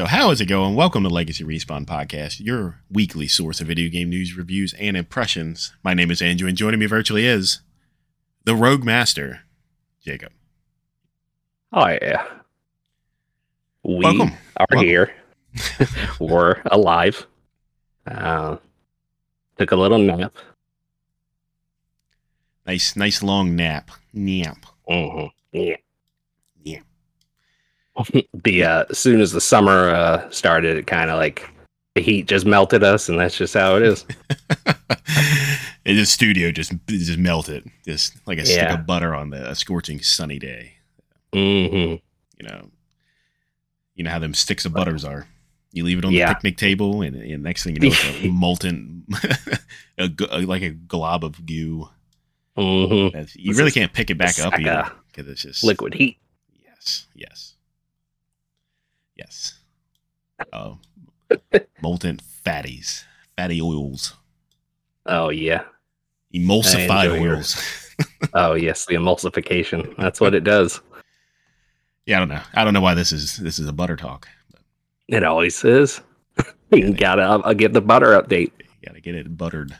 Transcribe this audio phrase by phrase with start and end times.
[0.00, 0.76] So, how is it going?
[0.76, 5.74] Welcome to Legacy Respawn Podcast, your weekly source of video game news, reviews, and impressions.
[5.84, 7.60] My name is Andrew, and joining me virtually is
[8.44, 9.40] the Rogue Master,
[10.02, 10.32] Jacob.
[11.74, 12.24] Oh yeah,
[13.82, 14.30] we Welcome.
[14.56, 14.88] are Welcome.
[14.88, 15.14] here.
[16.18, 17.26] We're alive.
[18.06, 18.56] Uh,
[19.58, 20.34] took a little nap.
[22.66, 23.90] Nice, nice long nap.
[24.14, 24.64] Nap.
[24.88, 25.62] hmm Yeah.
[25.62, 25.76] Yeah.
[28.44, 31.48] the uh, as soon as the summer uh, started, it kind of like
[31.94, 34.04] the heat just melted us, and that's just how it is.
[35.84, 39.54] and the studio just just melted, just like a stick of butter on the a
[39.54, 40.74] scorching sunny day.
[41.32, 41.38] hmm
[42.38, 42.70] You know,
[43.94, 45.26] you know how them sticks of butters are.
[45.72, 46.28] You leave it on Yeah.
[46.30, 49.04] the picnic table, and, and next thing you know, it's a molten,
[49.98, 51.88] a, gu- like a glob of goo.
[52.56, 56.18] hmm you really can't pick it back up because it's just Liquid heat.
[56.64, 57.49] Yes, yes,
[59.20, 59.58] yes.
[60.52, 60.78] Oh,
[61.82, 63.04] molten fatties,
[63.36, 64.14] fatty oils,
[65.06, 65.62] Oh yeah.
[66.34, 67.76] emulsified oils.
[68.32, 69.94] Oh yes, the emulsification.
[69.98, 70.80] That's what it does.
[72.06, 72.40] yeah, I don't know.
[72.54, 74.26] I don't know why this is this is a butter talk.
[75.08, 76.00] It always is.
[76.72, 78.52] you gotta uh, get the butter update.
[78.58, 79.76] You gotta get it buttered.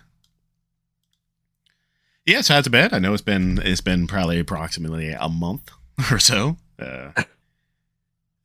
[2.27, 2.93] Yeah, so that's bad.
[2.93, 5.71] I know it's been it's been probably approximately a month
[6.11, 6.57] or so.
[6.79, 7.13] Uh,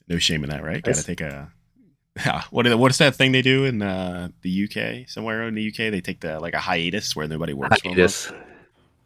[0.07, 0.83] no shame in that, right?
[0.83, 1.51] Got to take a
[2.17, 5.09] yeah, what is that thing they do in uh, the UK?
[5.09, 7.81] Somewhere in the UK, they take the like a hiatus where nobody works.
[7.83, 8.31] Hiatus.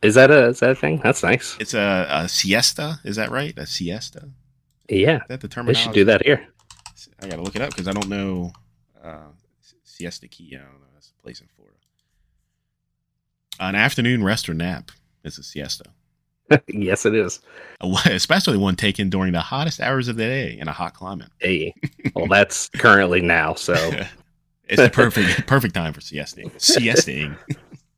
[0.02, 1.02] Is that a is that a thing?
[1.04, 1.58] That's nice.
[1.60, 3.00] It's a, a siesta.
[3.04, 3.58] Is that right?
[3.58, 4.30] A siesta.
[4.88, 5.82] Yeah, Is that the they terminology?
[5.84, 6.48] should do that here.
[7.22, 8.54] I gotta look it up because I don't know.
[9.04, 9.28] Uh,
[9.84, 10.56] siesta key.
[10.56, 10.88] I don't know.
[10.94, 11.76] That's a place in Florida.
[13.60, 14.92] An afternoon rest or nap
[15.24, 15.86] is a siesta,
[16.68, 17.40] yes, it is.
[18.06, 21.30] Especially one taken during the hottest hours of the day in a hot climate.
[21.40, 21.74] Hey,
[22.16, 23.54] well, that's currently now.
[23.54, 23.74] So
[24.68, 26.52] it's the perfect perfect time for siesting.
[26.58, 27.36] Siesting.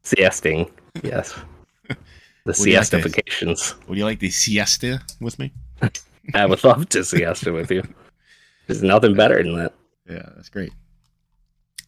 [0.04, 0.70] siesting.
[1.04, 1.40] Yes,
[1.88, 3.88] the do you like to- siestifications.
[3.88, 5.52] Would you like the siesta with me?
[6.34, 7.84] I would love to siesta with you.
[8.68, 9.74] There's nothing better than that.
[10.10, 10.72] Yeah, that's great.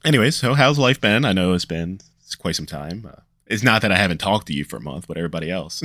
[0.04, 1.24] Anyways, so how's life been?
[1.26, 3.08] I know it's been it's quite some time.
[3.10, 5.84] Uh, it's not that I haven't talked to you for a month, but everybody else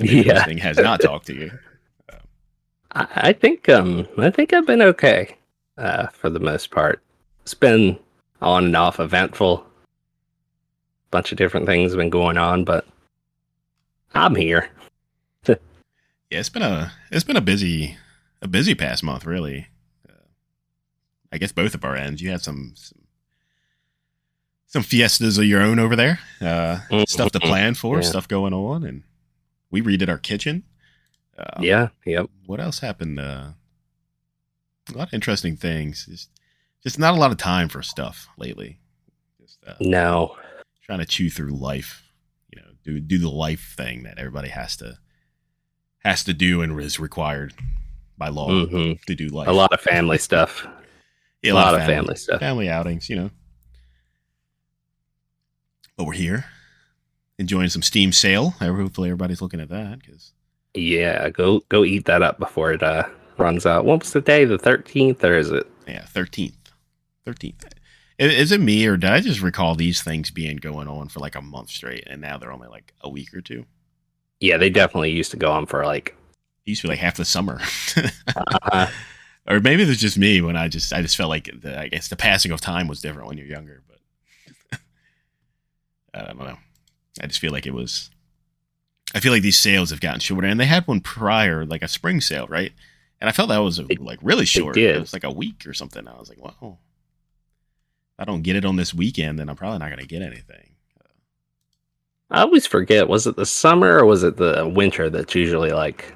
[0.00, 1.50] Yeah, has not talked to you.
[2.92, 5.36] I, I think um I think I've been okay
[5.76, 7.02] uh, for the most part.
[7.42, 7.98] It's been
[8.40, 9.64] on and off eventful.
[11.10, 12.86] Bunch of different things have been going on, but
[14.14, 14.68] I'm here.
[16.30, 17.96] Yeah, it's been a it's been a busy
[18.42, 19.68] a busy past month, really.
[20.06, 20.12] Uh,
[21.32, 22.20] I guess both of our ends.
[22.20, 22.98] You had some some,
[24.66, 26.18] some fiestas of your own over there.
[26.40, 28.02] Uh, stuff to plan for, Yeah.
[28.02, 29.04] stuff going on, and
[29.70, 30.64] we redid our kitchen.
[31.36, 32.26] Uh, Yeah, yep.
[32.46, 33.20] What else happened?
[33.20, 33.50] Uh,
[34.92, 36.06] a lot of interesting things.
[36.06, 36.30] Just,
[36.82, 38.80] just not a lot of time for stuff lately.
[39.40, 40.36] Just uh, No.
[40.82, 42.02] trying to chew through life.
[42.50, 44.98] You know, do do the life thing that everybody has to
[46.04, 47.52] has to do and is required
[48.16, 49.48] by law hmm to do life.
[49.48, 50.66] A lot of family stuff.
[51.42, 52.40] Yeah, a lot of family stuff.
[52.40, 53.08] family outings.
[53.10, 53.30] You know,
[55.96, 56.46] but we're here
[57.38, 58.50] enjoying some Steam sale.
[58.50, 60.32] Hopefully, everybody's looking at that because
[60.74, 63.04] Yeah, go go eat that up before it uh,
[63.36, 63.84] runs out.
[63.84, 64.44] What was the day?
[64.44, 65.66] The thirteenth, or is it?
[65.86, 66.72] yeah, thirteenth,
[67.24, 67.64] thirteenth.
[68.18, 71.36] Is it me or did I just recall these things being going on for like
[71.36, 73.64] a month straight, and now they're only like a week or two?
[74.40, 76.16] Yeah, they definitely used to go on for like.
[76.66, 77.60] It used to be like half the summer.
[78.70, 78.88] Uh,
[79.48, 81.88] or maybe it was just me when I just I just felt like the, I
[81.88, 84.78] guess the passing of time was different when you're younger, but
[86.14, 86.58] I don't know.
[87.20, 88.10] I just feel like it was.
[89.14, 91.88] I feel like these sales have gotten shorter, and they had one prior, like a
[91.88, 92.72] spring sale, right?
[93.20, 94.74] And I felt that was They- like really short.
[94.74, 94.96] did.
[94.96, 96.06] It was like a week or something.
[96.06, 96.78] I was like, wow.
[98.14, 100.22] If I don't get it on this weekend, then I'm probably not going to get
[100.22, 100.74] anything.
[102.30, 103.08] I always forget.
[103.08, 106.12] Was it the summer or was it the winter that's usually like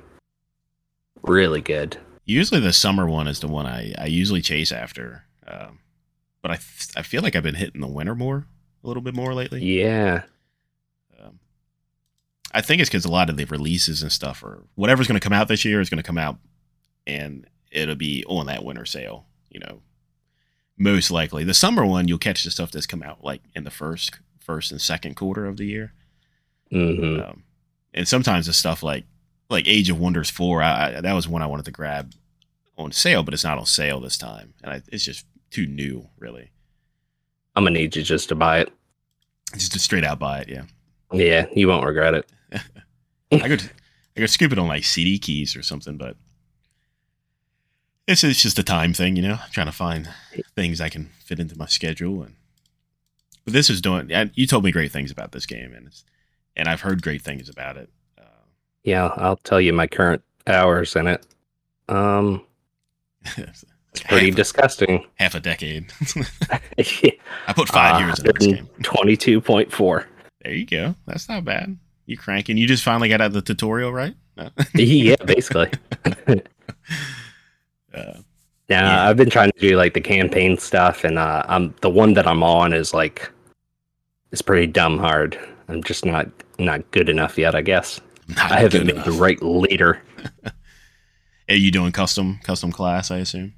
[1.22, 1.96] really good?
[2.24, 5.24] Usually, the summer one is the one I, I usually chase after.
[5.46, 5.78] Um,
[6.42, 6.54] but I,
[6.96, 8.46] I feel like I've been hitting the winter more,
[8.84, 9.62] a little bit more lately.
[9.64, 10.22] Yeah,
[12.52, 15.24] I think it's because a lot of the releases and stuff, or whatever's going to
[15.24, 16.38] come out this year, is going to come out,
[17.06, 19.26] and it'll be on that winter sale.
[19.50, 19.82] You know,
[20.78, 23.70] most likely the summer one, you'll catch the stuff that's come out like in the
[23.70, 25.92] first, first and second quarter of the year.
[26.70, 27.44] hmm Um,
[27.94, 29.04] and sometimes the stuff like
[29.50, 32.12] like Age of Wonders four, I, I, that was one I wanted to grab
[32.78, 36.08] on sale, but it's not on sale this time, and I, it's just too new,
[36.18, 36.50] really.
[37.54, 38.72] I'm gonna need you just to buy it.
[39.52, 40.62] Just to straight out buy it, yeah.
[41.12, 42.30] Yeah, you won't regret it.
[43.32, 43.70] I could
[44.16, 46.16] I could scoop it on like CD keys or something, but
[48.06, 49.34] It's it's just a time thing, you know.
[49.42, 50.08] I'm trying to find
[50.56, 52.34] things I can fit into my schedule, and
[53.44, 54.10] but this is doing.
[54.34, 56.04] You told me great things about this game, and it's,
[56.56, 57.88] and I've heard great things about it.
[58.18, 58.22] Uh,
[58.84, 61.24] Yeah, I'll tell you my current hours in it.
[61.88, 62.44] Um,
[63.36, 65.04] it's it's pretty half, disgusting.
[65.16, 65.92] half a decade.
[66.78, 68.68] I put five Uh, years in this game.
[68.82, 70.06] Twenty-two point four.
[70.42, 70.94] There you go.
[71.06, 71.78] That's not bad.
[72.06, 72.56] You cranking?
[72.56, 74.14] You just finally got out of the tutorial, right?
[74.36, 74.50] No.
[74.74, 75.70] yeah, basically.
[76.04, 76.36] uh,
[77.94, 78.22] Yeah,
[78.68, 79.08] Yeah.
[79.08, 82.26] I've been trying to do like the campaign stuff, and uh, I'm the one that
[82.26, 83.30] I'm on is like
[84.32, 85.38] it's pretty dumb hard.
[85.68, 86.28] I'm just not
[86.58, 88.00] not good enough yet, I guess.
[88.28, 90.02] not I haven't been the right leader.
[91.48, 93.10] Are you doing custom custom class?
[93.10, 93.54] I assume.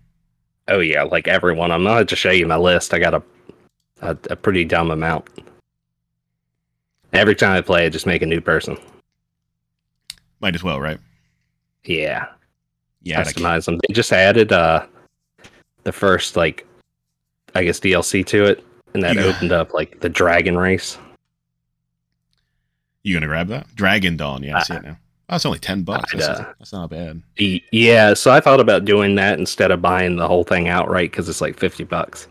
[0.68, 1.70] Oh yeah, like everyone.
[1.70, 2.92] I'm not to show you my list.
[2.92, 3.22] I got a,
[4.00, 5.28] a a pretty dumb amount.
[7.14, 8.76] Every time I play, I just make a new person.
[10.40, 10.98] Might as well, right?
[11.84, 12.26] Yeah,
[13.02, 13.22] Yeah.
[13.22, 13.78] Customize them.
[13.86, 14.86] They just added uh
[15.84, 16.66] the first like
[17.54, 18.64] I guess DLC to it,
[18.94, 20.98] and that You- opened up like the dragon race.
[23.02, 23.66] You gonna grab that?
[23.74, 24.42] Dragon Dawn.
[24.42, 24.96] Yeah, I see it now.
[25.28, 26.12] Oh, it's only ten bucks.
[26.12, 27.22] That's, uh, that's not bad.
[27.36, 31.28] Yeah, so I thought about doing that instead of buying the whole thing outright because
[31.28, 32.28] it's like fifty bucks.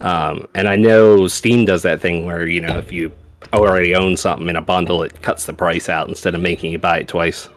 [0.00, 3.12] Um, and I know Steam does that thing where you know if you
[3.52, 6.78] already own something in a bundle, it cuts the price out instead of making you
[6.78, 7.48] buy it twice.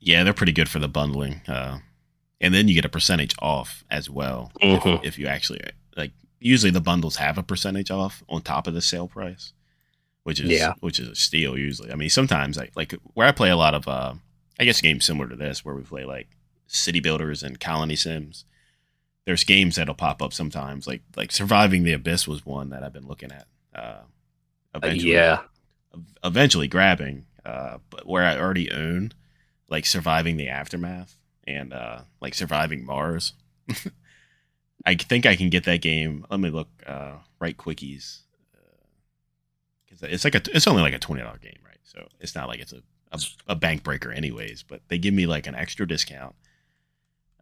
[0.00, 1.40] Yeah, they're pretty good for the bundling.
[1.48, 1.78] Uh,
[2.40, 5.04] and then you get a percentage off as well if, Mhm.
[5.04, 5.60] if you actually
[5.96, 6.12] like.
[6.40, 9.54] Usually the bundles have a percentage off on top of the sale price,
[10.24, 10.74] which is Yeah.
[10.80, 11.56] which is a steal.
[11.56, 13.88] Usually, I mean, sometimes I like where I play a lot of.
[13.88, 14.14] Uh,
[14.60, 16.28] I guess games similar to this where we play like
[16.66, 18.44] city builders and colony sims.
[19.24, 22.92] There's games that'll pop up sometimes, like like Surviving the Abyss was one that I've
[22.92, 23.46] been looking at.
[23.74, 24.02] Uh,
[24.74, 25.42] eventually, yeah,
[26.22, 29.12] eventually grabbing, uh, but where I already own,
[29.68, 31.16] like surviving the aftermath
[31.46, 33.32] and uh, like surviving Mars.
[34.86, 36.26] I think I can get that game.
[36.30, 36.68] Let me look.
[36.86, 38.20] Uh, right quickies,
[39.84, 41.78] because it's like a it's only like a twenty dollar game, right?
[41.82, 42.82] So it's not like it's a,
[43.12, 44.62] a a bank breaker, anyways.
[44.62, 46.34] But they give me like an extra discount.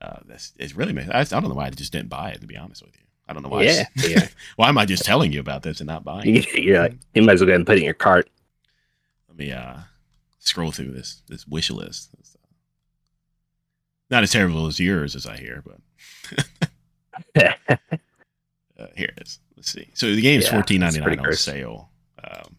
[0.01, 0.93] Uh, that's it's really.
[1.11, 2.41] I don't know why I just didn't buy it.
[2.41, 3.02] To be honest with you,
[3.33, 3.63] I don't know why.
[3.63, 6.37] Yeah, yeah, why am I just telling you about this and not buying?
[6.37, 6.55] it?
[6.63, 6.89] yeah.
[7.15, 8.29] You might as well go ahead and put it in your cart.
[9.27, 9.79] Let me uh
[10.39, 12.11] scroll through this this wish list.
[14.11, 16.45] Not as terrible as yours, as I hear, but
[18.79, 19.39] uh, here it is.
[19.57, 19.89] Let's see.
[19.95, 21.41] So the game's Yeah, fourteen ninety nine on gross.
[21.41, 21.89] sale.
[22.23, 22.57] Um,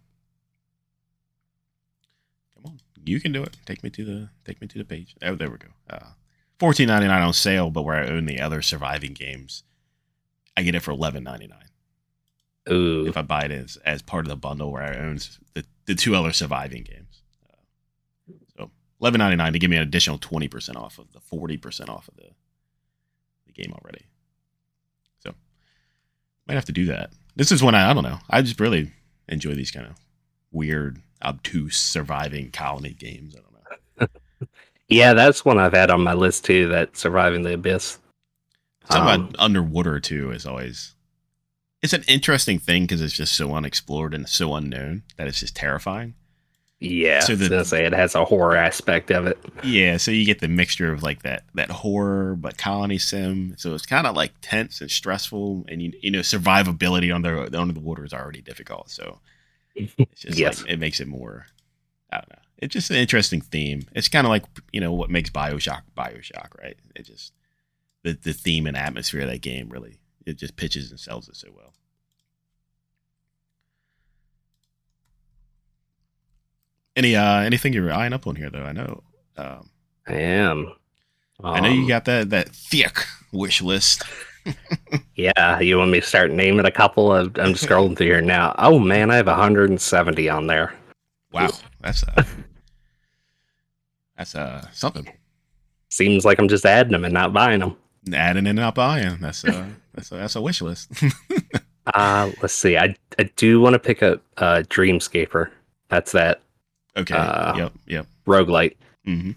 [2.56, 3.56] come on, you can do it.
[3.68, 5.16] Take me to the take me to the page.
[5.22, 5.68] Oh, there we go.
[5.88, 6.14] Uh,
[6.58, 9.64] fourteen ninety nine on sale, but where I own the other surviving games,
[10.56, 11.60] I get it for eleven ninety nine
[12.72, 15.20] Ooh, if I buy it as, as part of the bundle where I own
[15.54, 17.22] the, the two other surviving games.
[17.50, 18.72] Uh, so
[19.02, 21.90] eleven ninety nine to give me an additional twenty percent off of the forty percent
[21.90, 22.30] off of the
[23.48, 24.06] the game already.
[25.20, 25.34] So
[26.48, 27.12] might have to do that.
[27.36, 28.20] This is when I I don't know.
[28.30, 28.92] I just really
[29.28, 29.96] enjoy these kind of
[30.52, 33.36] weird, obtuse surviving colony games.
[33.36, 33.54] I don't
[34.00, 34.48] know.
[34.88, 36.70] yeah, that's one I've had on my list too.
[36.70, 38.00] That surviving the abyss.
[38.90, 40.94] Something Um, about underwater too is always
[41.82, 45.56] it's an interesting thing because it's just so unexplored and so unknown that it's just
[45.56, 46.14] terrifying.
[46.80, 49.38] Yeah, So the- I was gonna say it has a horror aspect of it.
[49.64, 53.56] Yeah, so you get the mixture of like that that horror but colony sim.
[53.58, 57.74] So it's kind of like tense and stressful, and you you know survivability under under
[57.74, 58.90] the water is already difficult.
[58.90, 59.20] So
[59.76, 60.62] it's just Yes.
[60.62, 61.46] like it makes it more.
[62.12, 62.40] I don't know.
[62.60, 63.88] It's just an interesting theme.
[63.94, 66.78] It's kind of like you know what makes Bioshock Bioshock, right?
[66.96, 67.32] It just
[68.04, 71.36] the the theme and atmosphere of that game really it just pitches and sells it
[71.36, 71.74] so well.
[76.96, 78.64] Any uh anything you're eyeing up on here though?
[78.64, 79.04] I know.
[79.38, 79.70] Um,
[80.08, 80.74] I am.
[81.44, 84.04] I know you Um, got that that thick wish list.
[85.16, 87.14] Yeah, you want me to start naming a couple?
[87.14, 88.54] Of, I'm just scrolling through here now.
[88.58, 90.74] Oh man, I have 170 on there.
[91.32, 92.24] Wow, that's uh,
[94.18, 95.08] that's uh something.
[95.90, 97.78] Seems like I'm just adding them and not buying them.
[98.12, 99.20] Adding and not buying.
[99.22, 100.92] That's uh that's a, that's a wish list.
[101.94, 102.78] Uh, let's see.
[102.78, 105.50] I I do want to pick up uh, Dreamscaper.
[105.90, 106.40] That's that
[106.96, 107.14] okay.
[107.14, 107.74] Uh, yep.
[107.88, 108.08] Yep.
[108.26, 108.78] roguelite.
[109.04, 109.32] hmm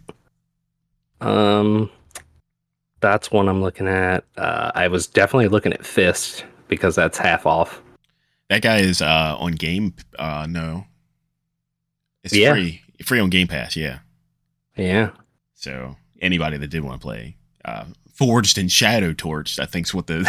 [1.21, 1.91] Um,
[3.01, 4.25] that's one I'm looking at.
[4.37, 7.83] Uh, I was definitely looking at Fist because that's half off.
[8.49, 9.95] That guy is uh on game.
[10.17, 10.87] Uh, no,
[12.23, 12.53] it's Yeah.
[12.53, 12.81] free.
[13.05, 13.75] Free on Game Pass.
[13.77, 13.99] Yeah.
[14.77, 15.11] Yeah.
[15.55, 20.07] So anybody that did want to play, uh, Forged and Shadow Torched, I think's what
[20.07, 20.25] the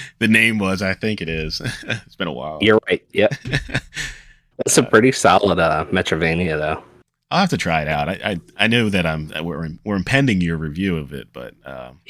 [0.18, 0.80] the name was.
[0.80, 1.60] I think it is.
[1.84, 2.58] it's been a while.
[2.62, 3.04] You're right.
[3.12, 3.34] Yep.
[4.56, 6.82] That's a pretty solid uh, Metroidvania though.
[7.30, 8.08] I'll have to try it out.
[8.08, 12.00] I I, I know that I'm we're we're impending your review of it, but um,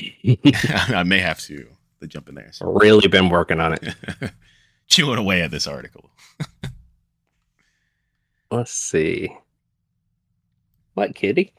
[0.94, 1.66] I may have to
[2.00, 2.52] to jump in there.
[2.52, 2.66] So.
[2.72, 3.94] Really been working on it.
[4.86, 6.10] Chewing away at this article.
[8.52, 9.36] Let's see.
[10.94, 11.52] What kitty?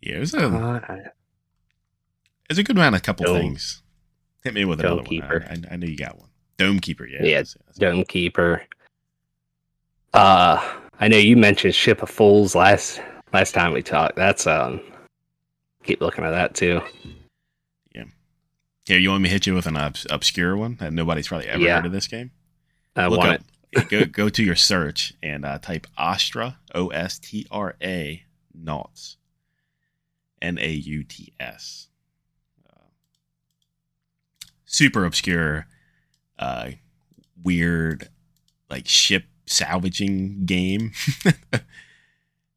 [0.00, 0.96] Yeah, it was a Uh,
[2.48, 2.94] it's a good amount.
[2.96, 3.38] A couple Dome.
[3.40, 3.82] things.
[4.44, 5.44] Hit me with Dome another Keeper.
[5.48, 5.66] one.
[5.70, 6.28] I, I, knew you got one.
[6.58, 7.06] Dome keeper.
[7.06, 7.22] Yeah.
[7.22, 8.62] Yeah, that's- that's- Dome Keeper.
[10.14, 10.62] Uh,
[11.00, 13.00] I know you mentioned Ship of Fools last
[13.32, 14.16] last time we talked.
[14.16, 14.80] That's um,
[15.84, 16.80] keep looking at that too.
[17.94, 18.04] Yeah.
[18.86, 21.48] Here, you want me to hit you with an obs- obscure one that nobody's probably
[21.48, 21.76] ever Yeah.
[21.76, 22.30] heard of this game?
[22.94, 23.40] I Look want up,
[23.72, 23.88] it.
[23.90, 28.22] go go to your search and uh, type Astra O S T R A
[28.58, 29.16] Nauts
[30.46, 31.88] N A U T S.
[34.64, 35.66] Super obscure,
[36.38, 36.70] uh,
[37.42, 38.08] weird,
[38.68, 40.92] like ship salvaging game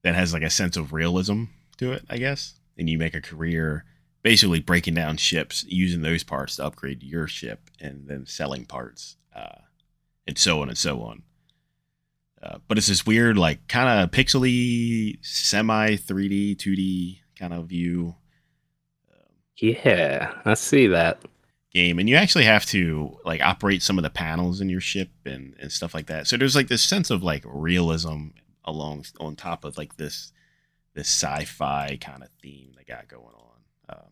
[0.04, 1.46] that has like a sense of realism
[1.78, 2.60] to it, I guess.
[2.78, 3.86] And you make a career
[4.22, 9.16] basically breaking down ships, using those parts to upgrade your ship, and then selling parts,
[9.36, 9.60] uh,
[10.28, 11.24] and so on and so on.
[12.42, 18.16] Uh, but it's this weird, like kind of pixely, semi 3D, 2D kind of view
[19.58, 21.20] Yeah, I see that.
[21.74, 25.10] game, and you actually have to like operate some of the panels in your ship
[25.26, 26.28] and and stuff like that.
[26.28, 28.28] So there's like this sense of like realism
[28.66, 30.32] along on top of like this
[30.94, 33.98] this sci-fi kind of theme they got going on.
[33.98, 34.12] Um,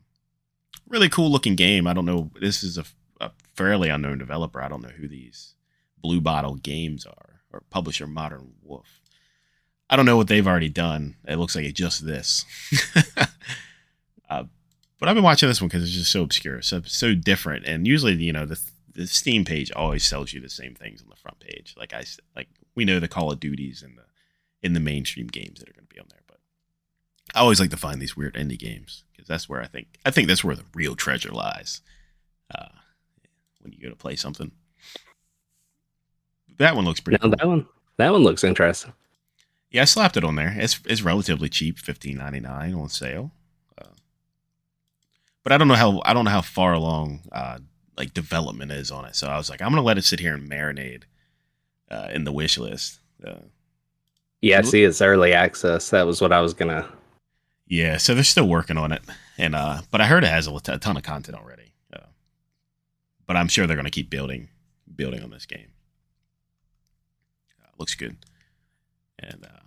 [0.88, 1.88] really cool looking game.
[1.88, 2.31] I don't know.
[2.39, 2.86] This is a,
[3.19, 4.62] a fairly unknown developer.
[4.62, 5.55] I don't know who these
[6.01, 8.97] Blue Bottle Games are or publisher Modern Wolf.
[9.89, 11.15] I don't know what they've already done.
[11.27, 12.46] It looks like it's just this.
[14.29, 14.44] uh,
[15.00, 17.65] but I've been watching this one because it's just so obscure, so so different.
[17.65, 18.60] And usually, you know, the
[18.94, 21.75] the Steam page always sells you the same things on the front page.
[21.77, 22.03] Like I
[22.36, 24.03] like we know the Call of Duties and the
[24.62, 26.39] in the mainstream games that are going to be on there, but
[27.34, 30.12] I always like to find these weird indie games because that's where I think I
[30.12, 31.82] think that's where the real treasure lies.
[32.53, 32.70] Uh,
[33.62, 34.51] when you go to play something,
[36.58, 37.17] that one looks pretty.
[37.22, 37.38] Now cool.
[37.38, 37.67] that one,
[37.98, 38.94] that one looks interesting.
[39.71, 40.55] Yeah, I slapped it on there.
[40.57, 43.31] It's it's relatively cheap, fifteen ninety nine on sale.
[43.77, 43.89] Uh,
[45.43, 47.59] but I don't know how I don't know how far along uh,
[47.97, 49.15] like development is on it.
[49.15, 51.03] So I was like, I'm gonna let it sit here and marinate
[51.91, 53.00] uh, in the wish list.
[53.25, 53.41] Uh,
[54.41, 55.89] Yeah, see it's early access.
[55.89, 56.88] That was what I was gonna.
[57.67, 59.01] yeah, so they're still working on it,
[59.38, 61.74] and uh, but I heard it has a ton of content already.
[61.91, 62.05] Uh,
[63.25, 64.47] but I'm sure they're gonna keep building
[64.95, 65.67] building on this game.
[67.62, 68.15] Uh, looks good,
[69.19, 69.59] and uh,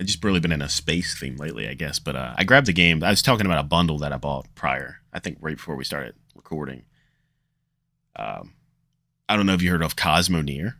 [0.00, 1.98] I've just really been in a space theme lately, I guess.
[1.98, 3.02] But uh, I grabbed the game.
[3.02, 5.00] I was talking about a bundle that I bought prior.
[5.12, 6.84] I think right before we started recording.
[8.16, 8.54] Um,
[9.28, 10.74] I don't know if you heard of Cosmoteer.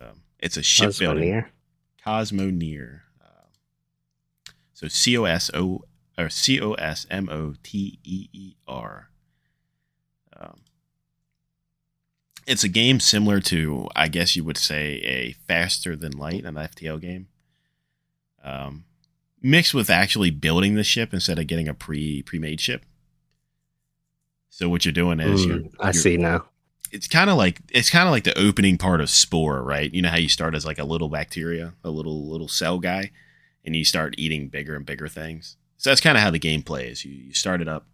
[0.00, 1.44] Um, it's a shipbuilding.
[2.04, 3.00] Cosmoteer.
[3.20, 5.82] Uh, so C O S O
[6.18, 9.10] or C O S M O T E E R.
[10.36, 10.60] Um,
[12.46, 16.54] it's a game similar to, I guess you would say, a faster than light, an
[16.54, 17.28] FTL game.
[18.42, 18.84] Um,
[19.40, 22.84] mixed with actually building the ship instead of getting a pre pre made ship.
[24.50, 26.44] So what you're doing is you're, Mm, I you're- see now.
[26.92, 30.00] it's kind of like it's kind of like the opening part of spore right you
[30.00, 33.10] know how you start as like a little bacteria a little little cell guy
[33.64, 36.62] and you start eating bigger and bigger things so that's kind of how the game
[36.62, 37.86] plays you, you start it up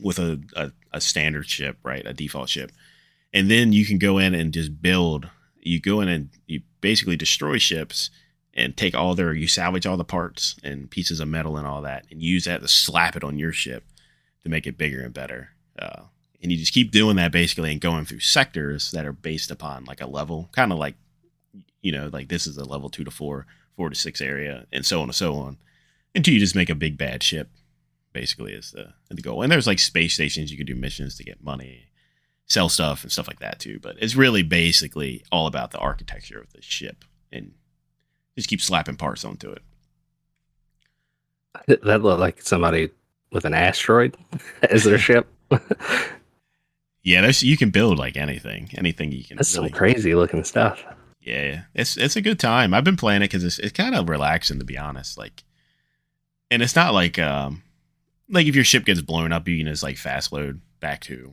[0.00, 2.72] with a, a, a standard ship right a default ship
[3.34, 5.28] and then you can go in and just build.
[5.60, 8.08] You go in and you basically destroy ships
[8.54, 11.82] and take all their you salvage all the parts and pieces of metal and all
[11.82, 13.84] that and use that to slap it on your ship
[14.44, 15.50] to make it bigger and better.
[15.76, 16.02] Uh,
[16.40, 19.84] and you just keep doing that basically and going through sectors that are based upon
[19.84, 20.94] like a level kind of like
[21.80, 24.86] you know like this is a level two to four four to six area and
[24.86, 25.56] so on and so on
[26.14, 27.48] until you just make a big bad ship
[28.12, 29.42] basically is the, the goal.
[29.42, 31.86] And there's like space stations you can do missions to get money
[32.46, 36.38] sell stuff and stuff like that too but it's really basically all about the architecture
[36.40, 37.52] of the ship and
[38.36, 39.62] just keep slapping parts onto it
[41.66, 42.90] That looked like somebody
[43.32, 44.16] with an asteroid
[44.62, 45.26] as their ship.
[47.02, 50.44] yeah there's you can build like anything anything you can That's some really- crazy looking
[50.44, 50.84] stuff.
[51.20, 52.74] Yeah, it's it's a good time.
[52.74, 55.16] I've been playing it because it's it's kind of relaxing to be honest.
[55.16, 55.42] Like,
[56.50, 57.62] and it's not like um
[58.28, 61.32] like if your ship gets blown up, you can just like fast load back to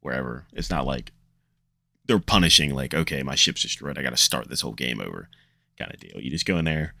[0.00, 0.46] wherever.
[0.52, 1.12] It's not like
[2.06, 3.98] they're punishing like okay, my ship's destroyed.
[3.98, 5.28] I got to start this whole game over
[5.78, 6.20] kind of deal.
[6.20, 6.94] You just go in there,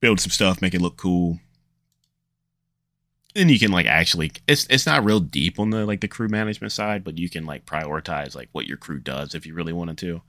[0.00, 1.38] build some stuff, make it look cool.
[3.34, 6.28] Then you can like actually it's it's not real deep on the like the crew
[6.28, 9.72] management side, but you can like prioritize like what your crew does if you really
[9.72, 10.22] wanted to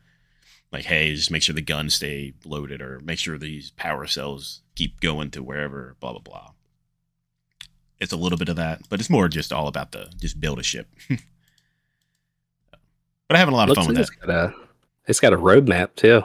[0.71, 4.61] like, hey, just make sure the guns stay loaded, or make sure these power cells
[4.75, 6.51] keep going to wherever, blah blah blah.
[7.99, 10.59] It's a little bit of that, but it's more just all about the just build
[10.59, 10.87] a ship.
[13.27, 14.13] but I'm having a lot of fun with like that.
[14.13, 14.53] it's got a
[15.07, 16.21] it's got a roadmap too.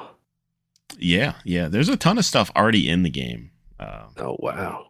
[0.99, 1.69] Yeah, yeah.
[1.69, 4.89] There's a ton of stuff already in the game, uh, Oh wow.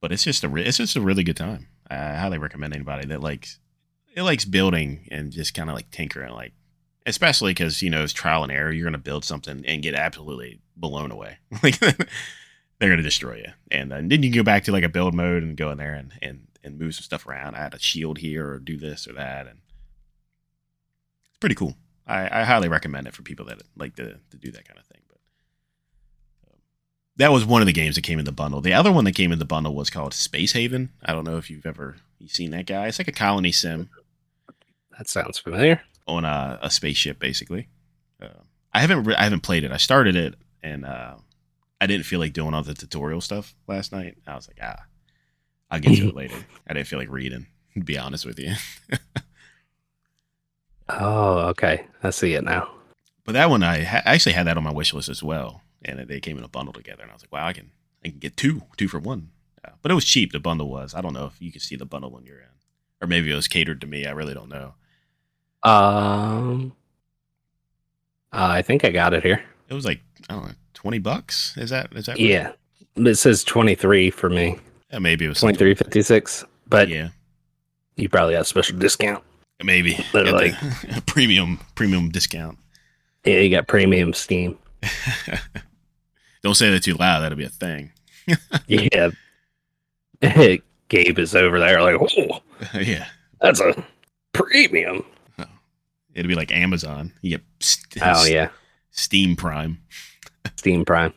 [0.00, 1.68] but it's just a re- it's just a really good time.
[1.90, 3.58] I highly recommend anybody that likes
[4.14, 6.52] it likes building and just kind of like tinkering, like
[7.06, 8.72] especially because you know it's trial and error.
[8.72, 11.38] You're gonna build something and get absolutely blown away.
[11.62, 14.88] Like they're gonna destroy you, and uh, then you can go back to like a
[14.88, 17.54] build mode and go in there and and and move some stuff around.
[17.54, 19.63] I had a shield here or do this or that, and it's
[21.44, 21.76] pretty cool.
[22.06, 24.86] I, I highly recommend it for people that like to, to do that kind of
[24.86, 25.02] thing.
[25.06, 25.18] But
[26.50, 26.58] um,
[27.16, 28.62] that was one of the games that came in the bundle.
[28.62, 30.88] The other one that came in the bundle was called Space Haven.
[31.04, 32.86] I don't know if you've ever you seen that guy.
[32.86, 33.90] It's like a colony sim
[34.96, 35.82] That sounds familiar.
[36.06, 37.68] on a, a spaceship, basically.
[38.22, 38.28] Uh,
[38.72, 39.70] I haven't re- I haven't played it.
[39.72, 41.16] I started it and uh,
[41.78, 44.16] I didn't feel like doing all the tutorial stuff last night.
[44.26, 44.82] I was like, ah,
[45.70, 46.36] I'll get to it later.
[46.66, 47.46] I didn't feel like reading.
[47.74, 48.54] To be honest with you.
[50.88, 51.86] Oh, okay.
[52.02, 52.70] I see it now.
[53.24, 55.98] But that one, I ha- actually had that on my wish list as well, and
[56.00, 57.70] they came in a bundle together, and I was like, wow, I can
[58.04, 59.30] I can get two, two for one.
[59.64, 60.32] Uh, but it was cheap.
[60.32, 60.94] The bundle was.
[60.94, 62.48] I don't know if you can see the bundle when you're in,
[63.00, 64.04] or maybe it was catered to me.
[64.06, 64.74] I really don't know.
[65.62, 66.74] Um,
[68.32, 69.42] uh, I think I got it here.
[69.70, 71.56] It was like I don't know, twenty bucks.
[71.56, 72.12] Is that is that?
[72.12, 72.20] right?
[72.20, 72.52] Yeah,
[72.96, 74.58] it says twenty three for me.
[74.92, 76.44] Yeah, maybe it was Twenty three fifty six.
[76.66, 77.08] But Yeah,
[77.96, 79.24] you probably got a special discount.
[79.62, 82.58] Maybe Got like- the premium premium discount.
[83.24, 84.58] Yeah, you got premium Steam.
[86.42, 87.20] don't say that too loud.
[87.20, 87.92] That'll be a thing.
[88.66, 89.10] Yeah.
[90.88, 92.42] Gabe is over there like, oh,
[92.78, 93.06] yeah,
[93.40, 93.82] that's a
[94.32, 95.04] premium.
[95.38, 95.44] Oh.
[96.14, 97.12] it'll be like Amazon.
[97.22, 98.50] You get st- Oh yeah,
[98.90, 99.78] Steam Prime.
[100.56, 101.12] Steam Prime.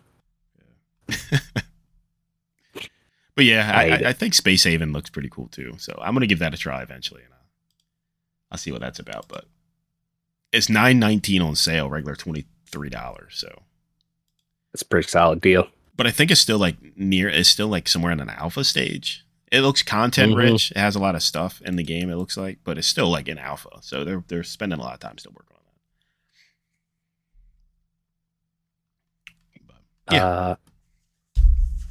[3.35, 5.75] But yeah, I, I- I, I think Space Haven looks pretty cool too.
[5.77, 7.33] So I'm gonna give that a try eventually, and
[8.51, 9.27] I'll, see what that's about.
[9.27, 9.45] But
[10.51, 13.33] it's nine nineteen on sale, regular twenty three dollars.
[13.38, 13.63] So,
[14.73, 15.67] It's a pretty solid deal.
[15.95, 17.27] but I think it's still like near.
[17.29, 19.23] It's still like somewhere in an alpha stage.
[19.51, 20.38] It looks content Mhm.
[20.38, 20.71] rich.
[20.71, 22.10] It has a lot of stuff in the game.
[22.10, 23.69] It looks like, but it's still like in alpha.
[23.81, 25.62] So they're they're spending a lot of time still working on
[29.65, 29.73] that.
[30.05, 30.25] But, Yeah.
[30.25, 30.55] Uh,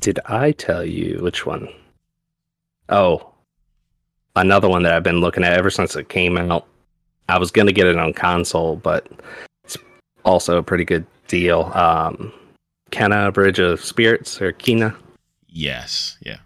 [0.00, 1.68] did I tell you which one?
[2.88, 3.32] Oh,
[4.36, 6.66] another one that I've been looking at ever since it came out.
[7.28, 9.08] I was gonna get it on console, but
[9.64, 9.76] it's
[10.24, 11.72] also a pretty good deal.
[11.74, 12.32] Um,
[12.92, 14.94] Kena Bridge of Spirits or Kina.
[15.48, 16.38] yes, yeah.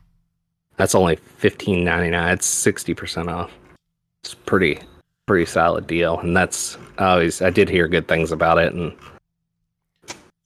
[0.76, 2.32] That's only fifteen ninety nine.
[2.32, 3.52] It's sixty percent off.
[4.22, 4.78] It's pretty
[5.26, 8.92] pretty solid deal, and that's always I did hear good things about it, and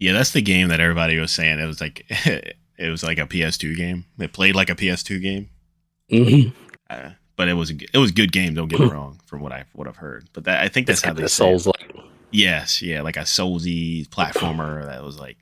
[0.01, 1.61] Yeah, that's the game that everybody was saying.
[1.61, 4.05] It was like it was like a PS2 game.
[4.19, 6.53] It played like a PS2 game,
[6.91, 8.55] uh, but it was a, it was a good game.
[8.55, 10.29] Don't get me wrong, from what I what I've heard.
[10.33, 11.95] But that, I think that's it's how they the souls like
[12.35, 15.39] Yes, yeah, like a Soulsy platformer that was like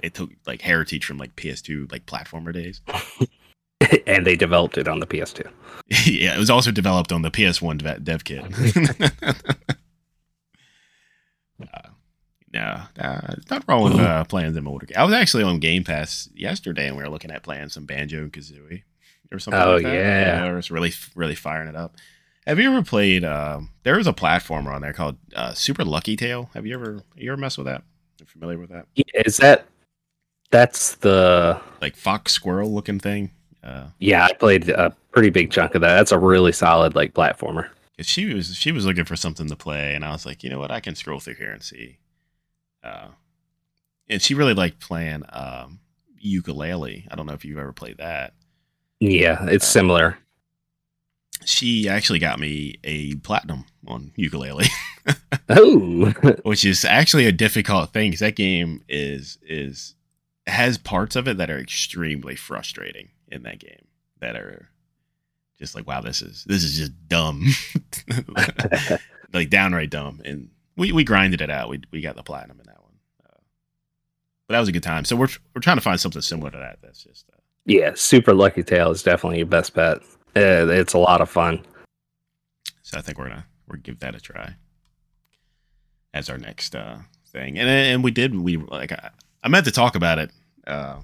[0.00, 2.80] it took like heritage from like PS2 like platformer days.
[4.06, 5.50] and they developed it on the PS2.
[6.06, 8.44] yeah, it was also developed on the PS1 dev, dev kit.
[11.60, 11.88] uh,
[12.52, 14.86] no, uh, not wrong with uh, playing them older.
[14.96, 18.18] I was actually on Game Pass yesterday, and we were looking at playing some Banjo
[18.18, 18.82] and Kazooie
[19.32, 19.60] or something.
[19.60, 19.94] Oh, like that.
[19.94, 20.44] yeah.
[20.44, 21.96] I was really, really firing it up.
[22.46, 23.24] Have you ever played?
[23.24, 26.48] Um, there was a platformer on there called uh, Super Lucky Tail.
[26.54, 27.82] Have you ever you ever messed with that?
[28.18, 28.86] You familiar with that?
[29.14, 29.66] Is that
[30.50, 33.32] that's the Like fox squirrel looking thing.
[33.62, 34.24] Uh, yeah?
[34.24, 35.96] I played a pretty big chunk of that.
[35.96, 37.68] That's a really solid like platformer.
[38.00, 40.58] she was she was looking for something to play, and I was like, you know
[40.58, 41.98] what, I can scroll through here and see.
[42.82, 43.08] Uh,
[44.08, 45.80] and she really liked playing um,
[46.24, 47.06] Yooka-Laylee.
[47.10, 48.32] I don't know if you've ever played that.
[49.00, 50.18] Yeah, it's similar.
[51.44, 54.68] She actually got me a platinum on Yooka-Laylee,
[55.48, 56.10] Oh,
[56.42, 59.94] which is actually a difficult thing because that game is is
[60.46, 63.86] has parts of it that are extremely frustrating in that game
[64.20, 64.68] that are
[65.58, 67.46] just like wow this is this is just dumb.
[69.32, 70.22] Like downright dumb.
[70.24, 71.68] And we we grinded it out.
[71.68, 72.94] We we got the platinum in that one.
[73.26, 73.38] Uh,
[74.46, 75.04] but that was a good time.
[75.04, 77.37] So we're we're trying to find something similar to that that's just uh,
[77.68, 77.92] yeah.
[77.94, 79.98] Super Lucky Tail is definitely your best bet.
[80.36, 81.64] Uh, it's a lot of fun.
[82.82, 84.54] so i think we're gonna we're gonna give that a try
[86.14, 89.10] as our next uh thing and and we did we like i,
[89.42, 90.30] I meant to talk about it
[90.66, 91.00] uh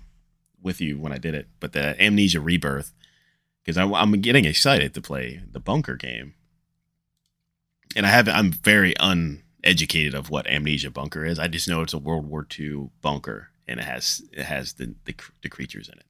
[0.62, 2.92] with you when i did it but the amnesia rebirth
[3.64, 6.34] because i'm getting excited to play the bunker game
[7.96, 11.38] and i have i'm very un educated of what amnesia bunker is.
[11.38, 14.94] I just know it's a World War II bunker, and it has it has the
[15.06, 16.04] the, the creatures in it,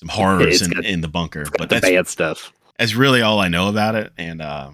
[0.00, 1.44] some horrors in, got, in the bunker.
[1.58, 2.52] But that's bad stuff.
[2.78, 4.70] That's really all I know about it, and uh,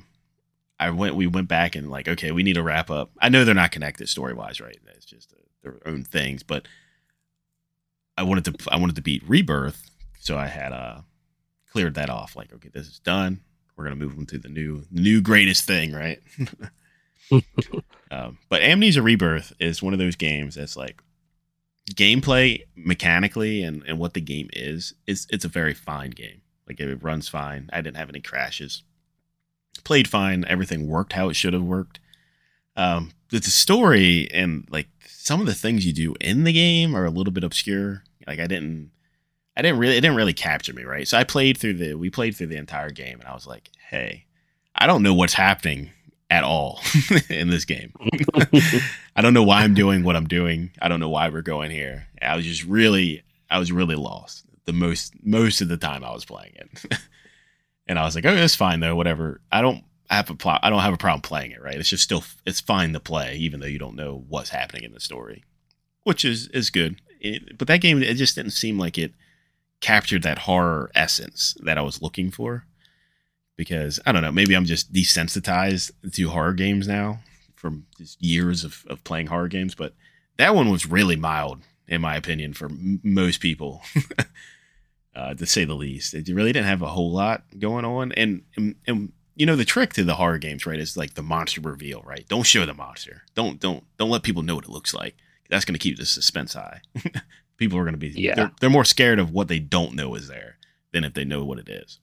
[0.79, 3.11] I went we went back and like okay, we need to wrap up.
[3.21, 4.79] I know they're not connected story wise, right?
[4.95, 6.69] It's just a, their own things, but
[8.17, 11.01] I wanted to I wanted to beat Rebirth, so I had uh
[11.73, 12.37] cleared that off.
[12.37, 13.41] Like okay, this is done.
[13.77, 16.21] We're gonna move them to the new new greatest thing, right?
[18.13, 21.03] um, but Amnesia Rebirth is one of those games that's like
[21.93, 26.43] gameplay mechanically and, and what the game is, it's it's a very fine game.
[26.67, 27.71] Like it runs fine.
[27.73, 28.83] I didn't have any crashes.
[29.85, 30.45] Played fine.
[30.49, 32.01] Everything worked how it should have worked.
[32.77, 37.05] Um, the story and like some of the things you do in the game are
[37.05, 38.05] a little bit obscure.
[38.27, 38.91] Like I didn't,
[39.57, 41.07] I didn't really, it didn't really capture me, right?
[41.09, 43.71] So I played through the, we played through the entire game, and I was like,
[43.89, 44.27] hey,
[44.75, 45.91] I don't know what's happening
[46.31, 46.81] at all
[47.31, 47.93] in this game.
[49.17, 50.71] I don't know why I'm doing what I'm doing.
[50.81, 52.09] I don't know why we're going here.
[52.21, 56.13] I was just really, I was really lost the most most of the time I
[56.13, 56.99] was playing it.
[57.87, 58.97] and I was like, oh, it's fine though.
[58.97, 59.41] Whatever.
[59.51, 60.61] I don't have a plot.
[60.63, 61.63] I don't have a problem playing it.
[61.63, 61.77] Right.
[61.77, 64.93] It's just still it's fine to play, even though you don't know what's happening in
[64.93, 65.45] the story,
[66.03, 67.01] which is is good.
[67.21, 69.13] It, but that game, it just didn't seem like it
[69.81, 72.67] captured that horror essence that I was looking for
[73.57, 77.21] because I don't know, maybe I'm just desensitized to horror games now
[77.55, 79.75] from just years of, of playing horror games.
[79.75, 79.95] But
[80.37, 83.83] that one was really mild, in my opinion, for m- most people,
[85.17, 86.15] uh, to say the least.
[86.15, 88.13] It really didn't have a whole lot going on.
[88.13, 91.23] And, and, and, you know, the trick to the horror games, right, is like the
[91.23, 92.27] monster reveal, right?
[92.29, 93.23] Don't show the monster.
[93.35, 95.17] Don't, don't, don't let people know what it looks like.
[95.49, 96.81] That's going to keep the suspense high.
[97.57, 98.35] people are going to be, yeah.
[98.35, 100.59] They're, they're more scared of what they don't know is there
[100.93, 102.01] than if they know what it is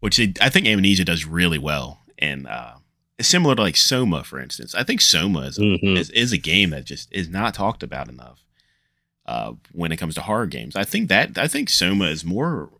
[0.00, 2.00] which they, I think Amnesia does really well.
[2.18, 2.74] And uh,
[3.20, 4.74] similar to like Soma, for instance.
[4.74, 5.96] I think Soma is, mm-hmm.
[5.96, 8.44] is, is, a game that just is not talked about enough
[9.26, 10.76] uh, when it comes to horror games.
[10.76, 12.70] I think that I think Soma is more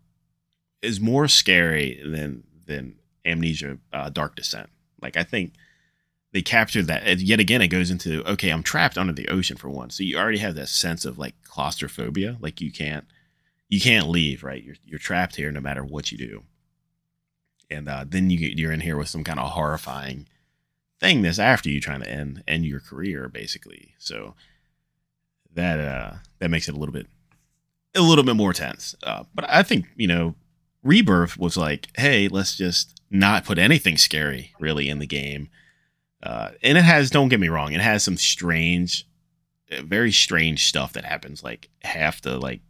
[0.83, 4.71] is more scary than than Amnesia uh, Dark Descent.
[5.01, 5.55] Like I think
[6.33, 7.19] they captured that.
[7.19, 10.19] yet again, it goes into okay, I'm trapped under the ocean for one, so you
[10.19, 12.37] already have that sense of like claustrophobia.
[12.41, 13.07] Like you can't
[13.69, 14.63] you can't leave, right?
[14.63, 16.45] You're you're trapped here no matter what you do
[17.71, 20.27] and uh, then you get you're in here with some kind of horrifying
[20.99, 23.95] thing that's after you trying to end end your career basically.
[23.99, 24.35] So
[25.55, 27.07] that uh, that makes it a little bit
[27.95, 28.95] a little bit more tense.
[29.03, 30.35] Uh, but I think you know,
[30.83, 35.49] Rebirth was like, hey, let's just not put anything scary really in the game.
[36.23, 39.07] Uh, and it has, don't get me wrong, it has some strange,
[39.71, 42.61] very strange stuff that happens like half the like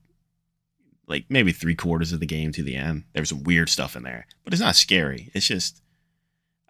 [1.10, 3.04] like maybe three quarters of the game to the end.
[3.12, 5.30] There's some weird stuff in there, but it's not scary.
[5.34, 5.82] It's just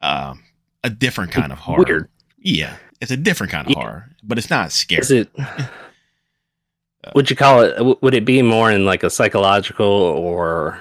[0.03, 0.43] um,
[0.83, 1.85] a different kind of horror.
[1.87, 2.09] Weird.
[2.39, 3.83] Yeah, it's a different kind of yeah.
[3.83, 5.03] horror, but it's not scary.
[5.03, 5.31] Is it?
[7.15, 8.03] Would you call it?
[8.03, 10.79] Would it be more in like a psychological or?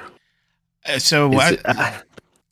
[0.86, 1.62] Uh, so I, it,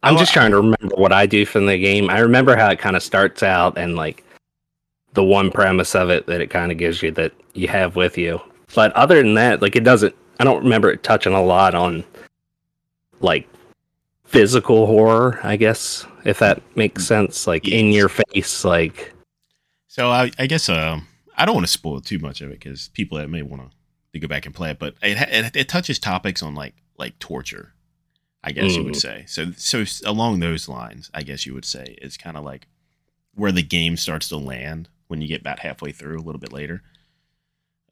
[0.04, 2.10] I'm just trying to remember what I do from the game.
[2.10, 4.24] I remember how it kind of starts out and like
[5.14, 8.18] the one premise of it that it kind of gives you that you have with
[8.18, 8.40] you.
[8.76, 12.04] But other than that, like it doesn't I don't remember it touching a lot on
[13.20, 13.48] like
[14.26, 17.08] physical horror, I guess, if that makes mm.
[17.08, 17.48] sense.
[17.48, 17.80] Like yes.
[17.80, 19.14] in your face, like.
[19.88, 21.00] So I, I guess uh,
[21.36, 23.72] I don't want to spoil too much of it because people that may want
[24.14, 27.18] to go back and play it, but it, it, it touches topics on like like
[27.20, 27.74] torture.
[28.44, 28.76] I guess mm.
[28.78, 29.02] you would mm.
[29.02, 29.26] say.
[29.28, 32.68] So so along those lines, I guess you would say it's kind of like
[33.34, 36.54] where the game starts to land when you get about halfway through, a little bit
[36.54, 36.84] later.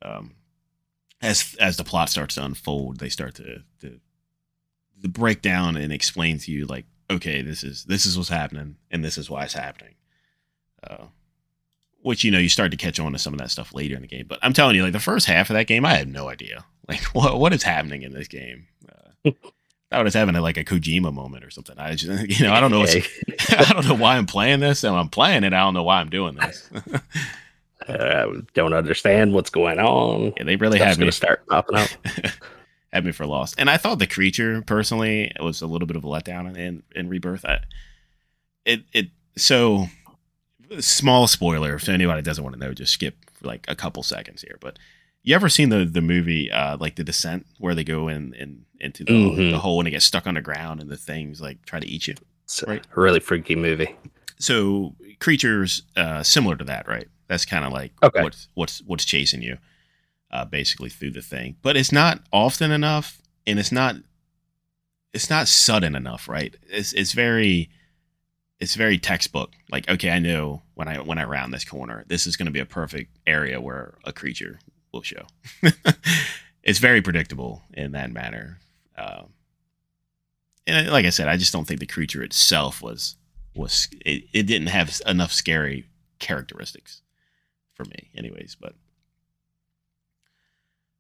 [0.02, 0.36] Um,
[1.22, 4.00] as as the plot starts to unfold, they start to to,
[5.02, 8.76] to break down and explain to you like, okay, this is this is what's happening,
[8.92, 9.96] and this is why it's happening.
[10.84, 11.06] Uh,
[12.02, 14.02] which you know you start to catch on to some of that stuff later in
[14.02, 14.26] the game.
[14.28, 16.66] But I'm telling you, like the first half of that game, I had no idea
[16.88, 18.68] like what what is happening in this game.
[19.26, 19.32] Uh,
[19.92, 21.78] I was having a, like a Kojima moment or something.
[21.78, 24.96] I just you know I don't know I don't know why I'm playing this, and
[24.96, 25.54] I'm playing it.
[25.54, 26.70] I don't know why I'm doing this.
[27.88, 30.34] Uh, don't understand what's going on.
[30.38, 31.90] Yeah, they really had me start popping up.
[32.94, 33.56] had me for lost.
[33.58, 37.10] And I thought the creature personally was a little bit of a letdown in in
[37.10, 37.46] Rebirth.
[37.46, 37.60] I,
[38.66, 39.88] it it so
[40.80, 44.58] small spoiler if anybody doesn't want to know, just skip like a couple seconds here.
[44.60, 44.80] But
[45.24, 48.66] you ever seen the the movie uh, like The Descent where they go in, in
[48.80, 49.52] into the, mm-hmm.
[49.52, 52.16] the hole and they get stuck underground and the things like try to eat you?
[52.46, 52.86] It's right?
[52.96, 53.96] a really freaky movie.
[54.40, 57.08] So creatures uh, similar to that, right?
[57.28, 58.22] That's kind of like okay.
[58.22, 59.58] what's what's what's chasing you,
[60.32, 61.56] uh, basically through the thing.
[61.62, 63.96] But it's not often enough, and it's not
[65.14, 66.56] it's not sudden enough, right?
[66.68, 67.70] It's it's very
[68.60, 69.54] it's very textbook.
[69.72, 72.52] Like, okay, I know when I when I round this corner, this is going to
[72.52, 74.60] be a perfect area where a creature
[74.92, 75.26] will show.
[76.64, 78.60] it's very predictable in that manner.
[78.98, 79.34] Um,
[80.68, 83.16] and like I said, I just don't think the creature itself was
[83.56, 85.86] was it, it didn't have enough scary
[86.20, 87.02] characteristics
[87.76, 88.58] for me, anyways.
[88.60, 88.74] But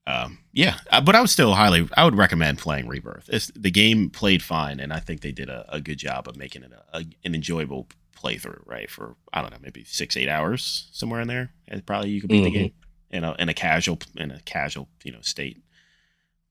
[0.07, 3.27] um, yeah, uh, but I would still highly, I would recommend playing Rebirth.
[3.29, 6.38] It's, the game played fine, and I think they did a, a good job of
[6.38, 8.61] making it a, a, an enjoyable playthrough.
[8.65, 11.51] Right for I don't know, maybe six, eight hours somewhere in there.
[11.67, 12.53] And probably you could beat mm-hmm.
[12.53, 12.73] the game
[13.09, 15.61] in a in a casual in a casual you know state.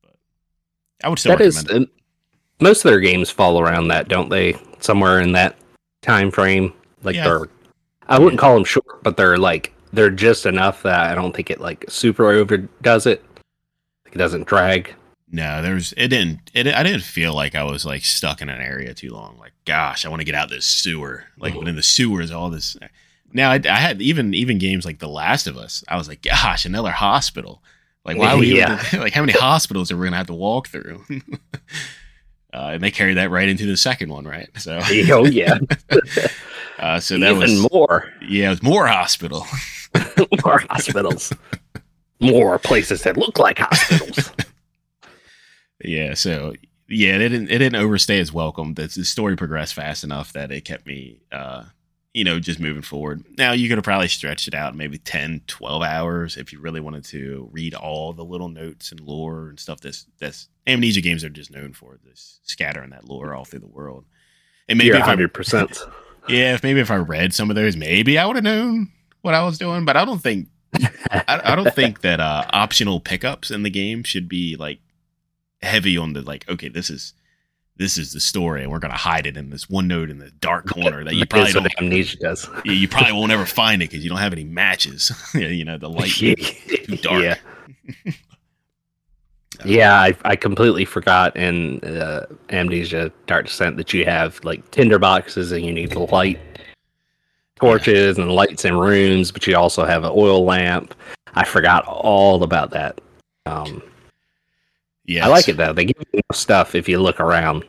[0.03, 0.17] But
[1.03, 1.89] I would still that recommend is,
[2.61, 4.57] most of their games fall around that, don't they?
[4.81, 5.57] Somewhere in that
[6.03, 7.25] time frame, like yeah.
[7.25, 7.49] they're.
[8.07, 11.51] I wouldn't call them short, but they're like they're just enough that I don't think
[11.51, 13.25] it like super overdoes it
[14.15, 14.95] it doesn't drag.
[15.31, 18.61] No, there's it didn't it I didn't feel like I was like stuck in an
[18.61, 19.37] area too long.
[19.39, 21.25] Like, gosh, I want to get out this sewer.
[21.39, 22.77] Like, when in the sewers, all this.
[23.33, 25.83] Now I, I, had even even games like The Last of Us.
[25.89, 27.63] I was like, gosh, another hospital.
[28.05, 28.81] Like, why would yeah.
[28.93, 28.99] you?
[29.01, 31.05] like, how many hospitals are we gonna have to walk through?
[31.11, 34.49] uh, and they carried that right into the second one, right?
[34.59, 34.79] So,
[35.11, 35.59] oh yeah.
[36.79, 38.13] uh, so that even was more.
[38.29, 39.45] Yeah, it was more hospital.
[40.45, 41.33] more hospitals
[42.21, 44.33] more places that look like hospitals.
[45.85, 46.55] yeah, so
[46.89, 48.75] yeah, it didn't it didn't overstay its welcome.
[48.75, 51.65] The, the story progressed fast enough that it kept me uh
[52.13, 53.25] you know, just moving forward.
[53.37, 56.81] Now you could have probably stretched it out maybe 10, 12 hours if you really
[56.81, 61.25] wanted to read all the little notes and lore and stuff that's that's amnesia games
[61.25, 64.05] are just known for, this scattering that lore all through the world.
[64.69, 65.91] And maybe You're 100%.
[66.27, 68.91] Yeah, if maybe if I read some of those, maybe I would have known
[69.25, 70.49] what I was doing, but I don't think
[71.11, 74.81] I, I, don't think that uh, optional pickups in the game should be like
[75.63, 76.49] heavy on the like.
[76.49, 77.15] Okay, this is
[77.77, 80.31] this is the story, and we're gonna hide it in this one note in the
[80.31, 81.73] dark corner that you probably don't.
[81.79, 82.49] Amnesia does.
[82.65, 85.11] you probably won't ever find it because you don't have any matches.
[85.33, 86.35] you know the light too
[86.97, 87.23] dark.
[87.23, 88.13] Yeah.
[89.65, 94.99] yeah, I, I completely forgot in uh, Amnesia Dark Descent that you have like tinder
[94.99, 96.41] boxes and you need the light
[97.57, 100.95] torches and lights in rooms, but you also have an oil lamp.
[101.35, 103.01] I forgot all about that.
[103.47, 103.83] Um,
[105.05, 105.73] yeah, I like it though.
[105.73, 107.65] They give you stuff if you look around.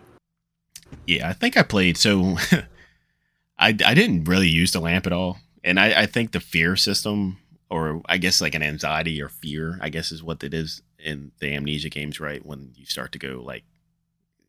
[1.05, 2.37] Yeah, I think I played so.
[3.57, 6.75] I I didn't really use the lamp at all, and I I think the fear
[6.75, 7.37] system,
[7.69, 11.31] or I guess like an anxiety or fear, I guess is what it is in
[11.39, 12.45] the amnesia games, right?
[12.45, 13.63] When you start to go like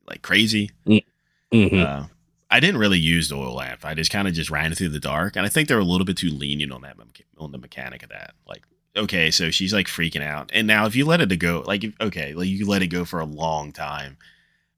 [0.09, 0.71] like crazy.
[0.87, 1.81] Mm-hmm.
[1.81, 2.07] Uh,
[2.51, 3.85] I didn't really use the oil lamp.
[3.85, 6.05] I just kind of just ran through the dark, and I think they're a little
[6.05, 6.97] bit too lenient on that
[7.39, 8.35] on the mechanic of that.
[8.47, 8.63] Like,
[8.97, 12.35] okay, so she's like freaking out, and now if you let it go, like, okay,
[12.35, 14.17] like you let it go for a long time,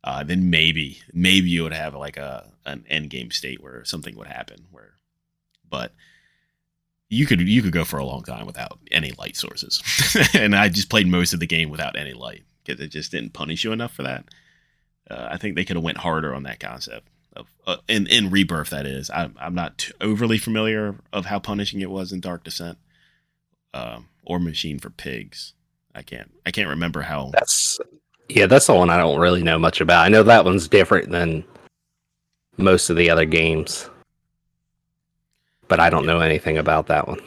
[0.02, 4.16] uh, then maybe maybe you would have like a an end game state where something
[4.16, 4.66] would happen.
[4.70, 4.94] Where,
[5.68, 5.92] but
[7.10, 9.82] you could you could go for a long time without any light sources,
[10.34, 13.34] and I just played most of the game without any light because it just didn't
[13.34, 14.24] punish you enough for that.
[15.10, 18.30] Uh, I think they could have went harder on that concept of uh, in in
[18.30, 18.70] Rebirth.
[18.70, 22.78] That is, I'm I'm not overly familiar of how punishing it was in Dark Descent,
[23.72, 25.54] um, or Machine for Pigs.
[25.94, 27.30] I can't I can't remember how.
[27.32, 27.78] That's
[28.28, 30.04] yeah, that's the one I don't really know much about.
[30.04, 31.44] I know that one's different than
[32.56, 33.88] most of the other games,
[35.68, 36.12] but I don't yeah.
[36.12, 37.20] know anything about that one.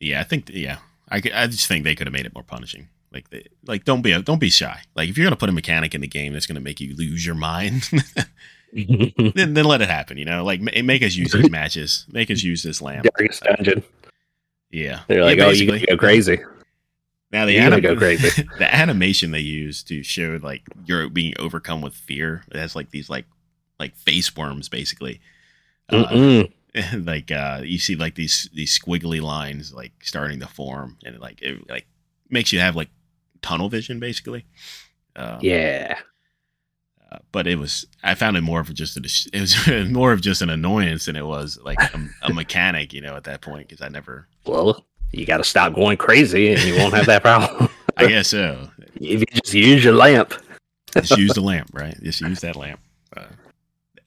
[0.00, 0.78] Yeah, I think yeah,
[1.10, 2.88] I I just think they could have made it more punishing.
[3.12, 4.80] Like they like don't be don't be shy.
[4.94, 7.24] Like if you're gonna put a mechanic in the game that's gonna make you lose
[7.26, 7.90] your mind,
[9.34, 10.16] then, then let it happen.
[10.16, 13.04] You know, like make us use these matches, make us use this lamp.
[13.04, 13.82] Darkest dungeon.
[14.70, 16.38] Yeah, they're like, yeah, oh, you gotta go crazy.
[17.30, 18.46] Now the anim- go crazy.
[18.58, 22.44] the animation they use to show like you're being overcome with fear.
[22.50, 23.26] It has like these like
[23.78, 25.20] like face worms basically.
[25.90, 26.44] Uh,
[26.94, 31.42] like uh, you see like these these squiggly lines like starting to form, and like
[31.42, 31.86] it like
[32.30, 32.88] makes you have like
[33.42, 34.46] tunnel vision basically.
[35.14, 35.98] Uh, yeah,
[37.32, 39.00] but it was I found it more of just a
[39.36, 43.00] it was more of just an annoyance than it was like a, a mechanic, you
[43.00, 44.28] know, at that point because I never.
[44.46, 47.68] Well, you got to stop going crazy, and you won't have that problem.
[47.96, 48.70] I guess so.
[48.94, 50.32] If you just use your lamp,
[50.94, 51.96] just use the lamp, right?
[52.02, 52.80] Just use that lamp.
[53.14, 53.26] Uh,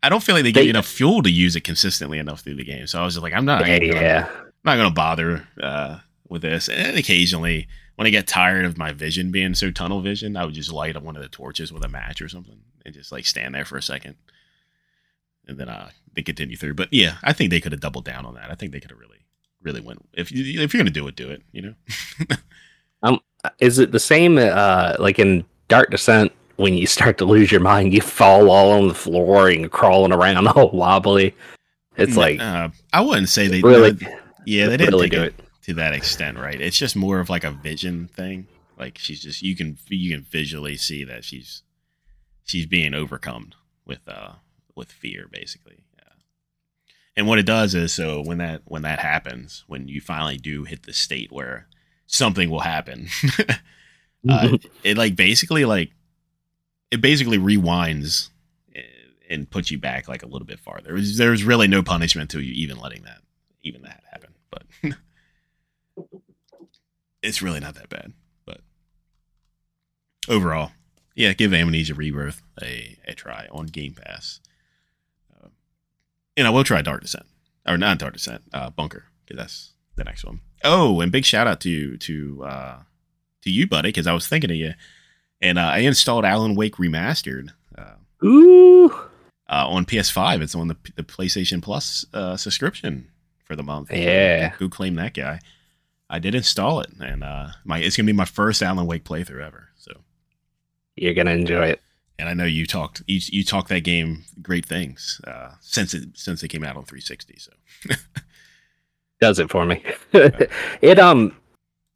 [0.01, 2.55] I don't feel like they give you enough fuel to use it consistently enough through
[2.55, 3.67] the game, so I was just like, I'm not.
[3.67, 4.29] Yeah, gonna, yeah.
[4.31, 6.69] I'm not going to bother uh, with this.
[6.69, 10.55] And occasionally, when I get tired of my vision being so tunnel vision, I would
[10.55, 13.25] just light up one of the torches with a match or something and just like
[13.25, 14.15] stand there for a second,
[15.47, 16.75] and then uh they continue through.
[16.75, 18.51] But yeah, I think they could have doubled down on that.
[18.51, 19.25] I think they could have really,
[19.61, 20.07] really went.
[20.13, 21.41] If you if you're gonna do it, do it.
[21.51, 21.73] You know.
[23.03, 23.19] um,
[23.59, 24.37] is it the same?
[24.37, 28.71] Uh, like in Dark Descent, when you start to lose your mind, you fall all
[28.71, 31.35] on the floor and you're crawling around all wobbly.
[31.97, 35.35] It's like uh, I wouldn't say they really, no, yeah, they didn't really do it
[35.39, 35.45] it.
[35.63, 36.59] to that extent, right?
[36.59, 38.47] It's just more of like a vision thing.
[38.77, 41.63] Like she's just you can you can visually see that she's
[42.45, 43.51] she's being overcome
[43.85, 44.33] with uh
[44.75, 45.85] with fear basically.
[45.97, 46.13] Yeah.
[47.17, 50.63] And what it does is so when that when that happens, when you finally do
[50.63, 51.67] hit the state where
[52.07, 53.07] something will happen,
[54.29, 55.91] uh, it like basically like
[56.91, 58.29] it basically rewinds
[59.29, 60.93] and puts you back like a little bit farther.
[60.93, 63.19] There's, there's really no punishment to you even letting that
[63.63, 64.63] even that happen, but
[67.23, 68.13] it's really not that bad.
[68.45, 68.61] But
[70.29, 70.71] overall,
[71.15, 74.39] yeah, give Amnesia Rebirth a, a try on Game Pass.
[75.33, 75.47] Uh,
[76.37, 77.25] and I will try Dark Descent.
[77.67, 80.41] Or not Dark Descent, uh, Bunker, because that's the next one.
[80.63, 82.77] Oh, and big shout out to to uh,
[83.41, 84.73] to you, buddy, because I was thinking of you.
[85.41, 88.89] And uh, I installed Alan Wake Remastered uh, Ooh,
[89.49, 90.41] uh, on PS5.
[90.41, 93.09] It's on the, the PlayStation Plus uh, subscription
[93.43, 93.91] for the month.
[93.91, 94.49] Yeah.
[94.51, 95.39] Who claimed that guy?
[96.09, 99.43] I did install it, and uh, my it's gonna be my first Alan Wake playthrough
[99.43, 99.69] ever.
[99.75, 99.91] So,
[100.95, 101.81] you're gonna enjoy it.
[102.17, 106.09] and I know you talked you, you talked that game great things uh, since it
[106.13, 107.37] since it came out on 360.
[107.39, 107.51] So,
[109.21, 109.83] Does it for me.
[110.13, 111.35] it um,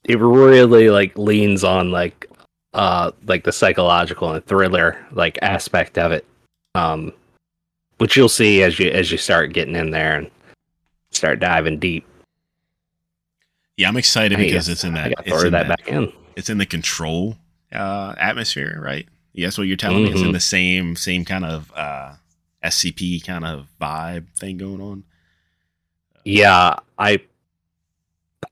[0.06, 2.26] it really like leans on like
[2.74, 6.26] uh like the psychological and thriller like aspect of it.
[6.76, 7.14] Um,
[7.98, 10.32] which you'll see as you as you start getting in there and
[11.12, 12.06] start diving deep.
[13.78, 16.12] yeah, I'm excited I because it's in that it's in that, that, back in.
[16.36, 17.38] it's in the control
[17.74, 19.08] uh, atmosphere, right?
[19.34, 20.12] Yeah, that's what you're telling me.
[20.12, 20.34] It's in Mhm.
[20.34, 22.14] the same same kind of uh,
[22.64, 25.04] SCP kind of vibe thing going on.
[26.26, 27.22] Yeah, I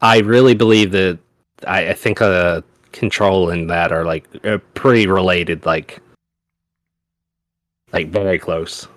[0.02, 1.20] I really believe that
[1.68, 6.00] I, I think uh control and that are like uh, pretty related, like
[7.94, 8.88] like very close.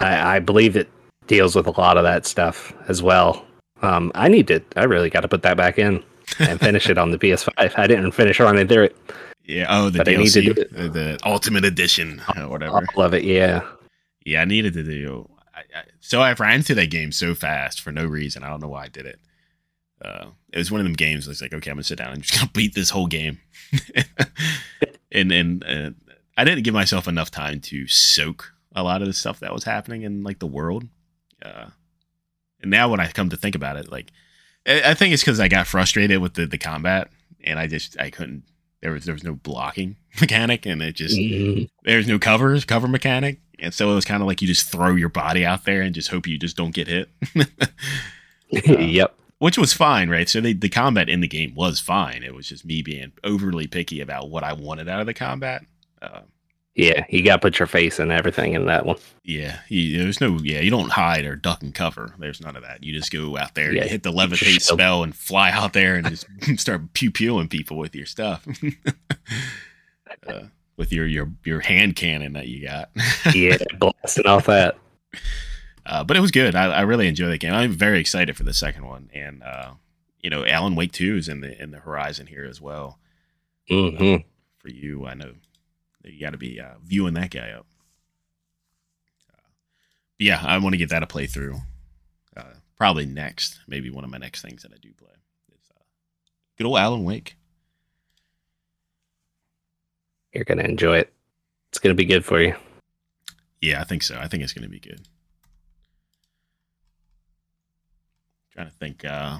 [0.00, 0.88] I, I believe it
[1.26, 3.44] deals with a lot of that stuff as well.
[3.82, 4.60] Um, I need to.
[4.76, 6.02] I really got to put that back in
[6.38, 7.78] and finish it on the PS5.
[7.78, 8.96] I didn't finish running through it.
[9.44, 9.66] Yeah.
[9.68, 12.78] Oh, the But I need to DLC, uh, the Ultimate Edition, or whatever.
[12.78, 13.62] I love it, yeah.
[14.24, 15.28] Yeah, I needed to do.
[15.54, 18.42] I, I, so I ran through that game so fast for no reason.
[18.42, 19.20] I don't know why I did it.
[20.02, 21.28] Uh, it was one of them games.
[21.28, 23.40] It's like, okay, I'm gonna sit down and just gonna beat this whole game.
[25.12, 25.90] and and uh,
[26.36, 29.64] I didn't give myself enough time to soak a lot of the stuff that was
[29.64, 30.84] happening in like the world.
[31.42, 31.66] Uh,
[32.60, 34.10] and now when I come to think about it, like
[34.66, 37.10] I, I think it's because I got frustrated with the the combat,
[37.42, 38.44] and I just I couldn't.
[38.84, 41.68] There was there was no blocking mechanic, and it just Mhm.
[41.84, 43.40] there's no covers cover mechanic.
[43.58, 45.94] And so it was kind of like you just throw your body out there and
[45.94, 47.08] just hope you just don't get hit.
[48.52, 49.16] Yep.
[49.38, 50.28] which was fine right?
[50.28, 52.22] So the, the combat in the game was fine.
[52.22, 55.64] It was just me being overly picky about what i wanted out of the combat.
[56.00, 56.20] Uh,
[56.74, 58.96] Yeah, you got to put your face in everything in that one.
[59.22, 62.62] yeah you, there's no yeah you don't hide or duck and cover there's none of
[62.64, 65.72] that you just go out there Yeah, you hit the levitate spell and fly out
[65.72, 66.26] there and just
[66.60, 68.44] start pew pewing people with your stuff
[70.26, 70.40] uh,
[70.76, 72.90] with your your your hand cannon that you got
[73.34, 74.76] Yeah, blasting off that.
[75.86, 76.54] Uh, but it was good.
[76.56, 77.52] I, I really enjoyed the game.
[77.54, 79.72] I'm very excited for the second one, and uh,
[80.20, 82.98] you know, Alan Wake Two is in the in the horizon here as well.
[83.68, 84.16] hmm
[84.58, 85.34] For you, I know
[86.04, 87.66] you got to be uh, viewing that guy up.
[89.32, 89.36] Uh,
[90.18, 91.60] yeah, I want to get that a playthrough.
[92.36, 92.42] Uh,
[92.76, 95.08] probably next, maybe one of my next things that I do play.
[95.52, 95.80] Is, uh,
[96.58, 97.36] good old Alan Wake.
[100.32, 101.12] You're gonna enjoy it.
[101.70, 102.54] It's gonna be good for you.
[103.60, 104.18] Yeah, I think so.
[104.20, 105.00] I think it's going to be good.
[108.52, 109.04] Trying to think.
[109.06, 109.38] Uh,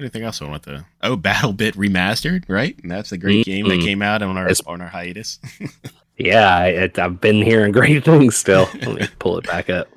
[0.00, 0.86] anything else I want to?
[1.02, 2.74] Oh, BattleBit remastered, right?
[2.82, 3.84] And that's a great game that Mhm.
[3.84, 5.38] came out on our It's- on our hiatus.
[6.16, 8.68] Yeah, I, I've been hearing great things still.
[8.74, 9.88] Let me pull it back up.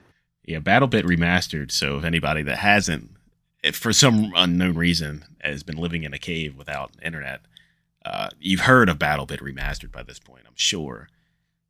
[0.44, 1.72] yeah, BattleBit remastered.
[1.72, 3.12] So if anybody that hasn't,
[3.64, 7.42] if for some unknown reason, has been living in a cave without internet,
[8.06, 11.08] uh, you've heard of BattleBit remastered by this point, I'm sure.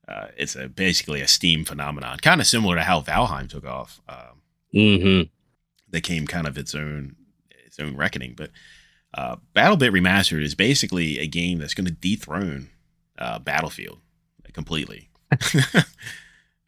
[0.07, 4.01] Uh, it's a basically a Steam phenomenon, kind of similar to how Valheim took off.
[4.09, 4.41] Um,
[4.71, 5.21] hmm
[5.91, 7.15] became kind of its own
[7.65, 8.33] its own reckoning.
[8.35, 8.51] But
[9.13, 12.69] uh, BattleBit Remastered is basically a game that's going to dethrone
[13.17, 13.99] uh, Battlefield
[14.59, 15.09] completely.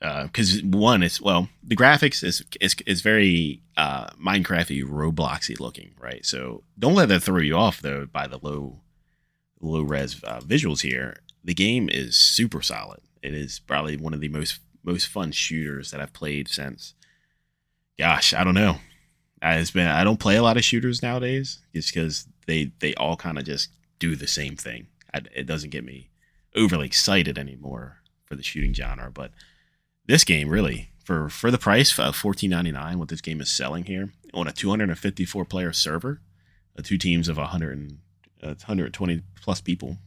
[0.02, 6.26] Because one, it's well, the graphics is is, is very uh, Minecrafty, Robloxy looking, right?
[6.26, 8.80] So don't let that throw you off though by the low
[9.60, 11.18] low res uh, visuals here.
[11.44, 13.02] The game is super solid.
[13.22, 16.96] It is probably one of the most most fun shooters that I've played since.
[18.00, 18.78] Gosh, I don't know.
[19.44, 22.96] Uh, It's been I don't play a lot of shooters nowadays just because they they
[22.96, 23.70] all kind of just
[24.00, 24.88] do the same thing.
[25.14, 26.10] I, it doesn't get me
[26.56, 29.32] overly excited anymore for the shooting genre, but
[30.06, 33.00] this game really for for the price of fourteen ninety nine.
[33.00, 36.22] What this game is selling here on a two hundred and fifty four player server,
[36.78, 37.98] uh, two teams of 100 and,
[38.44, 39.98] uh, 120 plus people,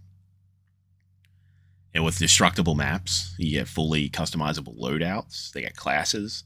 [1.94, 5.52] and with destructible maps, you get fully customizable loadouts.
[5.52, 6.44] They got classes.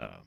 [0.00, 0.18] Uh,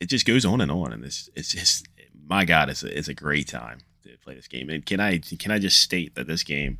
[0.00, 1.86] it just goes on and on, and this it's just
[2.26, 4.70] my god, it's a, it's a great time to play this game.
[4.70, 6.78] And can I can I just state that this game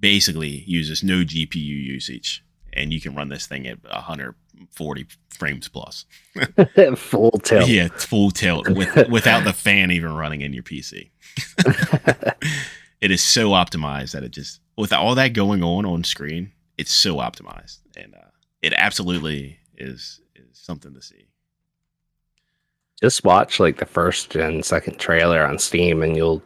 [0.00, 6.06] basically uses no GPU usage, and you can run this thing at 140 frames plus.
[6.96, 7.68] full tilt.
[7.68, 11.10] Yeah, it's full tilt with, without the fan even running in your PC.
[13.00, 16.92] it is so optimized that it just with all that going on on screen, it's
[16.92, 18.30] so optimized, and uh,
[18.62, 21.26] it absolutely is is something to see.
[23.00, 26.42] Just watch like the first and second trailer on Steam, and you'll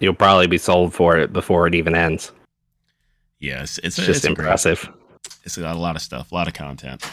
[0.00, 2.32] you'll probably be sold for it before it even ends.
[3.40, 4.88] Yes, it's, it's just it's impressive.
[5.44, 7.04] It's got a lot of stuff, a lot of content.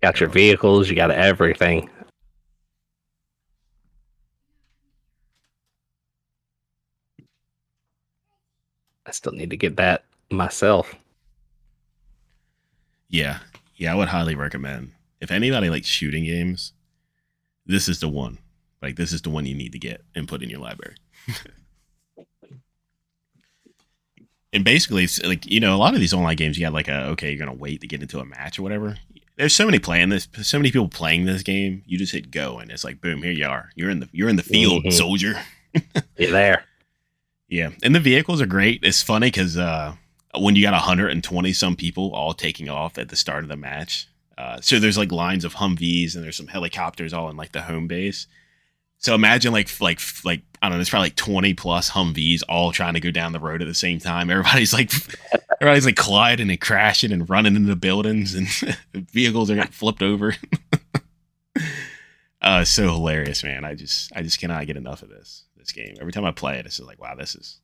[0.00, 1.90] Got your vehicles, you got everything.
[9.04, 10.94] I still need to get that myself.
[13.08, 13.38] Yeah,
[13.76, 14.92] yeah, I would highly recommend.
[15.20, 16.72] If anybody likes shooting games,
[17.66, 18.38] this is the one.
[18.82, 20.94] Like this is the one you need to get and put in your library.
[24.52, 26.88] and basically, it's like you know, a lot of these online games, you got like
[26.88, 28.96] a okay, you're gonna wait to get into a match or whatever.
[29.36, 31.82] There's so many playing this, so many people playing this game.
[31.86, 33.70] You just hit go, and it's like boom, here you are.
[33.76, 34.90] You're in the you're in the field, mm-hmm.
[34.90, 35.40] soldier.
[36.16, 36.64] you're there.
[37.48, 38.80] Yeah, and the vehicles are great.
[38.82, 39.94] It's funny because uh,
[40.38, 44.08] when you got 120 some people all taking off at the start of the match,
[44.36, 47.62] uh, so there's like lines of Humvees and there's some helicopters all in like the
[47.62, 48.26] home base.
[48.98, 52.72] So imagine like like like I don't know, there's probably like 20 plus Humvees all
[52.72, 54.28] trying to go down the road at the same time.
[54.30, 54.90] Everybody's like
[55.60, 58.48] everybody's like colliding and crashing and running into buildings and
[59.12, 60.34] vehicles are getting flipped over.
[62.42, 63.64] uh so hilarious, man.
[63.64, 65.94] I just I just cannot get enough of this this game.
[66.00, 67.60] Every time I play it, it's just like, wow, this is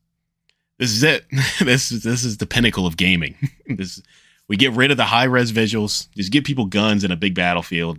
[0.78, 1.24] this is it.
[1.60, 3.36] this is this is the pinnacle of gaming.
[3.66, 4.00] this
[4.46, 7.34] we get rid of the high res visuals, just give people guns in a big
[7.34, 7.98] battlefield,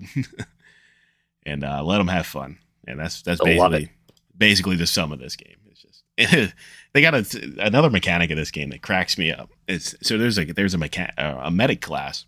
[1.46, 3.92] and uh, let them have fun and that's that's basically
[4.38, 5.58] basically the sum of this game.
[5.66, 6.54] It's just
[6.94, 9.52] they got a, another mechanic of this game that cracks me up.
[9.68, 12.26] It's so there's a there's a mechan- uh, a medic class,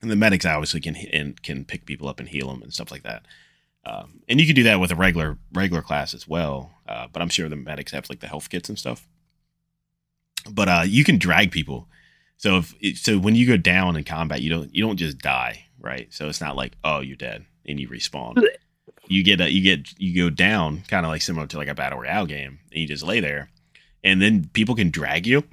[0.00, 2.90] and the medics obviously can and can pick people up and heal them and stuff
[2.90, 3.26] like that.
[3.84, 6.70] Um, and you can do that with a regular regular class as well.
[6.86, 9.06] Uh, but I'm sure the medics have like the health kits and stuff.
[10.50, 11.88] But uh, you can drag people.
[12.36, 15.66] So if so, when you go down in combat, you don't you don't just die,
[15.80, 16.12] right?
[16.12, 18.42] So it's not like oh you're dead and you respawn
[19.08, 21.74] you get a, you get you go down kind of like similar to like a
[21.74, 23.50] battle royale game and you just lay there
[24.04, 25.44] and then people can drag you.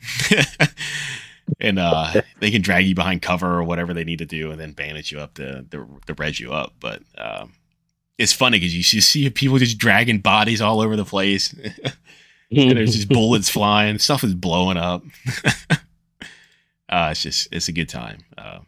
[1.60, 4.60] And uh they can drag you behind cover or whatever they need to do and
[4.60, 7.54] then bandage you up to to, to res you up but um
[8.18, 11.56] it's funny because you see people just dragging bodies all over the place.
[12.52, 15.04] And there's just bullets flying stuff is blowing up.
[16.90, 18.60] Uh it's just it's a good time uh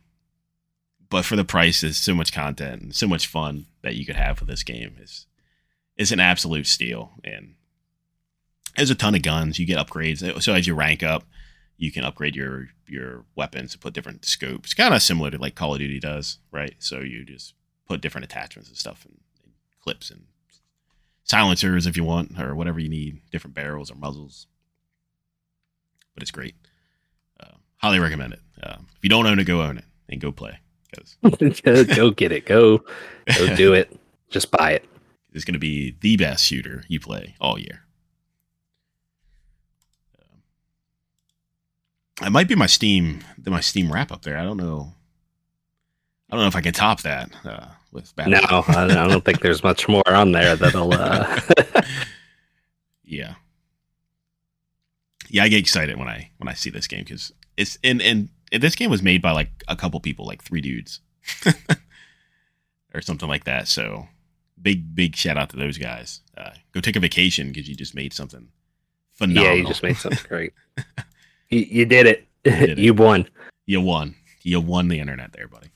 [1.12, 4.16] but for the price, there's so much content and so much fun that you could
[4.16, 4.95] have with this game.
[4.97, 5.28] is
[5.97, 7.12] is an absolute steal.
[7.24, 7.55] And
[8.78, 9.59] there's a ton of guns.
[9.59, 10.41] You get upgrades.
[10.41, 11.26] So as you rank up,
[11.78, 14.74] you can upgrade your your weapons to put different scopes.
[14.74, 16.76] Kind of similar to like Call of Duty does, right?
[16.80, 17.55] So you just
[17.86, 19.51] put different attachments and stuff and, and
[19.82, 20.28] clips and
[21.26, 24.47] silencers if you want or whatever you need, different barrels or muzzles.
[26.14, 26.55] But it's great.
[27.38, 28.39] Uh, highly recommend it.
[28.64, 30.61] Uh, if you don't own it, go own it and go play.
[31.95, 32.45] go get it.
[32.45, 32.79] Go,
[33.37, 33.97] go do it.
[34.29, 34.85] Just buy it.
[35.33, 37.83] It's going to be the best shooter you play all year.
[42.21, 44.37] It might be my Steam, my Steam wrap up there.
[44.37, 44.93] I don't know.
[46.29, 48.41] I don't know if I can top that uh, with Batman.
[48.49, 50.93] No, I don't think there's much more on there that'll.
[50.93, 51.39] Uh...
[53.03, 53.35] yeah,
[55.31, 58.29] yeah, I get excited when I when I see this game because it's and and
[58.52, 60.99] this game was made by like a couple people, like three dudes,
[62.93, 63.68] or something like that.
[63.68, 64.08] So
[64.62, 66.22] big, big shout out to those guys.
[66.38, 68.49] Uh, go take a vacation because you just made something
[69.14, 69.45] phenomenal.
[69.45, 70.54] Yeah, you just made something great.
[71.49, 72.28] you, you, did it.
[72.43, 73.28] You, did you won.
[73.66, 74.16] You won.
[74.43, 75.72] You won the internet there, buddy.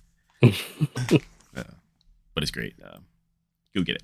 [1.56, 1.64] uh,
[2.34, 2.76] but it's great.
[2.84, 2.98] Uh,
[3.76, 4.04] go get it.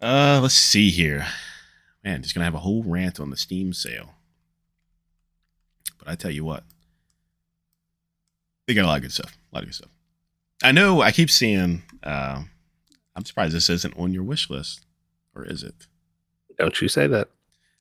[0.00, 1.26] Uh, let's see here.
[2.04, 4.14] Man, just gonna have a whole rant on the Steam sale.
[5.98, 6.62] But I tell you what,
[8.66, 9.36] they got a lot of good stuff.
[9.52, 9.90] A lot of good stuff.
[10.62, 11.02] I know.
[11.02, 11.82] I keep seeing.
[12.02, 12.42] Uh,
[13.14, 14.86] I'm surprised this isn't on your wish list,
[15.34, 15.74] or is it?
[16.58, 17.28] Don't you say that?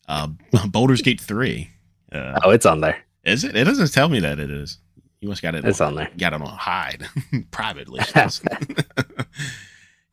[0.07, 0.27] Uh,
[0.67, 1.71] Baldur's Gate three.
[2.11, 2.97] Uh, oh, it's on there.
[3.23, 3.55] Is it?
[3.55, 4.77] It doesn't tell me that it is.
[5.21, 5.65] You must got it.
[5.65, 6.09] It's on there.
[6.17, 7.07] Got it on hide,
[7.51, 8.15] private list.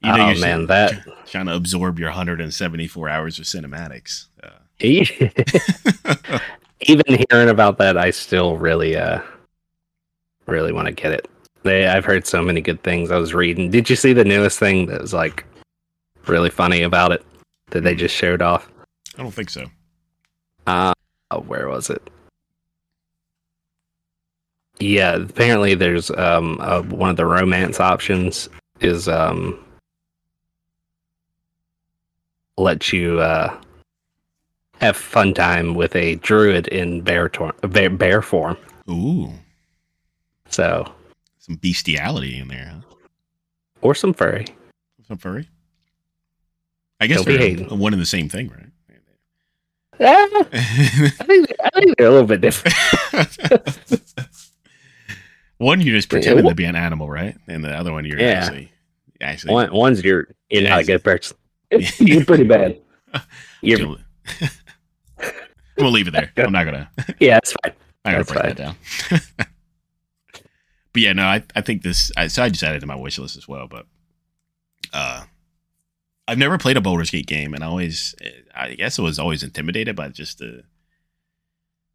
[0.03, 4.27] you know, oh man, that trying to absorb your 174 hours of cinematics.
[4.43, 4.49] Uh.
[6.81, 9.20] Even hearing about that, I still really, uh,
[10.47, 11.28] really want to get it.
[11.62, 13.11] They, I've heard so many good things.
[13.11, 13.70] I was reading.
[13.70, 15.45] Did you see the newest thing that was like
[16.26, 17.24] really funny about it
[17.70, 18.68] that they just showed off?
[19.16, 19.66] I don't think so.
[20.66, 20.93] Uh,
[21.47, 22.03] where was it?
[24.78, 28.49] Yeah, apparently there's um uh, one of the romance options
[28.80, 29.62] is um
[32.59, 33.57] let you uh
[34.80, 38.57] have fun time with a druid in bear tor- bear, bear form.
[38.90, 39.30] Ooh.
[40.53, 40.91] So
[41.39, 42.95] some bestiality in there, huh?
[43.81, 44.47] Or some furry.
[45.09, 45.49] Some furry.
[47.01, 48.69] I guess they're one and the same thing, right?
[49.99, 52.77] Yeah, I, think, I think they're a little bit different.
[55.59, 57.37] one you're just pretending to be an animal, right?
[57.47, 58.31] And the other one you're yeah.
[58.31, 58.73] actually
[59.21, 61.37] actually one, one's you're you're not a good person.
[61.71, 62.81] you're pretty bad.
[63.61, 63.97] You're,
[65.79, 66.33] we'll leave it there.
[66.37, 66.91] I'm not gonna.
[67.21, 67.73] Yeah, it's fine.
[68.05, 68.55] I'm gonna break fine.
[68.55, 69.47] that down.
[70.93, 72.12] But yeah, no, I I think this.
[72.16, 73.66] I, so I just added to my wish list as well.
[73.66, 73.86] But
[74.93, 75.24] uh,
[76.28, 78.14] I've never played a Baldur's Gate game, and I always,
[78.55, 80.64] I guess, I was always intimidated by just the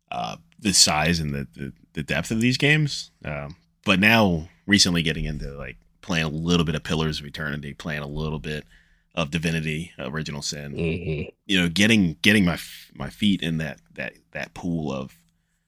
[0.09, 3.11] uh the size and the the, the depth of these games.
[3.23, 7.73] Um, but now, recently, getting into like playing a little bit of Pillars of Eternity,
[7.73, 8.65] playing a little bit
[9.13, 10.73] of Divinity, Original Sin.
[10.73, 11.29] Mm-hmm.
[11.45, 12.57] You know, getting getting my
[12.95, 15.19] my feet in that that that pool of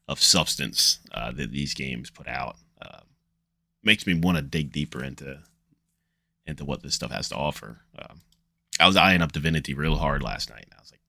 [0.07, 2.55] of substance uh, that these games put out
[3.83, 5.39] makes me want to dig deeper into
[6.45, 7.81] into what this stuff has to offer.
[7.97, 8.21] Um,
[8.79, 10.65] I was eyeing up Divinity real hard last night.
[10.65, 11.01] And I was like,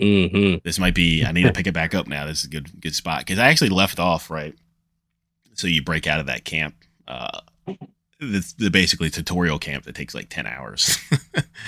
[0.00, 0.58] mm-hmm.
[0.64, 1.24] "This might be.
[1.24, 2.26] I need to pick it back up now.
[2.26, 4.54] This is a good good spot." Because I actually left off right.
[5.54, 6.74] So you break out of that camp.
[7.06, 7.40] Uh,
[8.22, 10.98] the, the basically tutorial camp that takes like 10 hours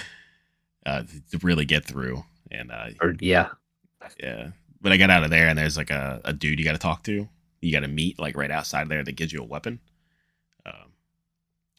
[0.86, 2.24] uh, to really get through.
[2.50, 3.48] And uh, or, yeah,
[4.22, 4.50] yeah.
[4.80, 6.78] But I got out of there, and there's like a, a dude you got to
[6.78, 7.28] talk to.
[7.60, 9.80] You got to meet like right outside there that gives you a weapon.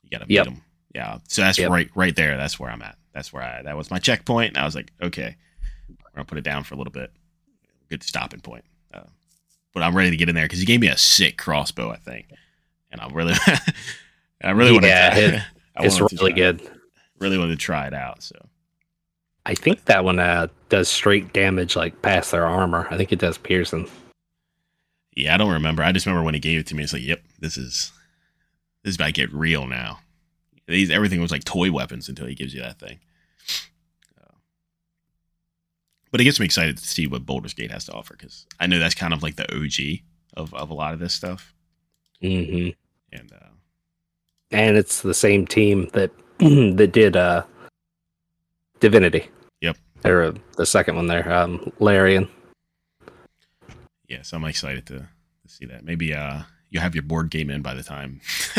[0.06, 0.48] You got to meet yep.
[0.48, 0.62] him.
[0.94, 1.18] Yeah.
[1.28, 1.70] So that's yep.
[1.70, 2.38] right, right there.
[2.38, 2.98] That's where I'm at.
[3.14, 3.62] That's where I.
[3.64, 4.50] That was my checkpoint.
[4.50, 5.36] And I was like, okay,
[5.90, 7.12] I'm gonna put it down for a little bit.
[7.90, 8.64] Good stopping point.
[8.94, 9.02] Uh,
[9.74, 11.98] but I'm ready to get in there because he gave me a sick crossbow, I
[11.98, 12.28] think,
[12.92, 13.34] and I'm really
[14.42, 15.36] I really want yeah, to.
[15.36, 15.44] It,
[15.80, 16.62] it's really good.
[17.20, 18.24] Really want to try it out.
[18.24, 18.36] So
[19.46, 22.88] I think that one uh, does straight damage, like past their armor.
[22.90, 23.90] I think it does piercing.
[25.16, 25.84] Yeah, I don't remember.
[25.84, 26.84] I just remember when he gave it to me.
[26.84, 27.92] It's like, yep, this is
[28.86, 29.98] this is about to get real now.
[30.68, 33.00] These everything was like toy weapons until he gives you that thing.
[36.12, 38.68] but it gets me excited to see what Baldur's Gate has to offer because I
[38.68, 40.00] know that's kind of like the OG
[40.38, 41.54] of, of a lot of this stuff.
[42.24, 42.70] Mm-hmm.
[43.12, 43.50] And uh,
[44.52, 47.44] and it's the same team that that did uh
[48.80, 49.30] Divinity.
[49.62, 49.78] Yep.
[50.06, 52.30] Or uh, the second one there, um Larian.
[54.08, 55.84] Yes, I'm excited to, to see that.
[55.84, 58.22] Maybe uh you have your board game in by the time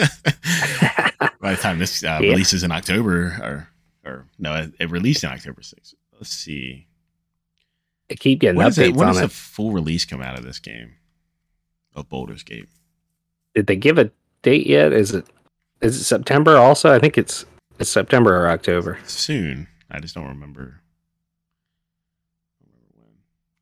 [1.40, 2.30] by the time this uh, yeah.
[2.30, 3.68] releases in October or
[4.06, 5.94] or no, it, it released in October 6th.
[6.14, 6.86] Let's see.
[8.10, 10.44] I keep getting when updates it, when on does the full release come out of
[10.44, 10.94] this game
[11.94, 12.68] of Baldur's Gate?
[13.54, 14.10] Did they give a
[14.42, 14.92] date yet?
[14.92, 15.26] Is it
[15.80, 16.92] is it September also?
[16.92, 17.44] I think it's
[17.78, 18.98] it's September or October.
[19.06, 19.66] Soon.
[19.90, 20.80] I just don't remember.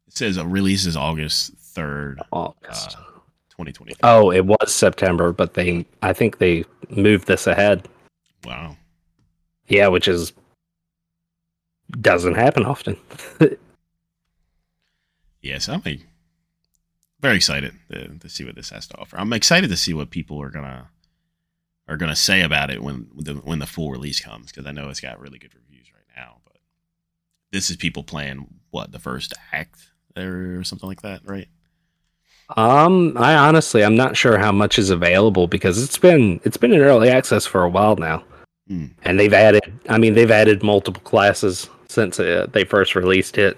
[0.07, 3.14] It says a release is August third, August, uh,
[4.03, 7.89] Oh, it was September, but they I think they moved this ahead.
[8.45, 8.77] Wow.
[9.69, 10.33] Yeah, which is
[12.01, 12.97] doesn't happen often.
[15.41, 15.83] yes, I'm
[17.21, 19.19] very excited to, to see what this has to offer.
[19.19, 20.89] I'm excited to see what people are gonna
[21.89, 24.73] are going to say about it when the when the full release comes because I
[24.73, 26.37] know it's got really good reviews right now.
[26.45, 26.57] But
[27.53, 31.49] this is people playing what the first act or something like that, right?
[32.51, 36.73] Um, I honestly I'm not sure how much is available because it's been it's been
[36.73, 38.23] in early access for a while now,
[38.71, 38.91] mm.
[39.03, 39.73] and they've added.
[39.89, 43.57] I mean, they've added multiple classes since uh, they first released it.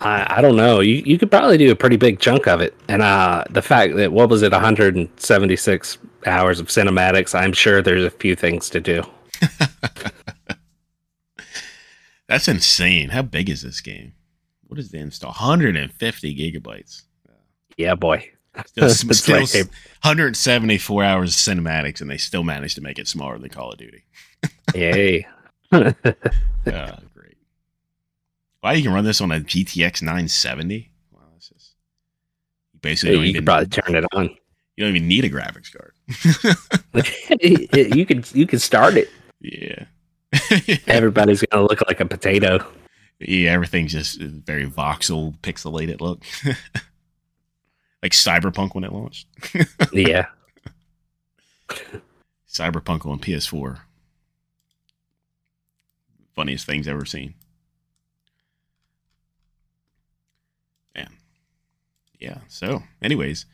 [0.00, 0.80] I, I don't know.
[0.80, 3.94] You you could probably do a pretty big chunk of it, and uh, the fact
[3.96, 7.34] that what was it, 176 hours of cinematics.
[7.34, 9.02] I'm sure there's a few things to do.
[12.28, 13.10] That's insane.
[13.10, 14.14] How big is this game?
[14.68, 15.30] What is the install?
[15.30, 17.02] 150 gigabytes.
[17.76, 18.30] Yeah, boy.
[18.66, 23.38] Still, still like 174 hours of cinematics, and they still managed to make it smaller
[23.38, 24.04] than Call of Duty.
[24.74, 25.26] Yay.
[25.72, 25.92] uh,
[28.62, 30.90] Wow, you can run this on a GTX 970.
[31.12, 31.74] Wow, that's just
[32.72, 34.30] you basically, you could probably turn it on.
[34.76, 35.92] you don't even need a graphics card.
[37.92, 39.10] you could you could start it.
[39.42, 39.84] yeah.
[40.86, 42.66] Everybody's gonna look like a potato.
[43.28, 46.22] Yeah, everything's just very voxel, pixelated look.
[48.02, 49.26] like Cyberpunk when it launched.
[49.92, 50.26] Yeah.
[52.48, 53.80] Cyberpunk on PS4.
[56.34, 57.34] Funniest things ever seen.
[60.94, 61.16] Man.
[62.18, 62.38] Yeah.
[62.48, 63.46] So, anyways,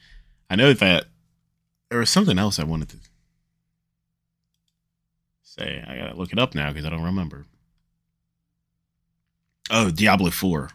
[0.48, 1.04] I know that
[1.90, 2.96] there was something else I wanted to
[5.42, 5.84] say.
[5.86, 7.44] I gotta look it up now because I don't remember.
[9.70, 10.70] Oh, Diablo 4.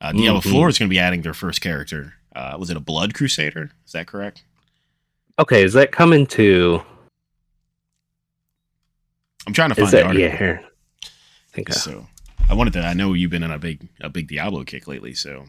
[0.00, 0.50] Uh, Diablo Mhm.
[0.52, 2.14] 4 is going to be adding their first character.
[2.34, 3.70] Uh, was it a Blood Crusader?
[3.86, 4.44] Is that correct?
[5.38, 6.82] Okay, is that coming to?
[9.46, 10.22] I'm trying to find Is the that article.
[10.28, 10.36] yeah?
[10.36, 10.64] Here,
[11.04, 11.08] I
[11.54, 12.06] think So
[12.48, 12.80] I wanted to.
[12.84, 15.14] I know you've been in a big a big Diablo kick lately.
[15.14, 15.46] So,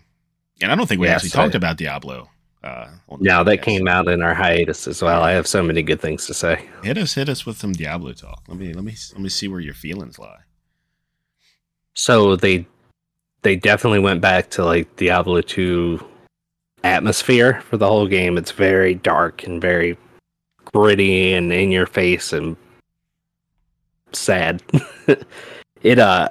[0.61, 2.29] and I don't think we Yes, actually I- talked about Diablo.
[2.63, 5.21] Uh, the now that came out in our hiatus as well.
[5.21, 6.69] I have so many good things to say.
[6.81, 8.41] Hit us, hit us with some Diablo talk.
[8.47, 10.39] Let me let me let me see where your feelings lie.
[11.93, 12.65] So they
[13.41, 16.03] they definitely went back to like Diablo 2
[16.83, 18.37] atmosphere for the whole game.
[18.37, 19.97] It's very dark and very
[20.73, 22.55] gritty and in your face and
[24.13, 24.63] sad.
[25.83, 26.29] it uh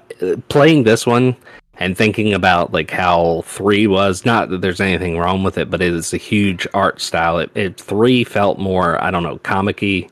[0.49, 1.37] playing this one
[1.79, 5.81] and thinking about like how 3 was not that there's anything wrong with it, but
[5.81, 7.39] it is a huge art style.
[7.39, 10.09] It, it 3 felt more, I don't know, comic-y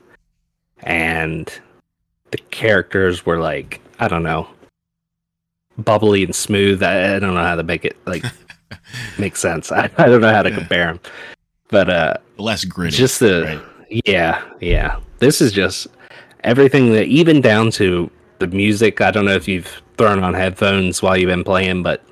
[0.82, 1.52] and
[2.30, 4.48] the characters were like, I don't know,
[5.84, 6.82] bubbly and smooth.
[6.82, 8.24] I, I don't know how to make it like
[9.18, 9.70] make sense.
[9.72, 11.00] I, I don't know how to compare them,
[11.68, 12.96] but uh, Less gritty.
[12.96, 13.60] just the
[13.90, 14.00] right?
[14.06, 15.00] yeah, yeah.
[15.18, 15.86] This is just
[16.44, 19.00] everything that even down to the music.
[19.00, 22.02] I don't know if you've thrown on headphones while you've been playing, but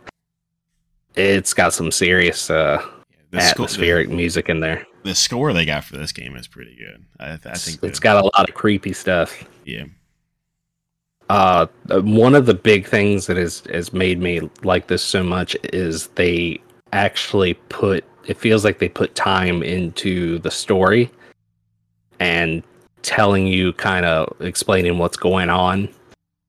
[1.16, 2.84] it's got some serious uh,
[3.30, 4.86] the, sco- atmospheric music in there.
[5.02, 7.04] the, the score they got for this game is pretty good.
[7.18, 9.44] I, I think it's the- got a lot of creepy stuff.
[9.64, 9.84] yeah.
[11.29, 15.57] Uh, one of the big things that has has made me like this so much
[15.72, 16.61] is they
[16.93, 18.05] actually put.
[18.26, 21.11] It feels like they put time into the story
[22.20, 22.62] and
[23.03, 25.89] telling you kind of explaining what's going on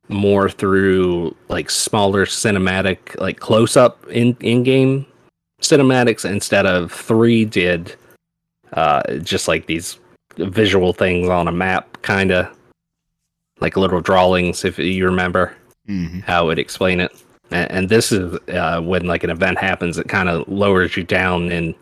[0.10, 5.06] more through like smaller cinematic like close up in in game
[5.62, 7.96] cinematics instead of three did
[8.74, 10.00] uh just like these
[10.38, 12.48] visual things on a map kind of
[13.60, 15.56] like little drawings if you remember
[15.86, 17.12] hmm how it would explain it.
[17.52, 21.04] And, and this is uh, when like an event happens it kind of lowers you
[21.04, 21.76] down in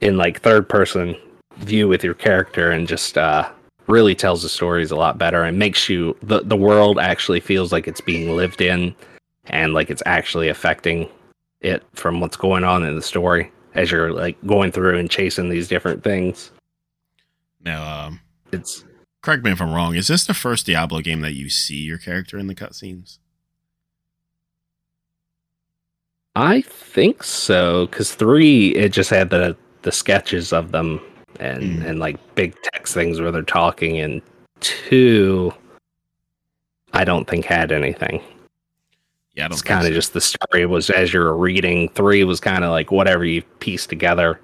[0.00, 1.16] in like third person
[1.58, 3.48] view with your character and just uh
[3.86, 7.70] really tells the stories a lot better and makes you the, the world actually feels
[7.70, 8.94] like it's being lived in
[9.46, 11.08] and like it's actually affecting
[11.60, 15.48] it from what's going on in the story as you're like going through and chasing
[15.48, 16.50] these different things.
[17.64, 18.20] Now, um,
[18.52, 18.84] it's
[19.24, 19.94] correct me if I'm wrong.
[19.94, 23.18] Is this the first Diablo game that you see your character in the cutscenes?
[26.36, 31.00] I think so because three it just had the the sketches of them
[31.40, 31.86] and Mm.
[31.86, 34.20] and like big text things where they're talking, and
[34.60, 35.52] two
[36.92, 38.22] I don't think had anything.
[39.34, 39.54] Yeah, I don't.
[39.54, 39.94] It's kind of so.
[39.94, 41.88] just the story was as you're reading.
[41.90, 44.40] Three was kind of like whatever you piece together,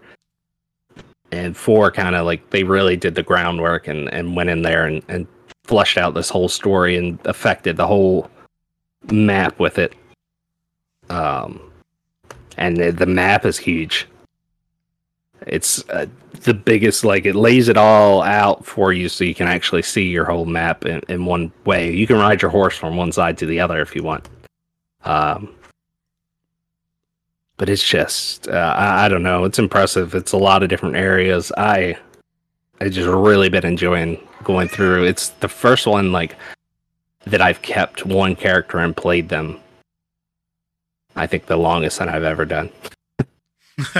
[1.33, 4.87] and four kind of like they really did the groundwork and and went in there
[4.87, 5.27] and and
[5.65, 8.29] flushed out this whole story and affected the whole
[9.11, 9.95] map with it.
[11.09, 11.61] Um,
[12.57, 14.09] and the, the map is huge.
[15.47, 16.07] It's uh,
[16.43, 17.05] the biggest.
[17.05, 20.45] Like it lays it all out for you, so you can actually see your whole
[20.45, 21.91] map in, in one way.
[21.93, 24.29] You can ride your horse from one side to the other if you want.
[25.05, 25.55] Um,
[27.61, 29.45] but it's just uh, I, I don't know.
[29.45, 30.15] It's impressive.
[30.15, 31.53] It's a lot of different areas.
[31.59, 31.95] I
[32.81, 35.05] I just really been enjoying going through.
[35.05, 36.37] It's the first one like
[37.27, 39.61] that I've kept one character and played them.
[41.17, 42.71] I think the longest that I've ever done.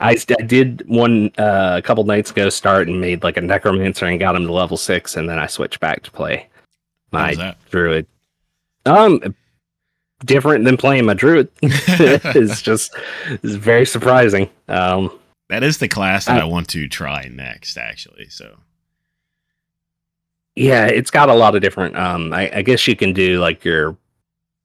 [0.00, 2.48] I, I did one uh, a couple nights ago.
[2.48, 5.46] Start and made like a necromancer and got him to level six, and then I
[5.46, 6.48] switched back to play
[7.12, 8.08] my druid.
[8.84, 9.32] Um,
[10.24, 11.48] different than playing my druid.
[11.62, 12.94] it's just
[13.26, 14.50] it's very surprising.
[14.68, 15.16] Um,
[15.48, 18.28] that is the class that I- I want to try next, actually.
[18.28, 18.56] So
[20.54, 21.96] yeah, it's got a lot of different.
[21.96, 23.96] Um, I, I guess you can do like your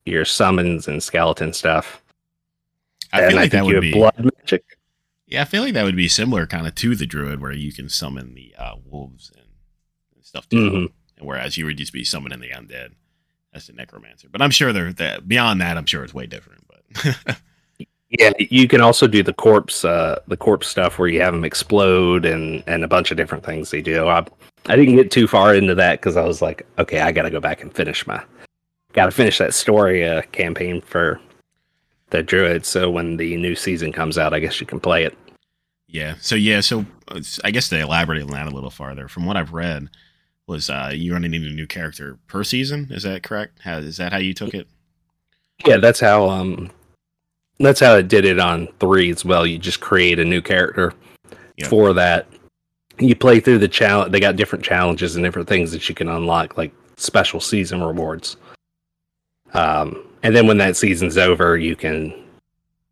[0.05, 2.01] your summons and skeleton stuff.
[3.11, 3.93] I and feel like I that would be.
[3.93, 4.63] blood magic.
[5.27, 7.71] Yeah, I feel like that would be similar, kind of to the druid, where you
[7.71, 9.45] can summon the uh, wolves and
[10.23, 10.57] stuff too.
[10.69, 10.91] Mhm.
[11.17, 12.93] And whereas you would just be summoning the undead
[13.53, 14.27] as the necromancer.
[14.31, 15.77] But I'm sure they're that beyond that.
[15.77, 16.63] I'm sure it's way different.
[16.67, 17.37] But
[18.19, 21.43] Yeah, you can also do the corpse, uh, the corpse stuff where you have them
[21.43, 24.07] explode and and a bunch of different things they do.
[24.07, 24.23] I,
[24.67, 27.31] I didn't get too far into that because I was like, okay, I got to
[27.31, 28.23] go back and finish my,
[28.93, 31.19] got to finish that story uh, campaign for
[32.11, 32.67] the druid.
[32.67, 35.17] So when the new season comes out, I guess you can play it.
[35.87, 36.13] Yeah.
[36.21, 36.61] So yeah.
[36.61, 39.89] So uh, I guess to elaborate on that a little farther, from what I've read,
[40.47, 42.87] was uh, you only into a new character per season.
[42.91, 43.59] Is that correct?
[43.63, 44.67] How, is that how you took it?
[45.65, 46.69] Yeah, that's how um
[47.59, 49.45] that's how it did it on three as well.
[49.45, 50.93] You just create a new character
[51.57, 51.67] Yeah.
[51.67, 52.27] for that.
[52.99, 54.11] You play through the challenge.
[54.11, 58.35] They got different challenges and different things that you can unlock, like special season rewards.
[59.53, 62.13] Um, and then when that season's over, you can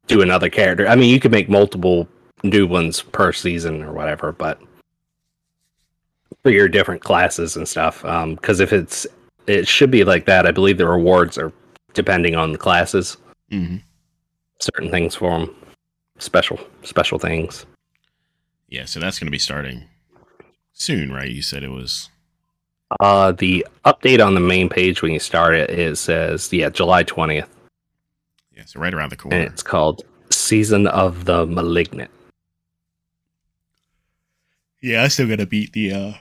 [0.07, 0.87] do another character.
[0.87, 2.07] I mean, you can make multiple
[2.43, 4.59] new ones per season or whatever, but
[6.43, 8.01] for your different classes and stuff.
[8.01, 9.05] Because if it's,
[9.47, 10.45] it should be like that.
[10.47, 11.51] I believe the rewards are
[11.93, 13.17] depending on the classes
[13.51, 13.77] Mm-hmm.
[14.59, 15.53] certain things for them
[16.19, 17.65] special special things
[18.69, 18.85] Yeah.
[18.85, 19.83] So that's going to be starting
[20.71, 21.29] soon, right?
[21.29, 22.09] You said it was.
[23.01, 27.03] uh the update on the main page when you start it it says yeah july
[27.03, 27.47] 20th
[28.55, 28.63] Yeah.
[28.65, 29.35] So right around the corner.
[29.37, 32.11] and it's called season of the malignant
[34.81, 35.91] Yeah, I still got to beat the.
[35.93, 36.13] uh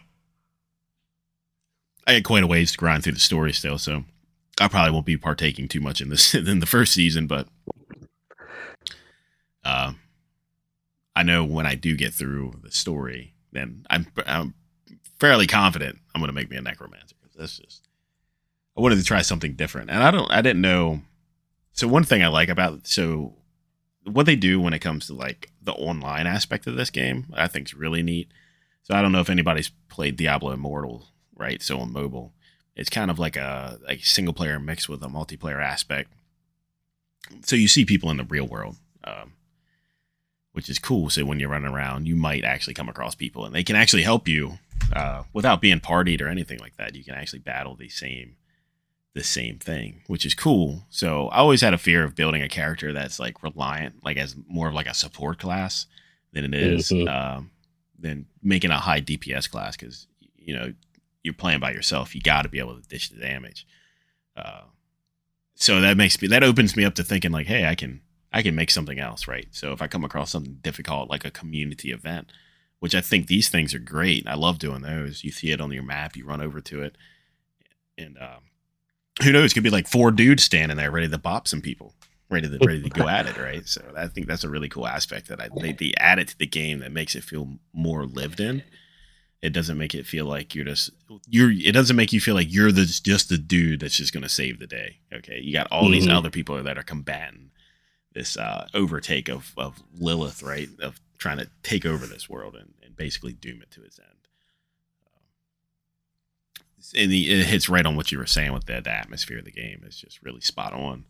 [2.06, 4.04] I had quite a ways to grind through the story still, so
[4.60, 7.48] I probably won't be partaking too much in this in the first season, but
[9.64, 9.92] uh,
[11.14, 14.54] I know when I do get through the story, then I'm I'm
[15.18, 17.16] fairly confident I'm going to make me a necromancer.
[17.36, 17.88] That's just
[18.76, 21.00] I wanted to try something different, and I don't I didn't know.
[21.72, 23.34] So one thing I like about so
[24.04, 27.48] what they do when it comes to like the online aspect of this game, I
[27.48, 28.30] think is really neat.
[28.82, 31.06] So I don't know if anybody's played Diablo Immortal,
[31.40, 31.60] right?
[31.62, 32.32] So on mobile,
[32.76, 36.12] it's kind of like a like single player mixed with a multiplayer aspect.
[37.44, 39.32] So you see people in the real world, um,
[40.52, 41.10] which is cool.
[41.10, 44.02] So when you're running around, you might actually come across people, and they can actually
[44.02, 44.58] help you
[44.94, 46.94] uh, without being partied or anything like that.
[46.94, 48.36] You can actually battle the same
[49.12, 50.84] the same thing, which is cool.
[50.88, 54.36] So I always had a fear of building a character that's like reliant, like as
[54.46, 55.86] more of like a support class
[56.32, 57.08] than it is, Mhm.
[57.08, 57.50] um,
[57.98, 60.06] than making a high DPS class because
[60.38, 60.72] you know
[61.22, 62.14] you're playing by yourself.
[62.14, 63.66] You got to be able to dish the damage.
[64.36, 64.62] Uh,
[65.54, 68.00] so that makes me that opens me up to thinking like, hey, I can
[68.32, 69.48] I can make something else, right?
[69.50, 72.32] So if I come across something difficult like a community event,
[72.78, 74.26] which I think these things are great.
[74.26, 75.22] I love doing those.
[75.22, 76.96] You see it on your map, you run over to it,
[77.98, 78.40] and um,
[79.22, 79.52] who knows?
[79.52, 81.94] It could be like four dudes standing there ready to bop some people,
[82.30, 83.66] ready to ready to go at it, right?
[83.66, 86.46] So I think that's a really cool aspect that I they, they added to the
[86.46, 88.62] game that makes it feel more lived in.
[89.42, 90.90] It doesn't make it feel like you're just
[91.26, 91.50] you're.
[91.50, 94.28] It doesn't make you feel like you're the just the dude that's just going to
[94.28, 94.98] save the day.
[95.12, 96.14] Okay, you got all these Mhm.
[96.14, 97.50] other people that are combating
[98.12, 100.68] this uh, overtake of of Lilith, right?
[100.80, 104.08] Of trying to take over this world and, and basically doom it to its end
[106.96, 109.44] and the, it hits right on what you were saying with the, the atmosphere of
[109.44, 109.82] the game.
[109.84, 111.04] It's just really spot on,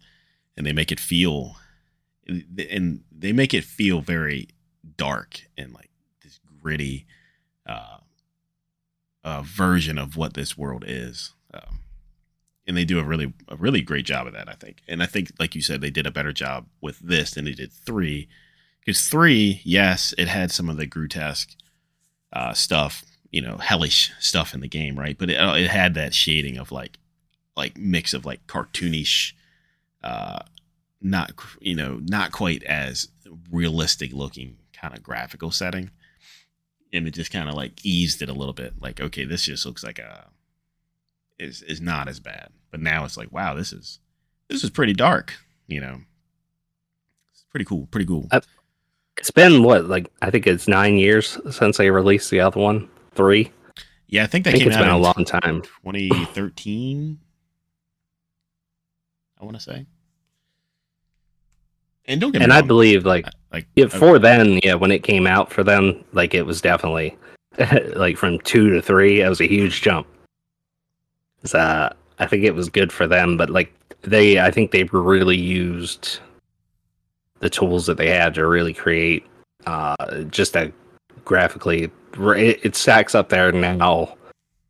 [0.57, 1.57] and they make it feel,
[2.27, 4.49] and they make it feel very
[4.97, 5.91] dark and like
[6.23, 7.07] this gritty
[7.69, 7.99] uh,
[9.25, 11.33] uh, version of what this world is.
[11.53, 11.81] Um,
[12.67, 14.83] and they do a really a really great job of that, I think.
[14.87, 17.53] And I think, like you said, they did a better job with this than they
[17.53, 18.29] did three.
[18.81, 21.55] Because three, yes, it had some of the grotesque
[22.33, 25.19] uh, stuff, you know, hellish stuff in the game, right?
[25.19, 26.97] But it, uh, it had that shading of like,
[27.57, 29.33] like mix of like cartoonish,
[30.03, 30.41] uh,
[31.03, 33.09] not you know, not quite as
[33.51, 35.91] realistic looking kind of graphical setting,
[36.93, 38.75] and it just kind of like eased it a little bit.
[38.81, 40.27] Like, okay, this just looks like a
[41.39, 42.49] is is not as bad.
[42.71, 43.99] But now it's like, wow, this is
[44.49, 45.35] this is pretty dark.
[45.67, 46.01] You know,
[47.33, 47.87] it's pretty cool.
[47.91, 48.27] Pretty cool.
[48.31, 48.41] Uh,
[49.17, 52.89] it's been what like i think it's nine years since they released the other one
[53.13, 53.53] three
[54.11, 57.21] yeah, I think i that think came it's out been a long time 2013.
[59.41, 59.87] I want to say.
[62.07, 65.53] And don't get and i believe like like for then yeah when it came out
[65.53, 67.17] for them like it was definitely
[67.95, 70.07] like from two to three it was a huge jump.
[71.45, 73.73] So uh, i think it was good for them but like
[74.03, 76.21] they i think they really used
[77.41, 79.27] the tools that they had to really create
[79.67, 80.73] uh just a
[81.25, 84.17] graphically it, it stacks up there now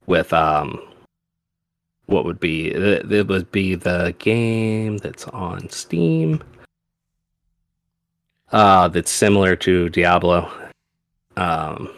[0.07, 0.81] with um
[2.07, 6.43] what would be it would be the game that's on steam
[8.53, 10.51] uh that's similar to diablo
[11.36, 11.88] um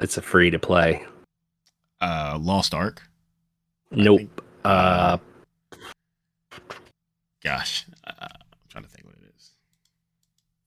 [0.00, 1.04] it's a free to play
[2.02, 3.02] uh, Lost Ark.
[3.90, 5.18] Nope think- uh
[7.42, 9.52] Gosh, uh, I'm trying to think what it is.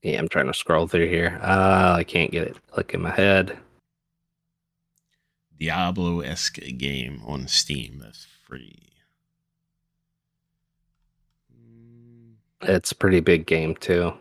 [0.01, 1.39] Yeah, I'm trying to scroll through here.
[1.41, 3.57] Uh, I can't get it click in my head.
[5.59, 8.79] Diablo esque game on Steam that's free.
[12.63, 14.13] It's a pretty big game too.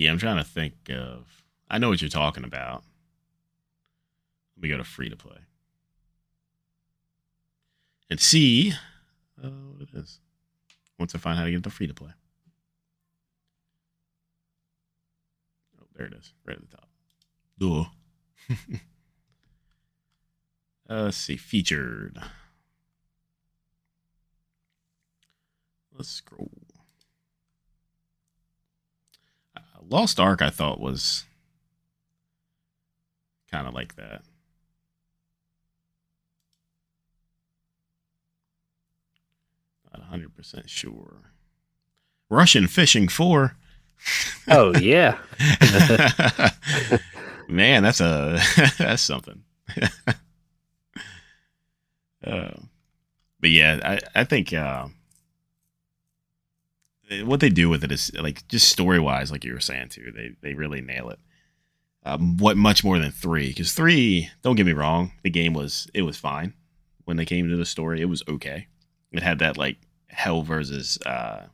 [0.00, 1.44] Yeah, I'm trying to think of.
[1.68, 2.82] I know what you're talking about.
[4.56, 5.36] Let me go to free to play
[8.08, 8.72] and see
[9.44, 10.20] uh, what it is.
[10.98, 12.12] Once I find how to get the free to play.
[15.78, 16.88] Oh, there it is, right at the top.
[17.58, 17.84] Duh.
[20.94, 22.18] uh, let's see, featured.
[25.94, 26.48] Let's scroll.
[29.54, 31.24] Uh, Lost Ark, I thought was
[33.50, 34.22] kind of like that.
[39.92, 41.32] Not hundred percent sure.
[42.30, 43.56] Russian fishing four.
[44.48, 45.18] Oh yeah.
[47.48, 48.40] Man, that's a
[48.78, 49.42] that's something.
[52.24, 52.52] uh,
[53.40, 54.86] but yeah, I I think uh,
[57.22, 60.12] what they do with it is like just story wise, like you were saying too.
[60.14, 61.18] They they really nail it.
[62.04, 63.48] Um, what much more than three?
[63.48, 66.54] Because three, don't get me wrong, the game was it was fine
[67.04, 68.00] when they came to the story.
[68.00, 68.68] It was okay.
[69.12, 69.76] It had that like
[70.08, 71.46] hell versus uh,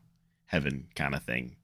[0.47, 1.57] heaven kind of thing.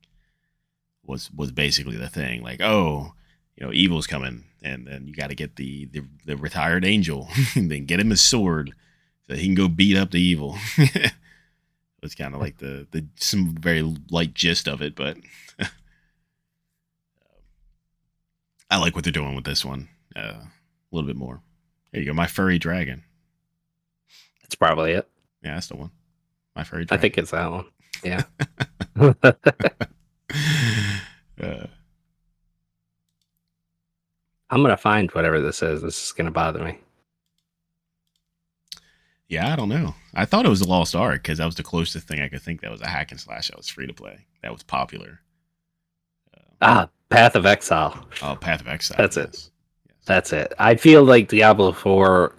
[1.04, 2.42] Was was basically the thing.
[2.42, 3.12] Like oh,
[3.56, 7.28] you know, evil's coming, and then you got to get the, the the retired angel,
[7.54, 8.72] and then get him his sword
[9.26, 10.56] so he can go beat up the evil.
[12.02, 15.16] it's kind of like the the some very light gist of it, but
[18.70, 20.50] I like what they're doing with this one uh, a
[20.90, 21.40] little bit more.
[21.92, 23.04] There you go, my furry dragon.
[24.42, 25.08] That's probably it.
[25.42, 25.90] Yeah, that's the one.
[26.56, 27.66] My furry I think it's that one.
[28.02, 28.22] Yeah.
[31.40, 31.66] uh,
[34.50, 35.82] I'm gonna find whatever this is.
[35.82, 36.78] This is gonna bother me.
[39.28, 39.94] Yeah, I don't know.
[40.14, 42.42] I thought it was a Lost Ark because that was the closest thing I could
[42.42, 44.26] think that was a hack and slash that was free to play.
[44.42, 45.20] That was popular.
[46.60, 48.06] Ah, Path of Exile.
[48.22, 48.96] Oh, Path of Exile.
[48.98, 49.30] That's it.
[49.32, 49.50] yes.
[49.88, 49.96] Yes.
[50.04, 50.52] That's it.
[50.58, 52.34] I feel like Diablo 4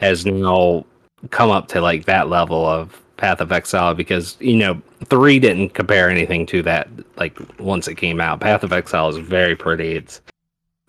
[0.00, 0.84] has now
[1.30, 5.70] come up to like that level of Path of Exile because, you know, 3 didn't
[5.70, 8.40] compare anything to that like once it came out.
[8.40, 9.92] Path of Exile is very pretty.
[9.92, 10.20] It's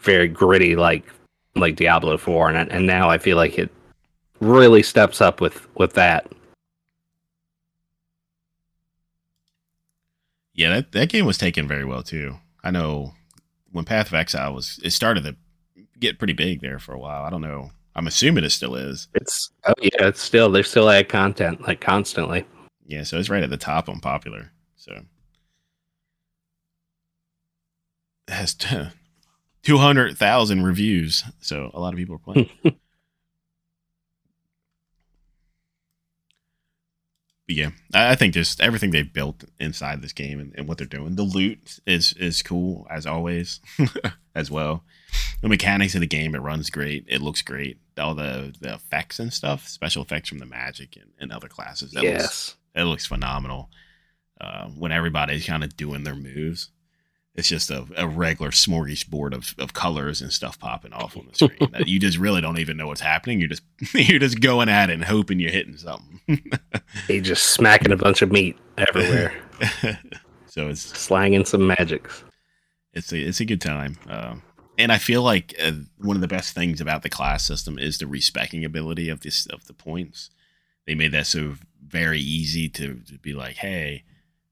[0.02, 1.06] very gritty like
[1.56, 3.72] like Diablo 4 and and now I feel like it
[4.40, 6.32] really steps up with with that.
[10.54, 12.36] Yeah, that, that game was taken very well too.
[12.64, 13.14] I know
[13.72, 15.36] when Path of Exile was it started to
[16.00, 17.24] get pretty big there for a while.
[17.24, 17.72] I don't know.
[17.96, 19.08] I'm assuming it still is.
[19.14, 22.46] It's oh yeah, it's still they still add content like constantly.
[22.86, 24.52] Yeah, so it's right at the top on popular.
[24.76, 24.94] So
[28.28, 28.90] it has t-
[29.64, 31.24] 200,000 reviews.
[31.42, 32.50] So a lot of people are playing.
[37.48, 40.86] But yeah, I think just everything they've built inside this game and, and what they're
[40.86, 41.16] doing.
[41.16, 43.62] The loot is is cool as always,
[44.36, 44.84] as well.
[45.42, 47.06] The mechanics of the game, it runs great.
[47.08, 47.80] It looks great.
[47.98, 51.92] All the, the effects and stuff, special effects from the magic and, and other classes.
[51.92, 52.56] That looks yes.
[52.76, 53.70] it looks phenomenal.
[54.40, 56.70] Uh, when everybody's kind of doing their moves,
[57.38, 61.36] it's just a, a regular smorgasbord of, of colors and stuff popping off on the
[61.46, 63.40] screen that you just really don't even know what's happening.
[63.40, 63.64] You're just
[63.94, 66.20] you're just going at it and hoping you're hitting something.
[67.08, 69.34] They just smacking a bunch of meat everywhere.
[70.48, 72.24] so it's slanging some magics.
[72.94, 73.98] it's a it's a good time.
[74.10, 74.42] Um,
[74.78, 77.98] and I feel like uh, one of the best things about the class system is
[77.98, 80.30] the respecking ability of this of the points.
[80.86, 84.04] They made that so very easy to, to be like, hey,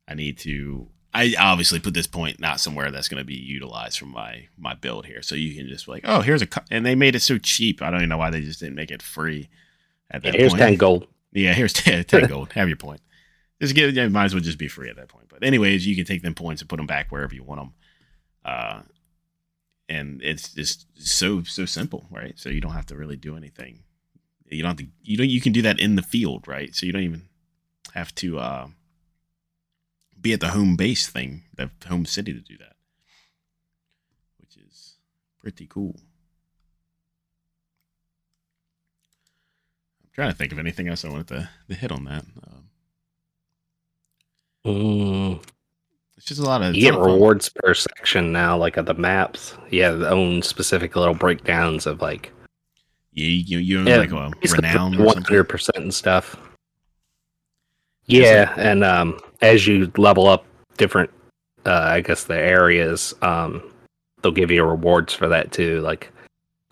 [0.07, 0.87] I need to.
[1.15, 4.73] I obviously put this point not somewhere that's going to be utilized from my my
[4.73, 6.61] build here, so you can just be like, oh, here's a, co-.
[6.69, 7.81] and they made it so cheap.
[7.81, 9.49] I don't even know why they just didn't make it free.
[10.11, 10.39] At that point.
[10.39, 10.59] Here's point.
[10.59, 11.07] ten gold.
[11.31, 12.53] Yeah, here's 10, 10 gold.
[12.53, 13.01] Have your point.
[13.61, 15.27] Just get, yeah, might as well just be free at that point.
[15.29, 17.73] But anyways, you can take them points and put them back wherever you want them.
[18.43, 18.81] Uh,
[19.87, 22.37] and it's just so so simple, right?
[22.37, 23.83] So you don't have to really do anything.
[24.49, 24.87] You don't have to.
[25.03, 25.29] You don't.
[25.29, 26.75] You can do that in the field, right?
[26.75, 27.23] So you don't even
[27.93, 28.67] have to uh,
[30.25, 32.73] be at the home base thing, the home city to do that,
[34.39, 34.95] which is
[35.39, 35.95] pretty cool.
[40.01, 42.25] I'm trying to think of anything else I wanted to, to hit on that.
[42.47, 42.61] Um,
[44.65, 45.43] Mm,
[46.17, 47.13] it's just a lot of you get it's a lot of fun.
[47.13, 49.55] rewards per section now, like at the maps.
[49.69, 52.31] You have their own specific little breakdowns of like
[53.13, 56.35] Yeah, you you Yeah, like a renown or one hundred percent and stuff.
[58.07, 60.45] Yeah, and um, as you level up
[60.77, 61.09] different
[61.65, 63.63] uh, I guess the areas, um,
[64.21, 66.11] they'll give you rewards for that too, like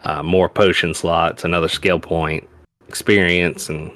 [0.04, 2.48] uh, more potion slots, another skill point,
[2.88, 3.92] experience, and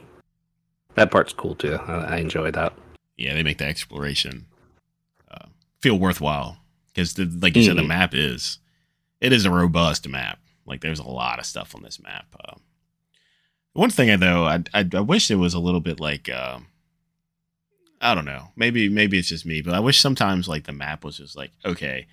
[0.95, 1.75] that part's cool too.
[1.87, 2.73] I, I enjoy that.
[3.17, 4.45] Yeah, they make the exploration
[5.29, 5.47] uh,
[5.81, 6.57] feel worthwhile
[6.87, 7.67] because, like you mm-hmm.
[7.67, 7.87] said, the mm-hmm.
[7.89, 8.59] map is
[9.21, 10.39] it is a robust map.
[10.65, 12.25] Like there's a lot of stuff on this map.
[12.43, 12.55] Uh,
[13.73, 16.59] one thing though, I, I, I wish it was a little bit like uh,
[18.01, 18.49] I don't know.
[18.55, 21.51] Maybe maybe it's just me, but I wish sometimes like the map was just like
[21.65, 22.07] okay,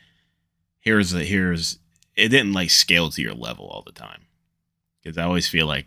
[0.81, 1.79] here's the here's
[2.17, 4.27] it didn't like scale to your level all the time
[5.03, 5.87] because I always feel like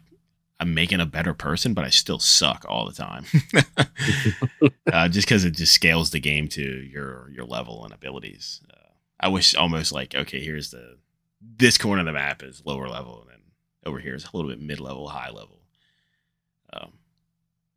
[0.59, 3.25] I'm making a better person, but I still suck all the time.
[4.91, 8.61] uh, just because it just scales the game to your your level and abilities.
[8.71, 10.97] Uh, I wish almost like okay, here's the
[11.41, 13.41] this corner of the map is lower level, and then
[13.85, 15.56] over here is a little bit mid level, high level.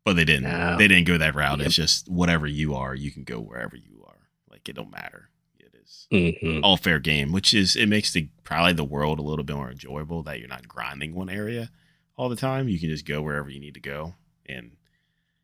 [0.03, 0.43] But they didn't.
[0.43, 0.77] No.
[0.77, 1.59] They didn't go that route.
[1.59, 1.67] Yep.
[1.67, 4.29] It's just whatever you are, you can go wherever you are.
[4.49, 5.29] Like it don't matter.
[5.59, 6.63] It is mm-hmm.
[6.63, 9.69] all fair game, which is it makes the probably the world a little bit more
[9.69, 11.69] enjoyable that you're not grinding one area
[12.17, 12.67] all the time.
[12.67, 14.15] You can just go wherever you need to go,
[14.47, 14.71] and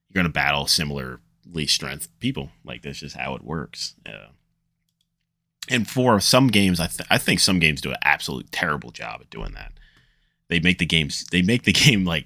[0.08, 1.20] you're going to battle similarly
[1.68, 2.50] strength people.
[2.64, 3.96] Like that's just how it works.
[4.06, 4.32] Uh,
[5.70, 9.22] and for some games, I th- I think some games do an absolute terrible job
[9.22, 9.74] at doing that.
[10.48, 12.26] They make the games they make the game like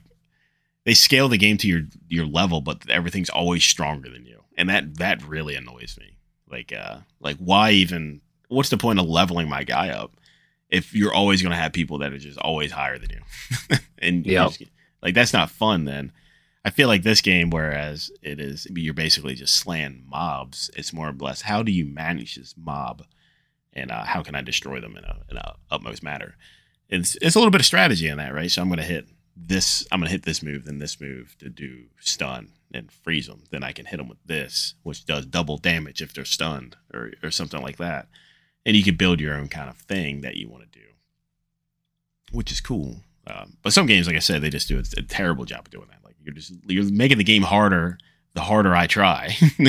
[0.86, 4.70] they scale the game to your your level, but everything's always stronger than you, and
[4.70, 6.18] that that really annoys me.
[6.50, 8.22] Like uh like why even?
[8.48, 10.12] What's the point of leveling my guy up
[10.70, 13.78] if you're always going to have people that are just always higher than you?
[14.00, 14.50] and yeah,
[15.02, 15.86] like that's not fun.
[15.86, 16.12] Then
[16.66, 21.10] I feel like this game, whereas it is you're basically just slaying mobs, it's more
[21.10, 23.04] or less how do you manage this mob,
[23.74, 26.36] and uh, how can I destroy them in a in a utmost matter.
[26.90, 28.52] It's it's a little bit of strategy in that, right?
[28.52, 29.08] So I'm going to hit
[29.48, 33.44] this I'm gonna hit this move, then this move to do stun and freeze them.
[33.50, 37.12] Then I can hit them with this, which does double damage if they're stunned or
[37.24, 38.08] or something like that.
[38.66, 40.86] And you can build your own kind of thing that you want to do,
[42.32, 42.98] which is cool.
[43.26, 45.72] Um, but some games, like I said, they just do a, a, terrible job of
[45.72, 46.04] doing that.
[46.04, 47.98] Like you're just you're making the game harder
[48.34, 49.36] the harder I try,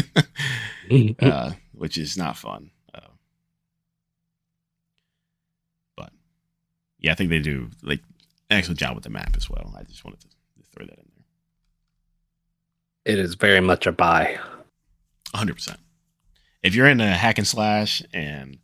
[1.23, 2.71] uh, which is not fun.
[2.95, 3.01] Uh,
[5.97, 6.13] but
[6.99, 8.01] yeah, I think they do like
[8.57, 9.75] excellent job with the map as well.
[9.77, 10.29] I just wanted to,
[10.75, 11.05] throw that in
[13.05, 13.15] there.
[13.15, 14.39] It is very much a buy.
[15.35, 15.77] 100%.
[16.63, 18.59] If you're into hack and slash and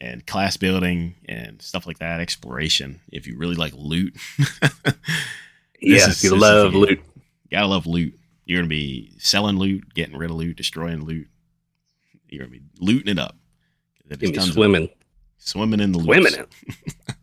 [0.00, 4.16] and class building and stuff like that, exploration, if you really like loot.
[5.80, 7.00] yeah, is, you love you, loot.
[7.08, 8.18] You gotta love loot.
[8.44, 11.28] You're gonna be selling loot, getting rid of loot, destroying loot.
[12.28, 13.36] You're gonna be looting it up.
[14.08, 14.88] It swimming.
[15.36, 16.06] Swimming in the loot.
[16.06, 17.14] Swimming it.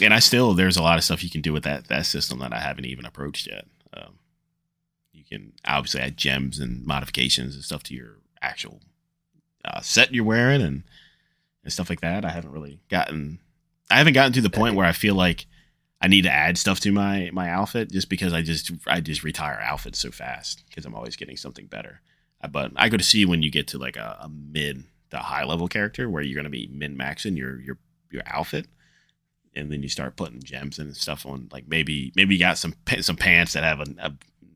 [0.00, 2.38] and I still there's a lot of stuff you can do with that that system
[2.40, 3.66] that I haven't even approached yet.
[3.92, 4.18] Um,
[5.12, 8.80] you can obviously add gems and modifications and stuff to your actual
[9.64, 10.84] uh, set you're wearing and
[11.64, 12.24] and stuff like that.
[12.24, 13.40] I haven't really gotten
[13.90, 15.46] I haven't gotten to the point where I feel like
[16.00, 19.24] I need to add stuff to my my outfit just because I just I just
[19.24, 22.00] retire outfits so fast because I'm always getting something better.
[22.40, 25.18] Uh, but I go to see when you get to like a, a mid to
[25.18, 27.78] high level character where you're going to be min maxing your your
[28.10, 28.66] your outfit
[29.58, 31.48] and then you start putting gems and stuff on.
[31.52, 34.12] Like maybe maybe you got some some pants that have a, a,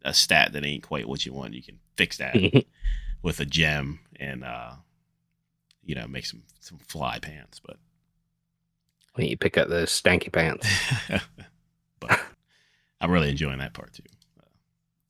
[0.07, 1.55] a stat that ain't quite what you want.
[1.55, 2.37] You can fix that
[3.23, 4.73] with a gem and uh,
[5.85, 7.61] you know make some some fly pants.
[7.61, 7.77] But
[9.15, 10.67] when you pick up those stanky pants,
[12.01, 12.21] but
[13.01, 14.05] I'm really enjoying that part too.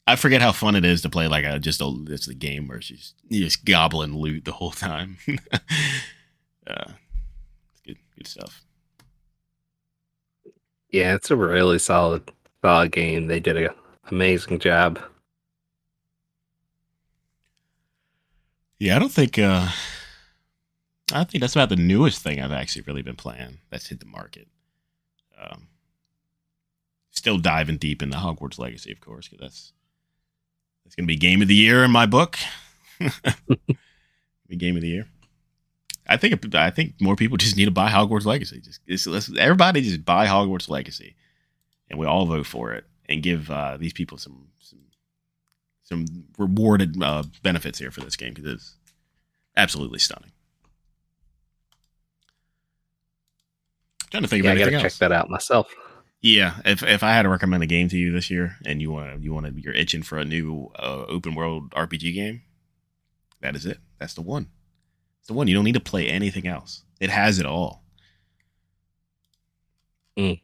[0.05, 2.67] I forget how fun it is to play like a just a it's a game
[2.67, 5.19] where she's you just gobbling loot the whole time.
[6.67, 6.93] uh,
[7.87, 8.65] good good stuff.
[10.93, 12.31] Yeah, it's a really solid,
[12.63, 13.27] solid game.
[13.27, 13.71] They did an
[14.11, 15.01] amazing job.
[18.79, 19.39] Yeah, I don't think.
[19.39, 19.69] uh
[21.13, 24.07] I think that's about the newest thing I've actually really been playing that's hit the
[24.07, 24.49] market.
[25.39, 25.69] Um,
[27.11, 29.73] still diving deep into Hogwarts Legacy, of course, because that's
[30.85, 32.39] that's going to be game of the year in my book.
[34.49, 35.07] be game of the year.
[36.13, 38.61] I think I think more people just need to buy Hogwarts Legacy.
[38.61, 41.17] Just, just everybody just buy Hogwarts Legacy,
[41.91, 44.81] and we all vote for it and give uh, these people some some
[45.83, 46.07] some
[46.39, 48.77] rewarded uh, benefits here for this game because it's
[49.57, 50.33] absolutely stunning.
[54.03, 55.75] I'm trying to think yeah, about I gotta check that out myself.
[56.21, 58.93] Yeah, if if I had to recommend a game to you this year, and you
[58.93, 62.43] want you want to you're itching for a new uh, open world RPG game,
[63.41, 63.79] that is it.
[63.99, 64.49] That's the one.
[65.23, 65.47] It's the one.
[65.47, 66.83] You don't need to play anything else.
[67.01, 67.85] It has it all.
[70.19, 70.41] Mm.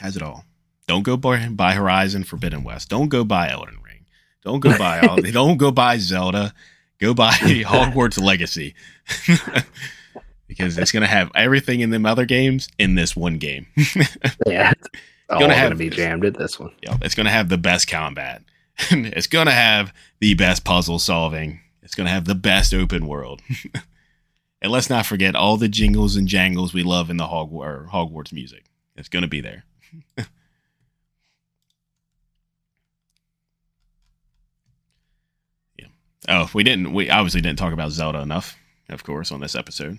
[0.00, 0.44] Has it all.
[0.88, 2.88] Don't go buy, buy Horizon Forbidden West.
[2.88, 4.06] Don't go buy Elden Ring.
[4.42, 5.16] Don't go buy all.
[5.32, 6.54] don't go buy Zelda.
[6.98, 8.74] go buy Hogwarts Legacy
[10.48, 13.66] because it's gonna have everything in them other games in this one game.
[14.46, 14.88] yeah, it's
[15.28, 16.72] Gonna gonna, be jammed in this one.
[16.82, 18.42] Yep, it's gonna have the best combat.
[18.90, 21.60] it's gonna have the best puzzle solving.
[21.82, 23.42] It's gonna have the best open world.
[24.62, 28.32] and let's not forget all the jingles and jangles we love in the Hogwarts, Hogwarts
[28.32, 28.64] music.
[28.96, 29.64] It's gonna be there.
[35.78, 35.86] yeah.
[36.28, 36.92] Oh, we didn't.
[36.92, 38.56] We obviously didn't talk about Zelda enough,
[38.88, 39.98] of course, on this episode.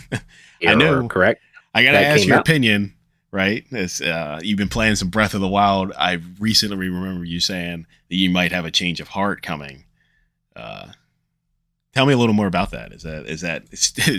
[0.60, 1.08] You're know.
[1.08, 1.42] correct.
[1.74, 2.40] I gotta That ask your out.
[2.48, 2.94] opinion,
[3.30, 3.64] right?
[3.72, 5.92] Uh, you've been playing some Breath of the Wild.
[5.98, 9.84] I recently remember you saying that you might have a change of heart coming.
[10.54, 10.92] Uh,
[11.96, 12.92] tell me a little more about that.
[12.92, 13.64] Is that is that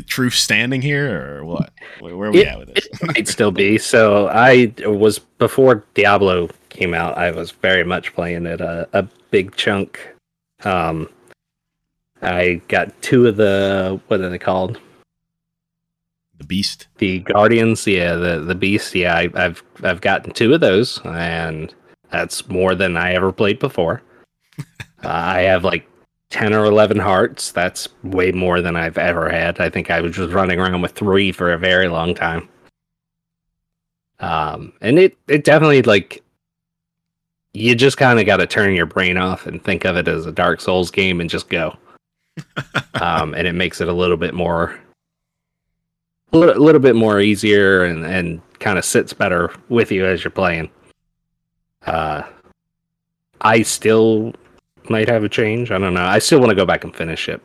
[0.08, 1.72] truth standing here or what?
[2.00, 2.86] Where, where are we It- at with this?
[2.88, 3.78] It might still be.
[3.78, 7.18] So I was before Diablo came out.
[7.18, 10.00] I was very much playing it a, a big chunk.
[10.64, 11.08] Um,
[12.24, 14.80] I got two of the what are they called?
[16.40, 16.88] the Beast.
[16.98, 17.86] The Guardians.
[17.88, 18.96] Yeah, the the Beast.
[18.96, 21.74] Yeah, I, I've I've gotten two of those, and
[22.10, 24.02] that's more than I ever played before.
[24.60, 24.64] uh,
[25.04, 25.88] I have like
[26.30, 27.52] ten or eleven hearts.
[27.52, 29.60] That's way more than I've ever had.
[29.60, 32.50] I think I was just running around with three for a very long time.
[34.20, 36.24] Um, and it it definitely like
[37.54, 40.26] you just kind of got to turn your brain off and think of it as
[40.26, 41.76] a Dark Souls game and just go.
[43.02, 44.80] um, and it makes it a little bit more,
[46.34, 50.24] a little, little bit more easier and and kind of sits better with you as
[50.24, 50.70] you're playing.
[51.86, 52.24] Uh,
[53.42, 54.34] I still
[54.90, 55.72] might have a change.
[55.72, 56.06] I don't know.
[56.06, 57.42] I still want to go back and finish it,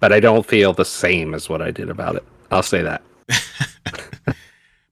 [0.00, 2.24] but I don't feel the same as what I did about it.
[2.50, 3.02] I'll say that.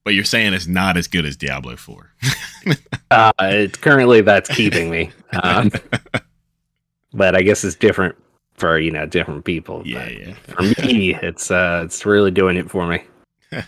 [0.03, 2.11] but you're saying it's not as good as Diablo 4.
[3.09, 5.09] Uh, it's currently, that's keeping me.
[5.41, 5.71] Um,
[7.13, 8.17] but I guess it's different
[8.55, 9.81] for you know different people.
[9.85, 10.33] yeah, But yeah.
[10.33, 13.03] For me, it's uh, it's really doing it for me.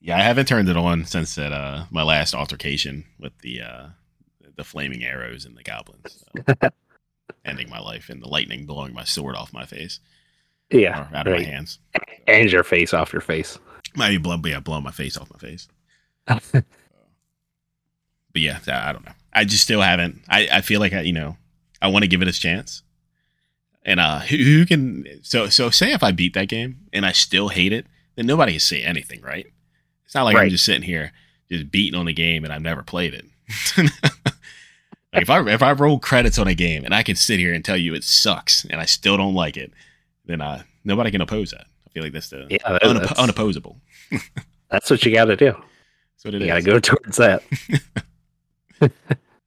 [0.00, 3.86] Yeah, I haven't turned it on since that uh my last altercation with the uh
[4.56, 6.24] the flaming arrows and the goblins.
[6.36, 6.54] So,
[7.44, 10.00] ending my life and the lightning blowing my sword off my face
[10.70, 11.42] Yeah, or out of right.
[11.42, 11.78] my hands.
[12.26, 13.58] and your face off your face.
[13.94, 15.68] Might be blow, yeah, blowing my face off my face.
[16.26, 16.64] but
[18.34, 19.12] yeah, I don't know.
[19.32, 20.22] I just still haven't.
[20.28, 21.36] I, I feel like I, you know,
[21.80, 22.82] I want to give it a chance.
[23.84, 25.06] And uh, who, who can?
[25.22, 27.86] So so say if I beat that game and I still hate it,
[28.16, 29.46] then nobody can say anything, right?
[30.04, 31.12] It's not like I'm just sitting here
[31.50, 33.24] just beating on the game and I've never played it.
[35.16, 37.52] like if I if I roll credits on a game and I can sit here
[37.54, 39.72] and tell you it sucks and I still don't like it,
[40.24, 41.66] then uh, nobody can oppose that.
[41.86, 43.76] I feel like that's the Yeah, that- unop- that's, unopposable.
[44.70, 45.52] that's what you got to do.
[45.52, 46.48] That's what it You is.
[46.48, 47.42] got to go towards that.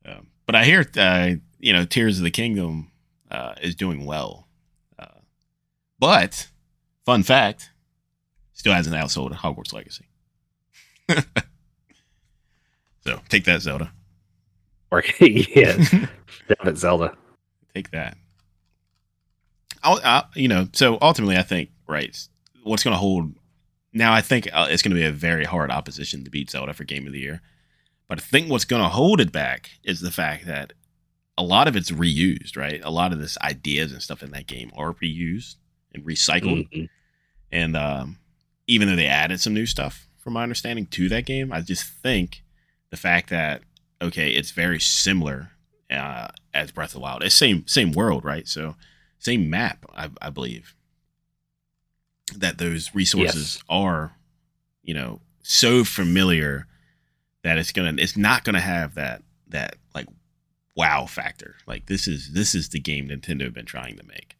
[0.05, 2.91] Um, but I hear, uh, you know, Tears of the Kingdom
[3.30, 4.47] uh, is doing well.
[4.97, 5.05] Uh,
[5.99, 6.47] but,
[7.05, 7.70] fun fact,
[8.53, 10.05] still hasn't outsold Hogwarts Legacy.
[13.01, 13.91] so take that, Zelda.
[14.91, 15.77] Or yeah,
[16.47, 17.15] damn it, Zelda.
[17.75, 18.17] take that.
[19.83, 22.17] I'll, i you know, so ultimately, I think right.
[22.63, 23.33] What's going to hold
[23.93, 24.13] now?
[24.13, 26.83] I think uh, it's going to be a very hard opposition to beat Zelda for
[26.83, 27.41] Game of the Year.
[28.07, 30.73] But I think what's going to hold it back is the fact that
[31.38, 32.57] a lot of it's reused.
[32.57, 35.55] Right, a lot of this ideas and stuff in that game are reused
[35.93, 36.68] and recycled.
[36.73, 36.89] Mhm.
[37.51, 38.18] And um,
[38.68, 41.84] even though they added some new stuff, from my understanding, to that game, I just
[41.84, 42.43] think
[42.89, 43.61] the fact that
[44.01, 45.51] okay, it's very similar
[45.91, 47.23] uh, as Breath of the Wild.
[47.23, 48.47] It's same same world, right?
[48.47, 48.76] So
[49.17, 50.76] same map, I, I believe.
[52.35, 53.63] That those resources Yes.
[53.69, 54.11] are,
[54.84, 56.67] you know, so familiar
[57.43, 60.07] that it's gonna it's not gonna have that that like
[60.76, 61.55] wow factor.
[61.65, 64.38] Like this is this is the game Nintendo have been trying to make.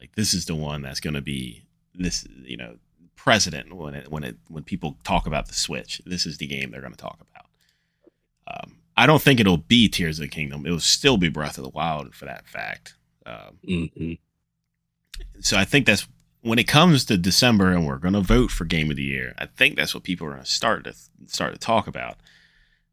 [0.00, 1.62] Like this is the one that's gonna be
[1.94, 2.76] this you know
[3.14, 6.02] president when it when it when people talk about the Switch.
[6.04, 7.46] This is the game they're gonna talk about.
[8.64, 10.66] Um, I don't think it'll be Tears of the Kingdom.
[10.66, 12.94] It will still be Breath of the Wild for that fact.
[13.24, 14.18] Um, Mhm.
[15.40, 16.06] so I think that's
[16.42, 19.34] when it comes to December and we're going to vote for Game of the Year.
[19.38, 20.94] I think that's what people are going to start to
[21.26, 22.18] start to talk about.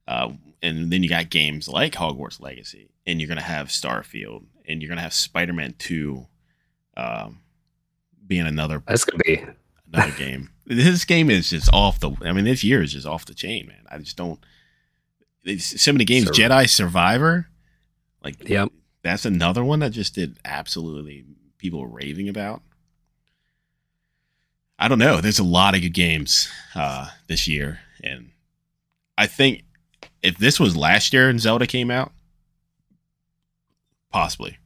[0.07, 4.45] Uh, and then you got games like Hogwarts Legacy, and you're going to have Starfield,
[4.65, 6.27] and you're going to have Spider Man Two,
[6.95, 7.41] um,
[8.25, 9.43] being another That's gonna be
[9.93, 10.49] another game.
[10.69, 12.11] This game is just off the.
[12.25, 13.85] I mean, this year is just off the chain, man.
[13.89, 14.37] I just don't.
[15.59, 16.25] So many games.
[16.27, 17.47] Sur- Jedi Survivor,
[18.23, 18.69] like Yep.
[19.03, 21.25] that's another one that just did absolutely
[21.57, 22.61] people were raving about.
[24.79, 25.21] I don't know.
[25.21, 28.29] There's a lot of good games uh, this year, and
[29.17, 29.63] I think
[30.21, 32.11] if this was last year and Zelda came out,
[34.11, 34.57] possibly,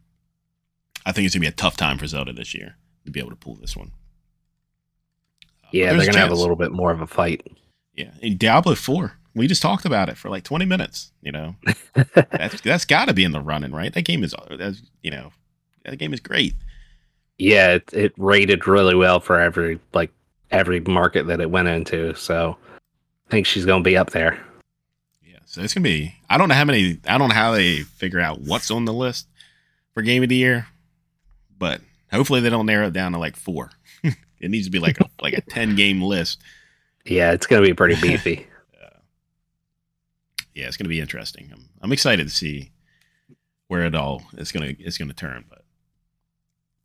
[1.05, 2.75] I think it's gonna be a tough time for Zelda this year
[3.05, 3.91] to be able to pull this one.
[5.63, 7.47] Uh, Yeah, they're gonna have a little bit more of a fight.
[7.95, 9.17] Yeah, and Diablo Four.
[9.35, 11.11] We just talked about it for like twenty minutes.
[11.21, 11.55] You know,
[12.31, 13.93] that's that's got to be in the running, right?
[13.93, 15.31] That game is, that's, you know,
[15.85, 16.53] that game is great.
[17.37, 20.11] yeah, it, it rated really well for every like
[20.51, 22.13] every market that it went into.
[22.15, 22.57] So
[23.27, 24.39] I think she's gonna be up there.
[25.25, 26.13] Yeah, so it's gonna be.
[26.29, 26.99] I don't know how many.
[27.07, 29.27] I don't know how they figure out what's on the list
[29.93, 30.67] for game of the year,
[31.57, 31.81] but
[32.11, 33.71] hopefully they don't narrow it down to like four.
[34.03, 36.41] it needs to be like a like a ten game list.
[37.05, 38.45] Yeah, it's gonna be pretty beefy.
[40.61, 41.49] Yeah, it's gonna be interesting.
[41.51, 42.71] I'm I'm excited to see
[43.67, 45.45] where it all is gonna is gonna turn.
[45.49, 45.63] But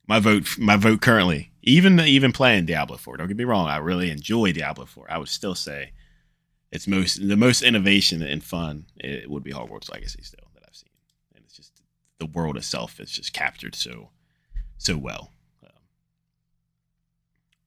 [0.09, 3.19] my vote my vote currently, even even playing Diablo Four.
[3.19, 5.07] Don't get me wrong, I really enjoy Diablo Four.
[5.11, 5.93] I would still say
[6.73, 8.87] it's most the most innovation and fun.
[8.97, 10.89] It would be Hogwarts Legacy still that I've seen,
[11.35, 11.83] and it's just
[12.19, 14.09] the world itself is just captured so
[14.79, 15.33] so well.
[15.63, 15.83] Um,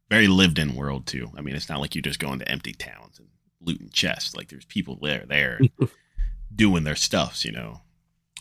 [0.10, 1.30] very lived in world too.
[1.38, 3.29] I mean, it's not like you just go into empty towns and
[3.62, 4.36] looting chests.
[4.36, 5.60] Like there's people there there
[6.56, 7.82] doing their stuffs, you know.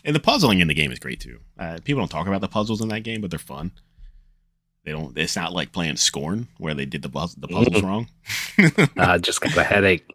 [0.04, 1.40] And the puzzling in the game is great too.
[1.58, 3.72] Uh, people don't talk about the puzzles in that game, but they're fun.
[4.84, 5.16] They don't.
[5.18, 8.08] It's not like playing Scorn where they did the puzz- the puzzles wrong.
[8.96, 10.06] uh, just got a headache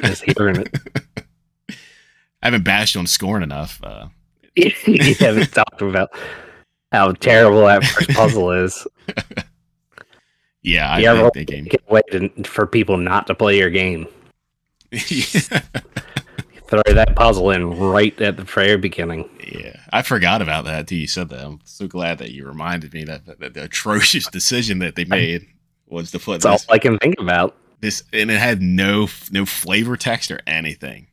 [0.00, 0.78] just hearing it.
[1.68, 3.80] I haven't bashed on Scorn enough.
[3.82, 4.08] Uh,
[4.54, 6.10] you haven't talked about
[6.92, 8.86] how terrible that first puzzle is.
[10.62, 11.66] yeah, I You ever think that game.
[11.66, 14.06] Can't wait to, for people not to play your game.
[16.66, 19.28] Throw that puzzle in right at the very beginning.
[19.46, 21.44] yeah, I forgot about that till you said that.
[21.44, 25.04] I'm so glad that you reminded me that, that, that the atrocious decision that they
[25.04, 25.46] made
[25.88, 27.54] was to put That's all I can think about.
[27.80, 31.06] this, and it had no no flavor text or anything.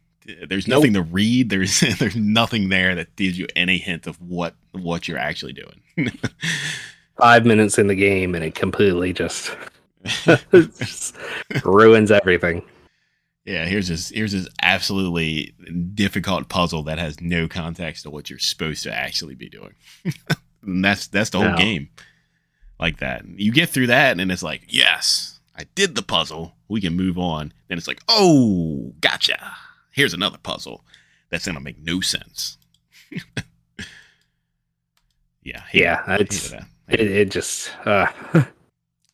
[0.47, 0.77] There's Nope.
[0.79, 1.49] nothing to read.
[1.49, 5.81] There's there's nothing there that gives you any hint of what what you're actually doing.
[7.19, 9.51] Five minutes in the game and it completely just,
[10.51, 11.15] just
[11.65, 12.63] ruins everything.
[13.45, 15.53] Yeah, here's this here's this absolutely
[15.93, 19.73] difficult puzzle that has no context to what you're supposed to actually be doing.
[20.63, 21.57] and that's that's the whole No.
[21.57, 21.89] game.
[22.79, 23.23] Like that.
[23.27, 26.55] You get through that and then it's like, yes, I did the puzzle.
[26.67, 27.53] We can move on.
[27.67, 29.53] Then it's like, oh, gotcha.
[29.91, 30.83] Here's another puzzle
[31.29, 32.57] that's gonna make no sense.
[35.43, 36.65] yeah, Yeah, hated it's that.
[36.89, 38.07] it, it just uh,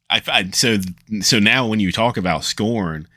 [0.09, 0.77] I, I so
[1.21, 3.07] so now when you talk about scorn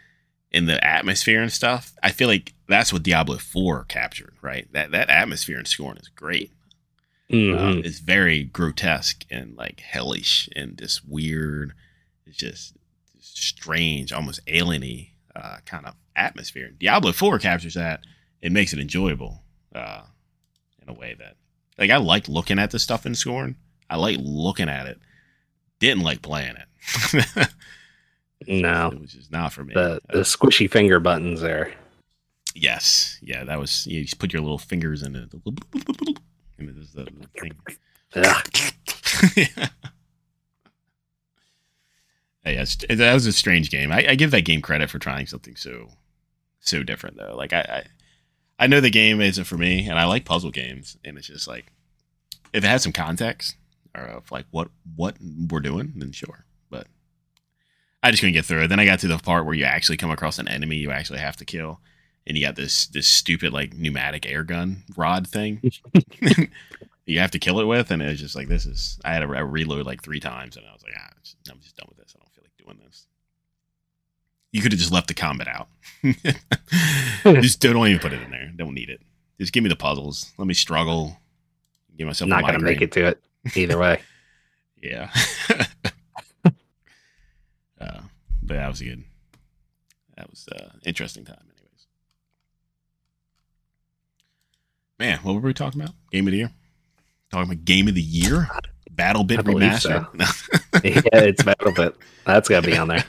[0.51, 4.35] in the atmosphere and stuff, I feel like that's what Diablo Four captured.
[4.43, 6.53] Right, that that atmosphere in scorn is great.
[7.31, 7.79] mhm.
[7.79, 11.73] Uh, it's very grotesque and like hellish and just weird.
[12.27, 12.75] It's just
[13.21, 16.71] strange, almost alieny uh, kind of atmosphere.
[16.79, 18.01] Diablo Four captures that.
[18.43, 19.43] It makes it enjoyable
[19.75, 20.03] uh,
[20.83, 21.37] in a way that,
[21.79, 23.57] like, I like looking at the stuff in Scorn.
[23.91, 24.99] I like looking at it.
[25.79, 27.49] Didn't like playing it.
[28.47, 29.75] no, it was just not for me.
[29.75, 31.73] the Uh, the squishy finger buttons there.
[32.55, 33.87] yes, yeah, that was.
[33.87, 37.07] You just put your little fingers in it, and it is the,
[37.39, 37.53] thing.
[42.43, 43.93] Hey, that was a strange game.
[43.93, 45.91] I, I give that game credit for trying something so
[46.61, 47.35] so different though.
[47.37, 47.85] Like I, I
[48.65, 51.47] I know the game isn't for me, and I like puzzle games, and it's just
[51.47, 51.71] like
[52.55, 53.57] if it had some context
[53.95, 55.17] or of like what what
[55.51, 56.47] we're doing, then sure.
[58.03, 58.69] I just couldn't get through it.
[58.69, 61.19] Then I got to the part where you actually come across an enemy you actually
[61.19, 61.81] have to kill,
[62.27, 65.61] and you got this this stupid like pneumatic air gun rod thing.
[67.07, 68.99] you have to kill it with, and it was just like this is.
[69.05, 71.61] I had to re- reload like three times, and I was like, ah, it's- I'm
[71.61, 72.15] just done with this.
[72.17, 73.07] I don't feel like doing this.
[74.53, 75.69] You could have just left the combat out.
[77.43, 78.51] just don't, don't even put it in there.
[78.57, 79.01] Don't need it.
[79.39, 80.33] Just give me the puzzles.
[80.39, 81.19] Let me struggle.
[81.97, 82.29] Give myself.
[82.29, 83.21] Not a gonna make it to it
[83.55, 84.01] either way.
[84.83, 85.11] Yeah.
[88.51, 89.05] But that was good.
[90.17, 91.87] That was uh, interesting time, anyways.
[94.99, 95.95] Man, what were we talking about?
[96.11, 96.51] Game of the year.
[97.31, 98.49] Talking about game of the year.
[98.93, 100.09] BattleBit believe remastered.
[100.85, 101.95] yeah, it's BattleBit.
[102.27, 103.05] That's gotta be on there.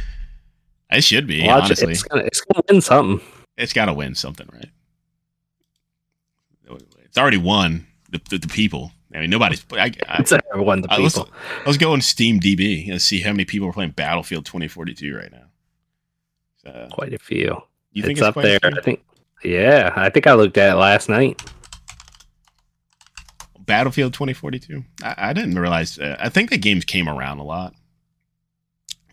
[0.90, 1.82] it should be Watch it.
[1.82, 1.92] honestly.
[1.92, 3.26] It's gonna it's gonna win something.
[3.58, 4.70] It's got to win something, right?
[7.04, 8.92] It's already won the, the, the people.
[9.14, 9.64] I mean, nobody's.
[9.72, 11.30] I, I, It's everyone the I was, people.
[11.64, 15.44] let's go on SteamDB and see how many people are playing Battlefield 2042 right now.
[16.64, 17.62] So, Quite a few.
[17.92, 18.58] you think it's, it's, up there.
[18.62, 19.04] I think.
[19.44, 21.40] Yeah, I think I looked at it last night.
[23.60, 24.84] Battlefield 2042?
[25.02, 25.98] I, I didn't realize.
[25.98, 27.74] Uh, I think the games came around a lot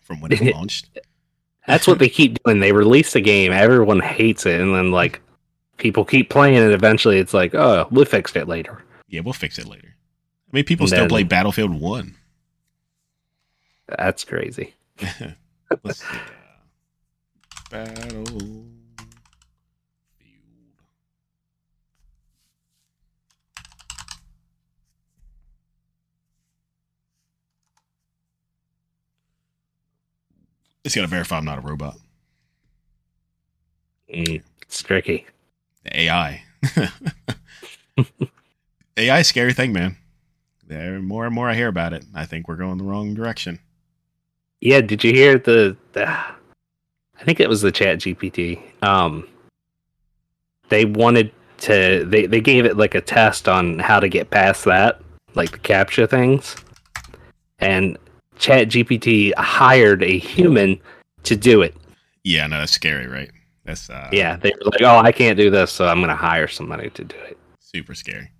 [0.02, 0.88] from when it launched.
[1.66, 2.60] That's what they keep doing.
[2.60, 5.20] They release a game, everyone hates it, and then like
[5.76, 6.72] people keep playing it.
[6.72, 8.82] Eventually, it's like, oh, we fixed it later.
[9.14, 9.94] Yeah, we'll fix it later.
[10.52, 12.16] I mean, people still play Battlefield One.
[13.96, 14.74] That's crazy.
[15.84, 16.16] Let's see.
[16.16, 18.64] uh, Battlefield.
[30.82, 31.94] It's gotta verify I'm not a robot.
[34.12, 35.24] Mm, it's tricky.
[35.84, 36.42] The AI.
[38.96, 39.96] AI is a scary thing, man.
[40.66, 43.58] The more and more I hear about it, I think we're going the wrong direction.
[44.60, 48.60] Yeah, did you hear the, the I think it was the ChatGPT.
[48.82, 49.28] Um
[50.68, 54.64] they wanted to they, they gave it like a test on how to get past
[54.64, 55.00] that,
[55.34, 56.56] like the CAPTCHA things.
[57.58, 57.98] And
[58.38, 60.80] ChatGPT hired a human
[61.24, 61.76] to do it.
[62.24, 63.30] Yeah, no, that's scary, right?
[63.64, 66.16] That's uh, Yeah, they were like, "Oh, I can't do this, so I'm going to
[66.16, 68.30] hire somebody to do it." super scary.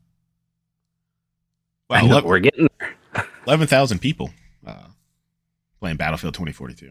[2.03, 2.95] Wow, know, ele- we're getting there.
[3.47, 4.31] eleven thousand people
[4.67, 4.89] uh,
[5.81, 6.91] playing Battlefield 2042.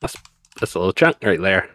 [0.00, 1.70] That's a little chunk right there.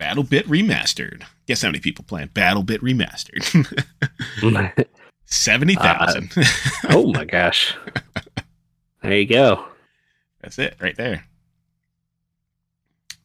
[0.00, 1.22] BattleBit Remastered.
[1.46, 4.86] Guess how many people playing BattleBit Remastered?
[5.24, 6.32] Seventy thousand.
[6.90, 7.74] oh my gosh.
[9.02, 9.64] There you go.
[10.40, 11.24] That's it, right there.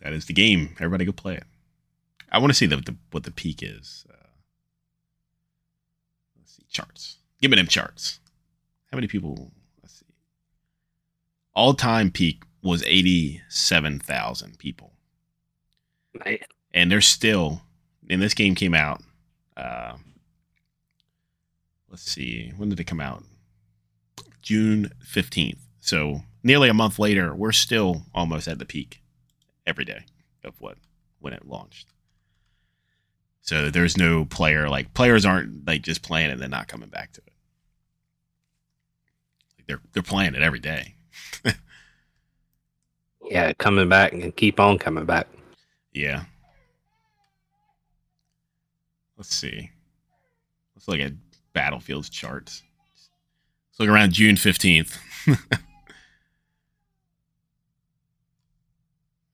[0.01, 0.75] That is the game.
[0.79, 1.43] Everybody go play it.
[2.31, 4.05] I want to see the, the what the peak is.
[4.09, 4.18] Uh,
[6.69, 7.17] charts.
[7.41, 8.19] Give me them charts.
[8.91, 9.51] How many people?
[9.81, 10.05] Let's see.
[11.53, 14.93] All time peak was eighty seven thousand people,
[16.25, 16.39] Man.
[16.73, 17.61] and there's still.
[18.09, 19.03] And this game came out.
[19.55, 19.93] Uh,
[21.89, 22.51] let's see.
[22.57, 23.23] When did it come out?
[24.41, 25.59] June fifteenth.
[25.79, 29.01] So nearly a month later, we're still almost at the peak
[29.67, 30.05] every day
[30.43, 30.77] of what
[31.19, 31.87] when it launched.
[33.41, 36.90] So there's no player like players aren't like just playing it and then not coming
[36.90, 37.34] back to it.
[39.57, 40.95] Like they're they're playing it every day.
[43.30, 45.28] Yeah, coming back and keep on coming back.
[45.94, 46.24] Yeah.
[49.18, 49.70] Let's see.
[50.76, 51.14] Let's look at
[51.53, 52.64] Battlefield's charts.
[53.70, 54.98] Let's look around June 15th.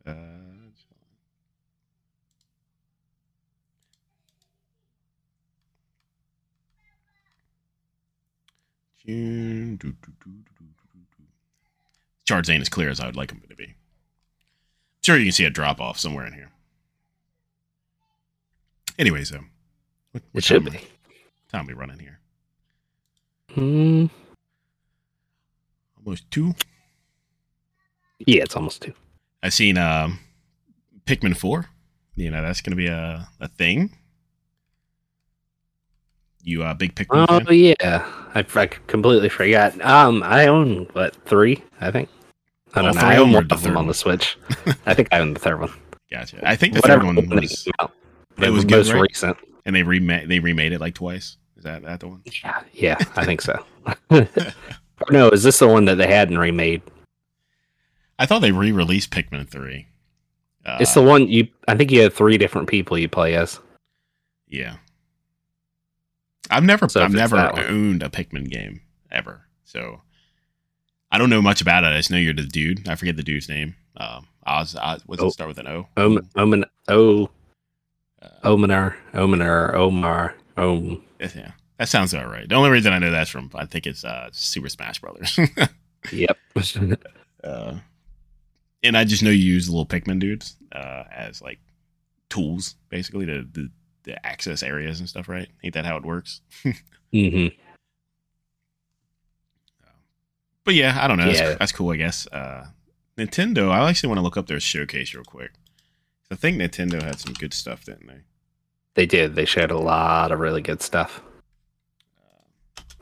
[0.06, 0.14] uh,
[9.06, 10.34] Doo, doo, doo, doo.
[12.26, 13.76] Charts ain't as clear as I would like them to be.
[15.03, 16.49] Sure, you can see a drop off somewhere in here.
[18.98, 19.38] Anyway, so
[20.11, 20.80] what, It what should time, be.
[21.52, 22.19] time we running here?
[23.53, 24.06] Hmm.
[25.98, 26.56] Almost two.
[28.19, 28.94] Yeah, it's almost two.
[29.44, 30.19] I've seen um,
[31.06, 31.68] Pikmin four.
[32.15, 33.95] You know that's gonna be a a thing.
[36.47, 37.53] You a big Pikmin Oh fan?
[37.57, 38.05] yeah,
[38.35, 39.81] I, I completely forgot.
[39.81, 41.63] Um, I own what three?
[41.81, 42.07] I think.
[42.76, 43.01] I don't know.
[43.01, 44.38] I own one of them on the Switch.
[44.85, 45.73] I think I own the third one.
[46.11, 46.47] Gotcha.
[46.47, 47.91] I think the Whatever third one was, out.
[48.38, 49.01] it was good, most right?
[49.01, 49.38] recent.
[49.65, 51.38] and they remade they remade it like twice.
[51.57, 52.22] Is that that the one?
[52.43, 53.65] Yeah, yeah, I think so.
[55.09, 56.84] no, is this the one that they hadn't remade?
[58.19, 59.88] I thought they re-released Pikmin three.
[60.63, 61.47] Uh, it's the one you.
[61.67, 63.59] I think you had three different people you play as.
[64.47, 64.76] Yeah.
[66.49, 68.81] I've never So I've never owned a Pikmin game
[69.11, 69.45] ever.
[69.63, 70.01] So
[71.11, 71.88] I don't know much about it.
[71.88, 72.88] I just know you're the dude.
[72.88, 73.76] I forget the dude's name.
[73.97, 75.27] Um Oz, Oz what's Oh.
[75.27, 75.88] it start with an O?
[75.97, 77.30] Omen, Omen, O,
[78.22, 81.01] Uh, Omenar, Omenar, Omar, Om.
[81.19, 81.51] yeah.
[81.77, 82.47] That sounds about right.
[82.47, 85.38] The only reason I know that's from I think it's uh Super Smash Brothers.
[86.11, 86.38] Yep.
[87.43, 87.80] uh
[88.84, 91.59] and I just know you use the little Pikmin dudes uh as like
[92.30, 93.69] tools basically to, to,
[94.06, 95.48] to access areas and stuff, right?
[95.64, 96.41] Ain't that how it works?
[97.14, 97.48] mm-hmm.
[100.64, 101.26] But yeah, I don't know.
[101.26, 101.56] That's, Yeah.
[101.56, 102.26] that's cool, I guess.
[102.27, 102.68] Uh,
[103.18, 105.52] Nintendo, I actually want to look up their showcase real quick.
[106.32, 108.22] I think Nintendo had some good stuff, didn't they?
[108.95, 109.36] They did.
[109.36, 111.22] They showed a lot of really good stuff.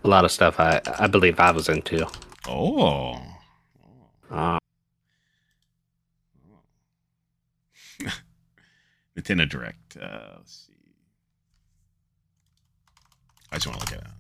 [0.04, 2.06] A lot of stuff I I believe I was into.
[2.48, 3.22] Oh.
[4.30, 4.58] Uh,
[9.18, 9.96] Nintendo Direct.
[9.96, 10.73] Uh, let's see.
[13.54, 14.14] I just want to look at it.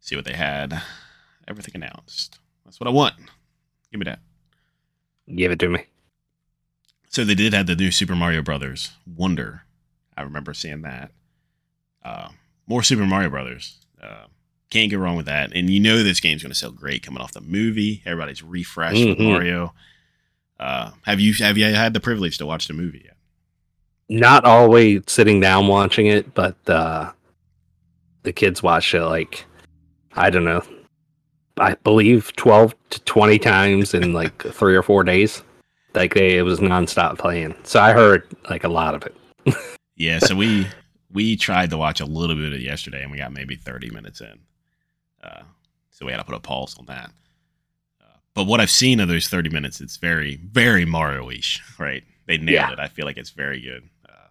[0.00, 0.82] See what they had.
[1.46, 2.38] Everything announced.
[2.64, 3.14] That's what I want.
[3.90, 4.20] Give me that.
[5.34, 5.84] give it to me.
[7.08, 9.62] So they did have the new Super Mario Brothers Wonder.
[10.16, 11.10] I remember seeing that.
[12.02, 12.30] Uh,
[12.66, 13.76] more Super Mario Brothers.
[14.02, 14.24] Uh,
[14.70, 15.52] can't go wrong with that.
[15.54, 18.02] And you know this game's going to sell great coming off the movie.
[18.06, 19.30] Everybody's refreshed with Mhm.
[19.32, 19.74] Mario.
[20.62, 23.16] Uh, have you have you had the privilege to watch the movie yet?
[24.12, 27.10] not always sitting down watching it, but uh,
[28.24, 29.44] the kids watched it like
[30.14, 30.62] I don't know,
[31.56, 35.42] I believe twelve to twenty times in like three or four days.
[35.94, 39.56] Like they, it was nonstop playing, so I heard like a lot of it.
[39.96, 40.66] yeah, so we
[41.10, 43.90] we tried to watch a little bit of it yesterday, and we got maybe thirty
[43.90, 44.38] minutes in.
[45.22, 45.42] Uh,
[45.90, 47.10] so we had to put a pause on that.
[48.34, 52.02] But what I've seen of those thirty minutes, it's very very Mario-ish, right?
[52.26, 52.72] They nailed yeah.
[52.72, 52.78] it.
[52.78, 53.88] I feel like it's very good.
[54.08, 54.28] Uh,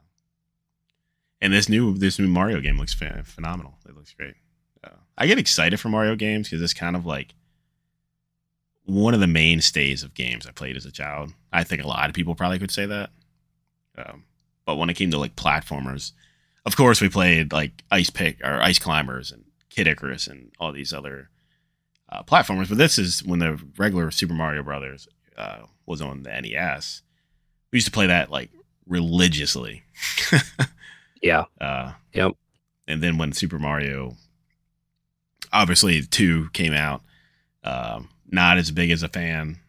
[1.41, 3.75] and this new this new Mario game looks ph- phenomenal.
[3.87, 4.35] It looks great.
[4.83, 7.33] Uh, I get excited for Mario games because it's kind of like
[8.85, 11.33] one of the mainstays of games I played as a child.
[11.53, 13.11] I think a lot of people probably could say that.
[13.97, 14.23] Um,
[14.65, 16.13] but when it came to like platformers,
[16.65, 20.71] of course we played like Ice Pick or Ice Climbers and Kid Icarus and all
[20.71, 21.29] these other
[22.11, 22.69] uh, platformers.
[22.69, 25.07] But this is when the regular Super Mario Brothers
[25.37, 27.01] uh, was on the NES.
[27.71, 28.49] We used to play that like
[28.87, 29.83] religiously.
[31.21, 31.45] yeah.
[31.59, 32.33] Uh, yep.
[32.87, 34.15] And then when Super Mario,
[35.53, 37.01] obviously two came out,
[37.63, 39.59] um, not as big as a fan,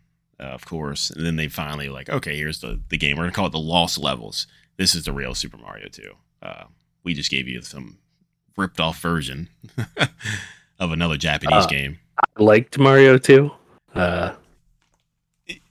[0.41, 1.11] uh, of course.
[1.11, 3.17] And then they finally like, okay, here's the the game.
[3.17, 4.47] We're gonna call it the Lost Levels.
[4.77, 6.13] This is the real Super Mario 2.
[6.43, 6.65] Uh,
[7.05, 7.99] we just gave you some
[8.57, 9.49] ripped off version
[10.79, 11.99] of another Japanese uh, game.
[12.39, 13.51] Liked Mario 2.
[13.95, 14.35] Uh,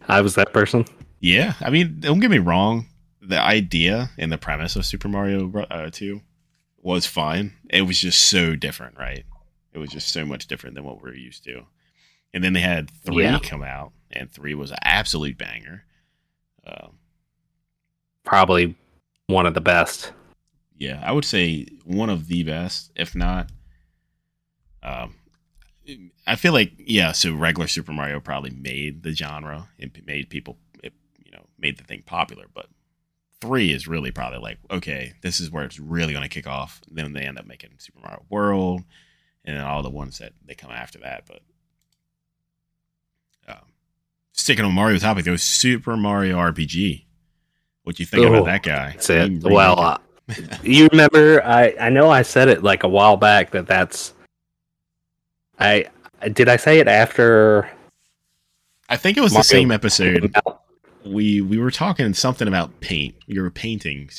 [0.07, 0.85] I was that person.
[1.19, 2.87] Yeah, I mean, don't get me wrong.
[3.21, 6.21] The idea and the premise of Super Mario uh, 2
[6.81, 7.53] was fine.
[7.69, 9.23] It was just so different, right?
[9.73, 11.63] It was just so much different than what we're used to.
[12.33, 13.39] And then they had three yeah.
[13.39, 15.83] come out, and three was an absolute banger.
[16.65, 16.97] Um,
[18.23, 18.75] Probably
[19.27, 20.11] one of the best.
[20.77, 23.51] Yeah, I would say one of the best, if not.
[24.83, 25.15] Um,
[26.27, 27.11] I feel like yeah.
[27.11, 29.69] So regular Super Mario probably made the genre.
[29.79, 30.93] and made people, it,
[31.23, 32.45] you know, made the thing popular.
[32.53, 32.67] But
[33.41, 36.81] three is really probably like okay, this is where it's really going to kick off.
[36.89, 38.83] Then they end up making Super Mario World,
[39.43, 41.23] and then all the ones that they come after that.
[41.27, 41.41] But
[43.47, 43.65] um,
[44.33, 47.05] sticking on Mario topic, though, Super Mario RPG.
[47.83, 48.91] What do you think about that guy?
[48.91, 49.43] That's it.
[49.43, 49.97] Well, uh,
[50.63, 51.43] you remember?
[51.43, 54.13] I I know I said it like a while back that that's.
[55.61, 55.85] I
[56.29, 57.69] did I say it after?
[58.89, 60.35] I think it was Mario the same episode.
[61.05, 63.15] We we were talking something about paint.
[63.27, 64.09] You were painting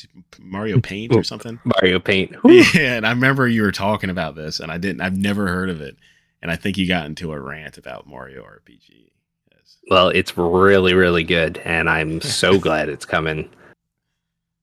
[0.40, 1.60] Mario Paint or something.
[1.64, 2.34] Mario Paint.
[2.44, 5.00] Yeah, and I remember you were talking about this, and I didn't.
[5.00, 5.96] I've never heard of it,
[6.40, 9.10] and I think you got into a rant about Mario RPG.
[9.90, 13.50] Well, it's really, really good, and I'm so glad it's coming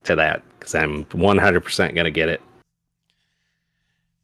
[0.04, 2.40] to that because I'm 100% going to get it.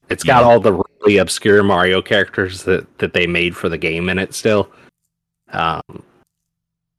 [0.08, 0.48] It's got yeah.
[0.48, 4.34] all the really obscure Mario characters that, that they made for the game in it
[4.34, 4.70] still.
[5.52, 6.02] Um,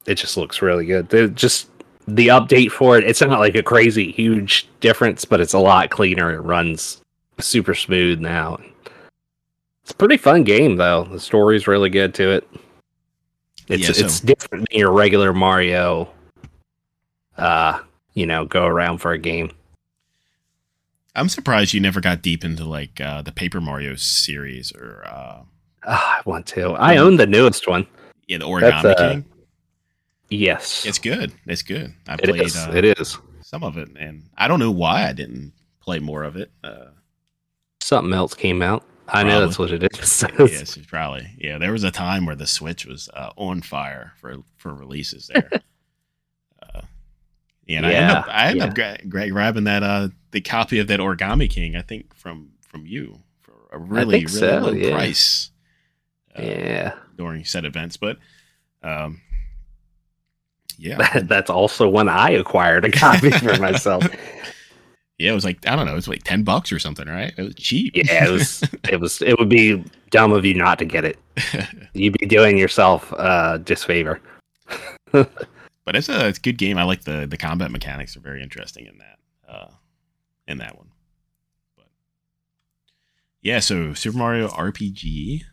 [0.05, 1.09] it just looks really good.
[1.09, 1.69] They're just
[2.07, 5.89] the update for it, it's not like a crazy huge difference, but it's a lot
[5.89, 6.31] cleaner.
[6.31, 7.01] It runs
[7.39, 8.57] super smooth now.
[9.83, 11.03] It's a pretty fun game though.
[11.05, 12.49] The story's really good to it.
[13.67, 14.05] It's yeah, so.
[14.05, 16.09] it's different than your regular Mario.
[17.37, 17.79] Uh,
[18.13, 19.51] you know, go around for a game.
[21.17, 25.03] I'm surprised you never got deep into like uh, the Paper Mario series or.
[25.05, 25.47] Uh, oh,
[25.87, 26.73] I want to.
[26.73, 27.87] I own the newest one.
[28.27, 29.25] Yeah, the Origami uh, King.
[30.29, 31.33] Yes, it's good.
[31.47, 31.93] It's good.
[32.07, 32.41] I it played.
[32.41, 32.55] Is.
[32.55, 36.23] Uh, it is some of it, and I don't know why I didn't play more
[36.23, 36.51] of it.
[36.63, 36.87] Uh,
[37.81, 38.83] Something else came out.
[39.07, 40.23] I know that's what it is.
[40.39, 41.27] yes, probably.
[41.37, 45.27] Yeah, there was a time where the Switch was uh, on fire for for releases
[45.33, 45.49] there.
[47.69, 48.65] And yeah, I ended up, I ended yeah.
[48.65, 51.75] up gra- gra- grabbing that uh the copy of that Origami King.
[51.75, 54.91] I think from from you for a really really so, low yeah.
[54.91, 55.51] price.
[56.37, 58.17] Uh, yeah, during said events, but
[58.83, 59.21] um,
[60.77, 64.07] yeah, that's also when I acquired a copy for myself.
[65.19, 67.33] Yeah, it was like I don't know, it was like ten bucks or something, right?
[67.35, 67.95] It was cheap.
[67.95, 68.63] Yeah, it was.
[68.87, 69.19] it was.
[69.23, 71.17] It would be dumb of you not to get it.
[71.93, 74.21] You'd be doing yourself uh, disfavor.
[75.87, 76.77] But it's a it's a good game.
[76.77, 79.19] I like the the combat mechanics are very interesting in that
[79.49, 79.71] uh,
[80.45, 80.89] in that one.
[81.77, 81.87] But
[83.41, 85.43] yeah, so Super Mario RPG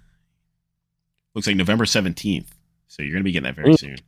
[1.33, 2.53] looks like November seventeenth.
[2.89, 3.99] So you're gonna be getting that very soon.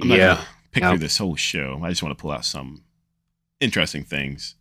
[0.00, 0.42] I'm yeah.
[0.72, 1.82] pick through this whole show.
[1.84, 2.82] I just want to pull out some
[3.60, 4.54] interesting things.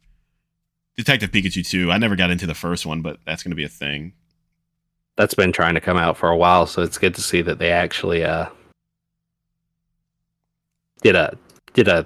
[0.98, 1.92] Detective Pikachu 2.
[1.94, 4.12] I never got into the first one, but that's going to be a thing.
[5.16, 7.58] That's been trying to come out for a while, so it's good to see that
[7.58, 8.50] they actually uh
[11.02, 11.38] did a
[11.74, 12.06] did a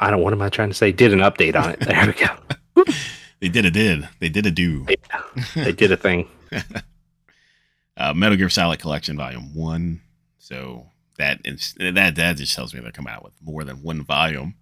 [0.00, 0.92] I don't what am I trying to say?
[0.92, 1.80] Did an update on it.
[1.80, 2.92] There we go.
[3.40, 4.08] they did a did.
[4.20, 4.86] They did a do.
[4.88, 5.22] Yeah,
[5.54, 6.28] they did a thing.
[7.96, 10.00] uh, Metal Gear Solid Collection Volume One.
[10.38, 10.86] So
[11.18, 11.42] that
[11.78, 14.54] that that just tells me they're coming out with more than one volume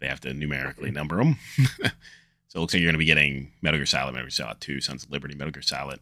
[0.00, 1.36] they have to numerically number them.
[1.58, 4.60] so it looks like you're going to be getting Metal Gear Solid, Metal Gear Solid
[4.60, 6.00] 2, Sons of Liberty, Metal Gear Solid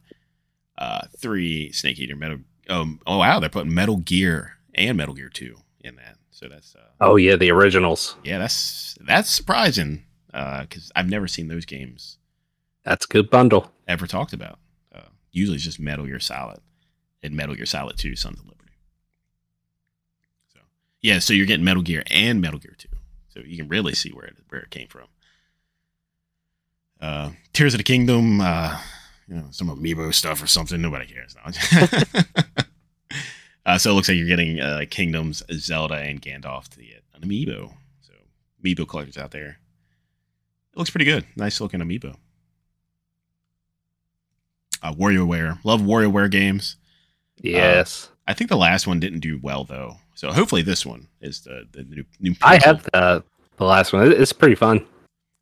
[0.78, 2.38] uh, 3, Snake Eater, Metal.
[2.68, 3.40] Um, oh, wow.
[3.40, 6.16] They're putting Metal Gear and Metal Gear 2 in that.
[6.38, 6.76] So that's.
[6.76, 7.34] Uh, oh, yeah.
[7.34, 8.14] The originals.
[8.22, 12.18] Yeah, that's that's surprising because uh, I've never seen those games.
[12.84, 13.72] That's a good bundle.
[13.88, 14.60] Ever talked about.
[14.94, 16.60] Uh, usually it's just Metal Gear Solid
[17.24, 18.72] and Metal Gear Solid 2, Sons of Liberty.
[20.52, 20.60] So,
[21.00, 22.88] yeah, so you're getting Metal Gear and Metal Gear 2
[23.28, 25.08] so you can really see where it where it came from.
[27.00, 28.78] Uh, Tears of the Kingdom, uh,
[29.26, 30.80] you know, some amiibo stuff or something.
[30.80, 31.34] Nobody cares.
[33.68, 37.28] uh, so it looks like you're getting uh, Kingdoms, Zelda, and Ganondorf to get an
[37.28, 37.70] amiibo.
[38.00, 38.14] So
[38.64, 39.58] amiibo collectors out there.
[40.72, 41.26] It looks pretty good.
[41.36, 42.16] Nice looking amiibo.
[44.82, 46.76] Uh, WarioWare, love WarioWare games.
[47.36, 48.08] Yes.
[48.10, 49.96] Uh, I think the last one didn't do well though.
[50.14, 52.04] So hopefully this one is the the new.
[52.20, 53.22] new I have the
[53.58, 54.10] the last one.
[54.12, 54.86] It's pretty fun.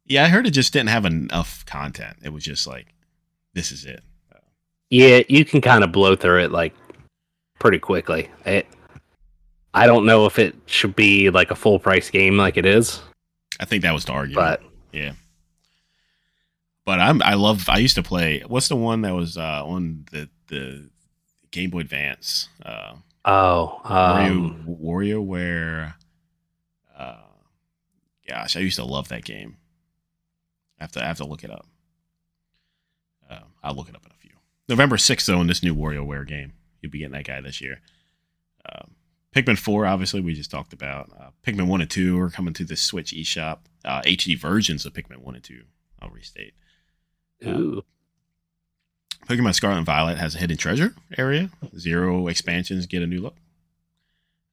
[0.04, 2.16] Yeah, I heard it just didn't have enough content.
[2.24, 2.88] It was just like,
[3.54, 4.02] this is it.
[4.90, 6.72] Yeah, you can kind of blow through it like
[7.58, 8.30] pretty quickly.
[8.44, 8.66] It,
[9.74, 13.00] I don't know if it should be like a full price game like it is.
[13.60, 14.60] I think that was the argument.
[14.60, 14.62] But
[14.92, 15.12] yeah.
[16.84, 20.06] But I'm I love I used to play what's the one that was uh, on
[20.12, 20.88] the the
[21.50, 22.48] Game Boy Advance.
[22.64, 25.94] Uh, oh, um, Wario, WarioWare.
[26.96, 27.16] Uh,
[28.28, 29.56] gosh, I used to love that game.
[30.78, 31.66] I have to, I have to look it up.
[33.28, 34.32] Uh, I'll look it up in a few.
[34.68, 36.52] November 6th, though, in this new WarioWare game.
[36.86, 37.80] You'll be getting that guy this year.
[38.72, 38.92] Um,
[39.34, 41.10] Pikmin 4, obviously, we just talked about.
[41.18, 43.58] Uh, Pikmin 1 and 2 are coming to the Switch eShop.
[43.84, 45.62] Uh, HD versions of Pikmin 1 and 2,
[46.00, 46.54] I'll restate.
[47.44, 47.82] Ooh.
[49.28, 51.50] Pokemon Scarlet and Violet has a hidden treasure area.
[51.76, 53.34] Zero expansions get a new look.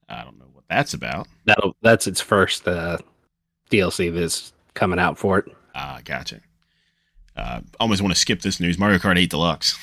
[0.09, 1.27] I don't know what that's about.
[1.45, 2.97] That'll that's its first uh,
[3.69, 5.45] DLC that's coming out for it.
[5.75, 6.41] Ah, uh, gotcha.
[7.35, 8.77] Uh, almost want to skip this news.
[8.77, 9.75] Mario Kart 8 Deluxe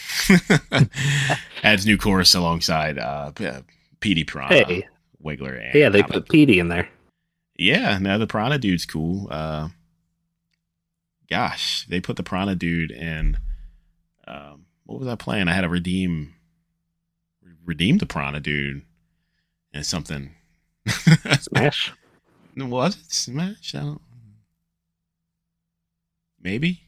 [1.64, 3.32] adds new chorus alongside uh,
[3.98, 4.88] Petey Piranha, hey.
[5.24, 6.88] Wiggler, and yeah, they put Petey in there.
[7.56, 9.26] Yeah, now the Piranha dude's cool.
[9.30, 9.68] Uh,
[11.28, 13.38] gosh, they put the Piranha dude in.
[14.26, 15.48] Um, what was I playing?
[15.48, 16.34] I had to redeem
[17.64, 18.82] redeem the piranha dude
[19.72, 20.34] and something.
[20.88, 21.92] Smash.
[22.56, 23.74] was it Smash?
[23.76, 24.00] I don't.
[26.42, 26.82] Maybe.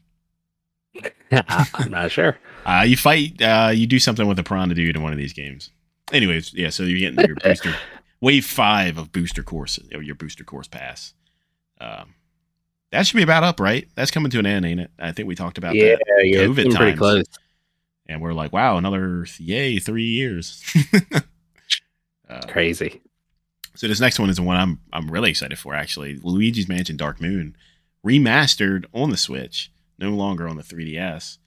[1.33, 2.39] I'm not sure.
[2.67, 3.41] Uh, you fight.
[3.41, 5.71] Uh, you do something with a piranha dude in one of these games.
[6.13, 6.71] Anyways, yeah.
[6.71, 7.75] So you're getting your booster
[8.21, 11.15] wave five of booster course, your booster course pass.
[11.81, 12.15] Um,
[12.91, 13.89] that should be about up, right?
[13.95, 14.91] That's coming to an end, ain't it?
[14.99, 16.23] I think we talked about yeah, that.
[16.25, 16.77] Yeah, COVID times.
[16.77, 17.25] pretty close
[18.13, 20.63] and we're like, wow, another yay, three years.
[22.29, 23.01] uh, Crazy.
[23.75, 25.75] So this next one is the one I'm I'm really excited for.
[25.75, 27.57] Actually, Luigi's Mansion Dark Moon,
[28.07, 29.72] remastered on the Switch,
[30.03, 31.39] no longer on the 3DS.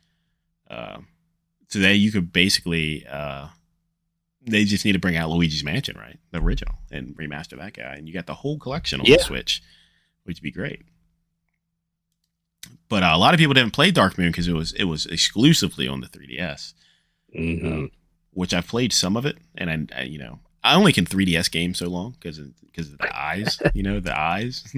[0.69, 0.99] Uh,
[1.69, 3.47] today you could basically uh,
[4.47, 7.95] they just need to bring out Luigi's Mansion, right, the original, and remaster that guy,
[7.95, 9.17] and you got the whole collection on yeah.
[9.17, 9.61] the Switch,
[10.23, 10.83] which would be great.
[12.87, 15.05] But uh, a lot of people didn't play Dark Moon because it was it was
[15.05, 16.73] exclusively on the 3DS,
[17.37, 17.67] mm-hmm.
[17.67, 17.91] um,
[18.31, 21.51] which I've played some of it, and I, I you know I only can 3DS
[21.51, 24.63] game so long because because of the eyes, you know the eyes.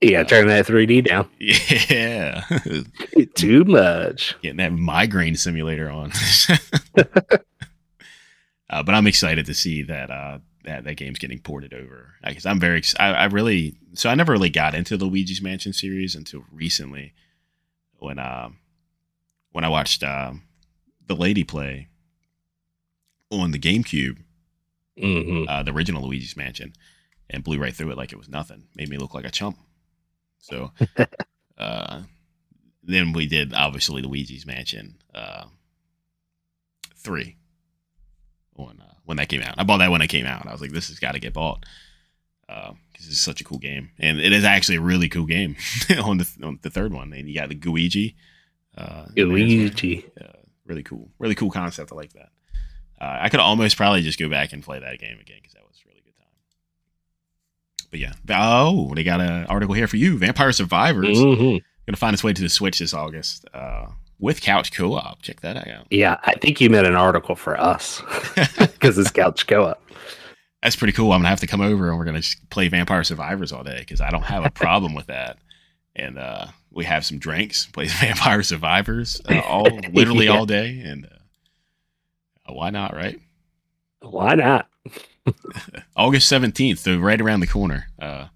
[0.00, 1.28] yeah, uh, turn that 3D down.
[1.40, 2.44] Yeah,
[3.34, 4.36] too much.
[4.42, 6.12] Getting that migraine simulator on.
[6.98, 12.14] uh, but I'm excited to see that uh, that that game's getting ported over.
[12.24, 15.72] Because I'm very, I, I, really, so I never really got into the Luigi's Mansion
[15.72, 17.14] series until recently,
[17.98, 18.58] when um
[19.52, 20.42] when I watched um
[21.06, 21.88] the lady play
[23.30, 24.18] on the GameCube,
[24.98, 25.48] mm-hmm.
[25.48, 26.72] uh, the original Luigi's Mansion,
[27.30, 28.64] and blew right through it like it was nothing.
[28.74, 29.58] Made me look like a chump.
[30.44, 30.72] So,
[31.58, 32.02] uh,
[32.82, 35.46] then we did obviously Luigi's Mansion uh,
[36.96, 37.36] three
[38.56, 39.54] on uh, when that came out.
[39.56, 40.46] I bought that when it came out.
[40.46, 41.64] I was like, this has got to get bought
[42.46, 45.56] because uh, it's such a cool game, and it is actually a really cool game
[46.02, 47.14] on the on the third one.
[47.14, 48.14] And you got the Gooigi.
[48.76, 50.04] Uh, Gooigi.
[50.20, 51.90] Uh, really cool, really cool concept.
[51.90, 52.28] I like that.
[53.00, 55.66] Uh, I could almost probably just go back and play that game again because that
[55.66, 56.26] was a really good time.
[57.94, 60.18] But yeah, oh, they got an article here for you.
[60.18, 61.58] Vampire Survivors mm-hmm.
[61.86, 63.46] gonna find its way to the Switch this August.
[63.54, 63.86] Uh,
[64.18, 65.22] with couch co-op.
[65.22, 65.86] Check that out.
[65.92, 68.02] Yeah, I think you meant an article for us
[68.58, 69.80] because it's couch co-op.
[70.60, 71.12] That's pretty cool.
[71.12, 74.00] I'm gonna have to come over and we're gonna play Vampire Survivors all day because
[74.00, 75.38] I don't have a problem with that.
[75.94, 80.32] And uh, we have some drinks, play Vampire Survivors uh, all literally yeah.
[80.32, 83.20] all day, and uh, why not, right?
[84.10, 84.68] Why not?
[85.96, 87.86] August 17th, so right around the corner.
[87.98, 88.26] Uh,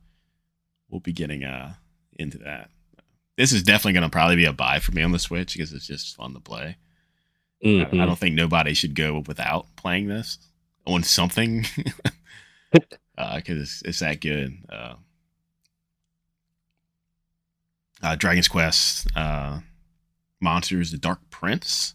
[0.88, 1.74] we'll be getting uh
[2.18, 2.70] into that.
[3.36, 5.72] This is definitely going to probably be a buy for me on the Switch because
[5.72, 6.76] it's just fun to play.
[7.64, 8.00] Mhm.
[8.00, 10.38] I, I don't think nobody should go without playing this
[10.86, 11.66] on something
[12.72, 14.56] because it's, it's that good.
[14.68, 14.94] Uh,
[18.02, 19.60] uh, Dragon's Quest, uh,
[20.40, 21.94] Monsters, The Dark Prince.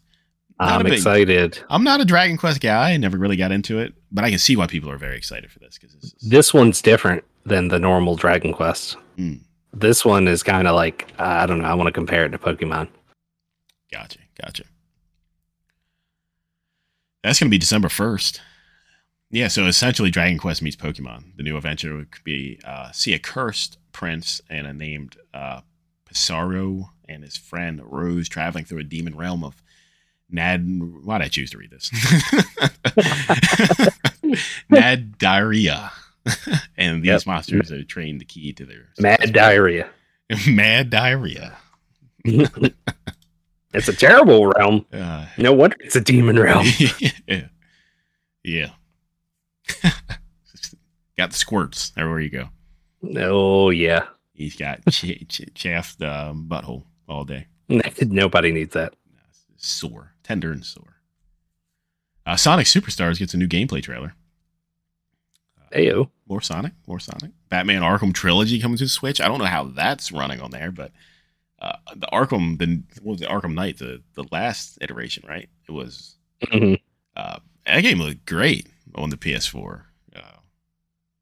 [0.65, 1.59] Not I'm big- excited.
[1.69, 2.91] I'm not a Dragon Quest guy.
[2.91, 5.51] I never really got into it, but I can see why people are very excited
[5.51, 8.97] for this because this is This one's different than the normal Dragon Quest.
[9.17, 9.41] Mm.
[9.73, 11.65] This one is kind of like I don't know.
[11.67, 12.87] I want to compare it to Pokemon.
[13.91, 14.63] gotcha, gotcha.
[17.23, 18.39] That's going to be December 1st.
[19.31, 21.37] Yeah, so essentially, Dragon Quest meets Pokemon.
[21.37, 25.61] The new adventure would be uh, see a cursed prince and a named uh,
[26.13, 29.62] Psaro and his friend Rose traveling through a demon realm of
[30.33, 30.61] Nad.
[31.03, 31.89] Why'd I choose to read this?
[34.69, 35.91] Nad diarrhea.
[36.77, 37.25] and these Yep.
[37.27, 39.89] monsters are trained the key to their Mad diarrhea.
[40.47, 41.55] Mad diarrhea.
[42.25, 44.85] it's a terrible realm.
[44.91, 46.65] Uh, No wonder it's a demon realm.
[47.27, 47.47] yeah.
[48.43, 48.69] Yeah.
[51.17, 52.49] got the squirts everywhere you go.
[53.17, 54.05] Oh yeah.
[54.33, 57.47] He's got ch- ch- chaffed um, butthole all day.
[57.69, 58.93] Nobody needs that.
[59.57, 60.95] Sore, tender and sore.
[62.25, 64.13] Uh, Sonic Superstars gets a new gameplay trailer.
[65.73, 66.09] Ayo.
[66.27, 67.31] More Sonic, more Sonic.
[67.49, 69.19] Batman Arkham Trilogy coming to Switch.
[69.19, 70.91] I don't know how that's running on there, but
[71.59, 75.49] uh, the Arkham, the what was it, Arkham Knight, the the last iteration, right?
[75.67, 76.79] It was Mhm.
[77.15, 79.81] uh, that game looked great on the PS4.
[80.15, 80.19] Uh,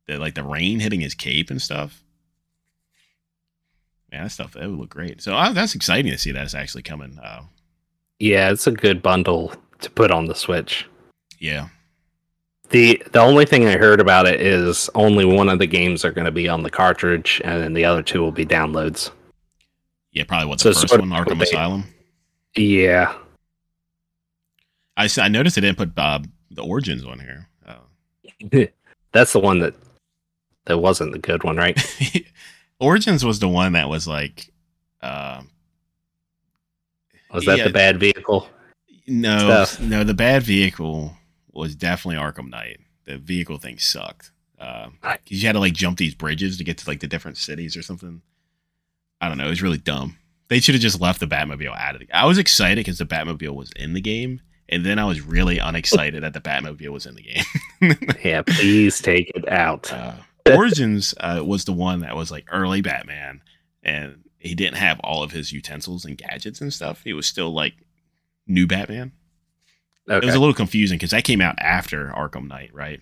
[0.07, 2.03] the like the rain hitting his cape and stuff.
[4.11, 5.21] Man, that stuff that would look great.
[5.21, 7.17] So uh, that's exciting to see that's actually coming.
[7.19, 7.43] Uh,
[8.21, 10.85] Yeah, it's a good bundle to put on the Switch.
[11.39, 11.69] yeah,
[12.69, 16.11] The the only thing I heard about it is only one of the games are
[16.11, 19.09] going to be on the cartridge, and then the other two will be downloads.
[20.11, 21.83] yeah, probably what the So first one, Arkham they- Asylum.
[22.55, 23.15] Yeah,
[24.97, 27.47] I I noticed they didn't put Bob the Origins on here.
[27.65, 28.65] Uh,
[29.13, 29.73] that's the one that
[30.65, 31.79] that wasn't the good one, right?
[32.79, 34.51] Origins was the one that was like,
[35.01, 35.41] uh,
[37.33, 37.63] Was that Yeah.
[37.65, 38.49] the bad vehicle?
[39.07, 39.79] no, Stuff.
[39.81, 41.15] no, the bad vehicle
[41.51, 42.79] was definitely Arkham Knight.
[43.05, 44.31] The vehicle thing sucked.
[44.59, 47.37] Uh, 'cause you had to like jump these bridges to get to like the different
[47.37, 48.21] cities or something.
[49.19, 49.47] I don't know.
[49.47, 50.17] It was really dumb.
[50.49, 52.09] They should have just left the Batmobile out of it.
[52.13, 55.57] I was excited because the Batmobile was in the game, and then I was really
[55.57, 57.43] unexcited that the Batmobile was in the game.
[58.23, 59.91] Yeah, please take it out.
[59.91, 60.13] uh,
[60.45, 63.41] Origins uh, was the one that was like early Batman,
[63.81, 67.01] and he didn't have all of his utensils and gadgets and stuff.
[67.03, 67.73] He was still like
[68.47, 69.11] new Batman.
[70.07, 72.99] It was a little confusing because that came out after Arkham Knight, right?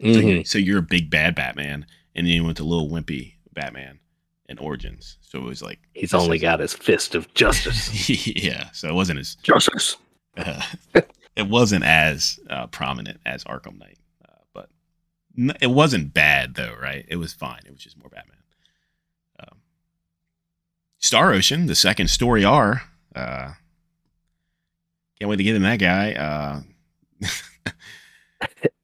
[0.00, 0.28] So, Mhm.
[0.38, 4.00] you, so you're a big bad Batman, and then you went to little wimpy Batman
[4.48, 5.16] in Origins.
[5.20, 8.10] So it was like He's only is- got his fist of justice.
[8.26, 8.70] yeah.
[8.72, 9.96] So it wasn't as justice.
[10.36, 10.60] uh,
[11.36, 13.98] it wasn't as uh, prominent as Arkham Knight,
[14.28, 14.68] uh, but
[15.38, 17.06] n- it wasn't bad though, right?
[17.08, 17.60] It was fine.
[17.64, 18.36] It was just more Batman.
[21.02, 22.82] Star Ocean, the second story R.
[23.14, 23.52] Uh,
[25.18, 26.12] can't wait to get in that guy.
[26.14, 26.60] Uh,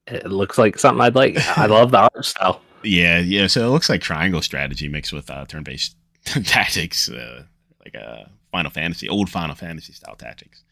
[0.07, 1.37] It looks like something I'd like.
[1.55, 2.61] I love the art style.
[2.83, 3.45] yeah, yeah.
[3.45, 5.95] So it looks like triangle strategy mixed with uh, turn-based
[6.45, 7.43] tactics, uh,
[7.85, 10.63] like uh, Final Fantasy, old Final Fantasy style tactics.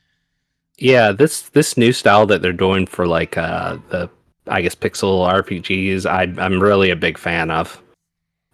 [0.79, 4.09] Yeah, this this new style that they're doing for like uh the
[4.47, 7.79] I guess pixel RPGs, I I'm really a big fan of.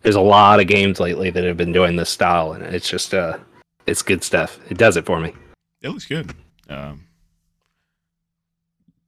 [0.03, 3.13] There's a lot of games lately that have been doing this style, and it's just
[3.13, 3.37] uh
[3.85, 4.59] it's good stuff.
[4.69, 5.33] It does it for me.
[5.81, 6.33] It looks good.
[6.69, 7.05] Um,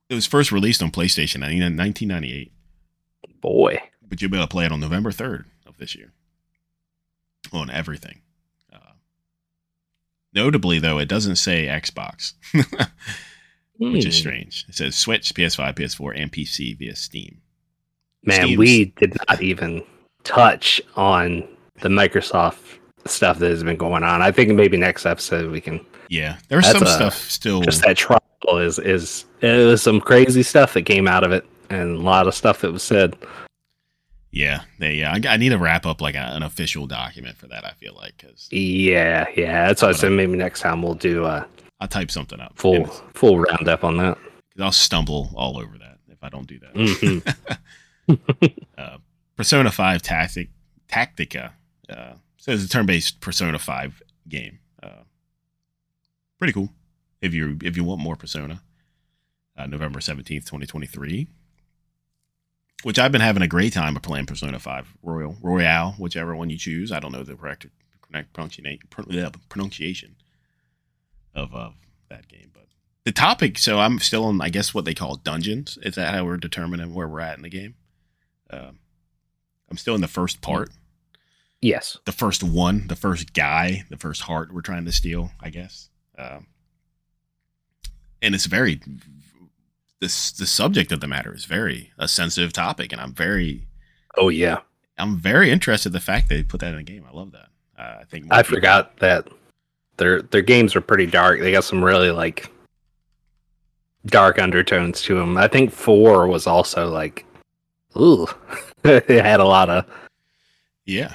[0.09, 2.51] it was first released on PlayStation in 1998,
[3.41, 6.11] Boy, but you'll be able to play it on November 3rd of this year
[7.53, 8.21] on everything.
[8.71, 8.93] Uh,
[10.33, 12.33] notably, though, it doesn't say Xbox,
[13.77, 14.19] which is Hmm.
[14.19, 14.65] strange.
[14.67, 17.41] It says Switch, PS5, PS4, and PC via Steam.
[18.23, 19.81] man, Steam's- we did not even
[20.25, 21.47] touch on
[21.81, 22.57] the Microsoft
[23.05, 24.21] stuff that has been going on.
[24.21, 25.79] I think maybe next episode we can
[26.09, 27.61] Yeah, there's some a- stuff still.
[27.61, 28.19] just that trial
[28.59, 32.27] is is it was some crazy stuff that came out of it and a lot
[32.27, 33.15] of stuff that was said.
[34.31, 34.95] Yeah, they.
[34.95, 37.63] Yeah, I, I need to wrap up like a, an official document for that.
[37.63, 39.67] I feel like because Yeah, yeah.
[39.67, 41.47] That's why I said uh, maybe next time we'll do a
[41.79, 42.51] I'll type something up.
[42.57, 44.17] full full roundup on that.
[44.59, 46.73] I'll stumble all over that if I don't do that.
[46.73, 48.57] Mhm.
[48.77, 48.97] uh,
[49.35, 50.49] Persona Five Tactic
[50.89, 51.51] Tactica.
[51.89, 54.59] Uh, so it's a turn-based Persona Five game.
[54.81, 55.03] Uh,
[56.37, 56.69] pretty cool.
[57.21, 58.61] If you if you want more Persona,
[59.57, 61.27] uh, November seventeenth, twenty twenty three.
[62.83, 66.51] which I've been having a great time of playing Persona 5 Royal, Royale, whichever one
[66.51, 66.91] you choose.
[66.91, 67.65] I don't know the correct,
[69.49, 70.15] pronunciation
[71.33, 71.71] of uh,
[72.09, 72.65] that game, but
[73.05, 73.57] the topic.
[73.57, 75.79] So I'm still in, I guess, what they call dungeons.
[75.81, 77.73] Is that how we're determining where we're at in the game?
[78.51, 78.71] Uh,
[79.69, 80.69] I'm still in the first part.
[81.61, 81.97] Yes.
[82.05, 85.89] The first one, the first guy, the first heart we're trying to steal, I guess.
[86.17, 86.47] Um,
[88.21, 88.79] and it's very
[89.99, 93.67] this the subject of the matter is very a sensitive topic, and I'm very
[94.17, 94.59] oh yeah,
[94.97, 97.05] I'm very interested in the fact they put that in a game.
[97.09, 97.47] I love that.
[97.77, 99.27] Uh, I think I people- forgot that
[99.97, 101.39] their their games are pretty dark.
[101.39, 102.51] They got some really like
[104.05, 105.37] dark undertones to them.
[105.37, 107.25] I think four was also like,
[107.97, 108.27] ooh,
[109.09, 109.85] it had a lot of
[110.85, 111.13] yeah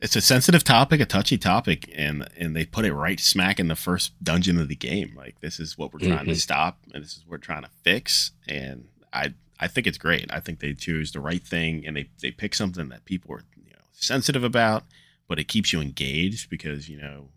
[0.00, 3.68] it's a sensitive topic, a touchy topic, and and they put it right smack in
[3.68, 5.14] the first dungeon of the game.
[5.16, 6.28] Like this is what we're trying mm-hmm.
[6.28, 8.30] to stop, and this is what we're trying to fix.
[8.46, 10.32] And I I think it's great.
[10.32, 13.42] I think they choose the right thing, and they they pick something that people are
[13.56, 14.84] you know sensitive about,
[15.26, 17.30] but it keeps you engaged because you know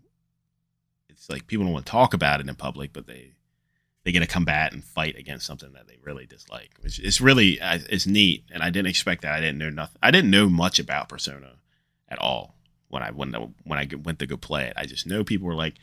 [1.09, 3.31] it's like people don't want to talk about it in public, but they
[4.03, 6.71] they get to combat and fight against something that they really dislike.
[6.83, 9.33] It's, it's really uh, it's neat, and I didn't expect that.
[9.33, 9.97] I didn't know nothing.
[10.01, 11.53] I didn't know much about Persona
[12.07, 12.55] at all
[12.89, 13.33] when I when
[13.63, 14.73] when I went to go play it.
[14.75, 15.75] I just know people were like,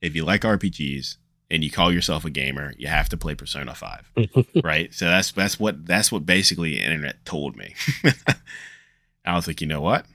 [0.00, 1.16] if you like RPGs
[1.50, 4.10] and you call yourself a gamer, you have to play Persona Five,
[4.64, 4.92] right?
[4.92, 7.74] So that's that's what that's what basically the internet told me.
[9.24, 10.06] I was like, you know what?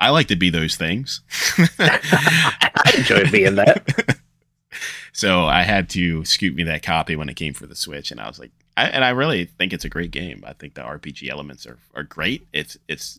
[0.00, 1.22] I like to be those things.
[1.78, 4.18] I enjoy being that.
[5.18, 8.20] So I had to scoop me that copy when it came for the Switch, and
[8.20, 10.44] I was like, I, and I really think it's a great game.
[10.46, 12.46] I think the RPG elements are, are great.
[12.52, 13.18] It's it's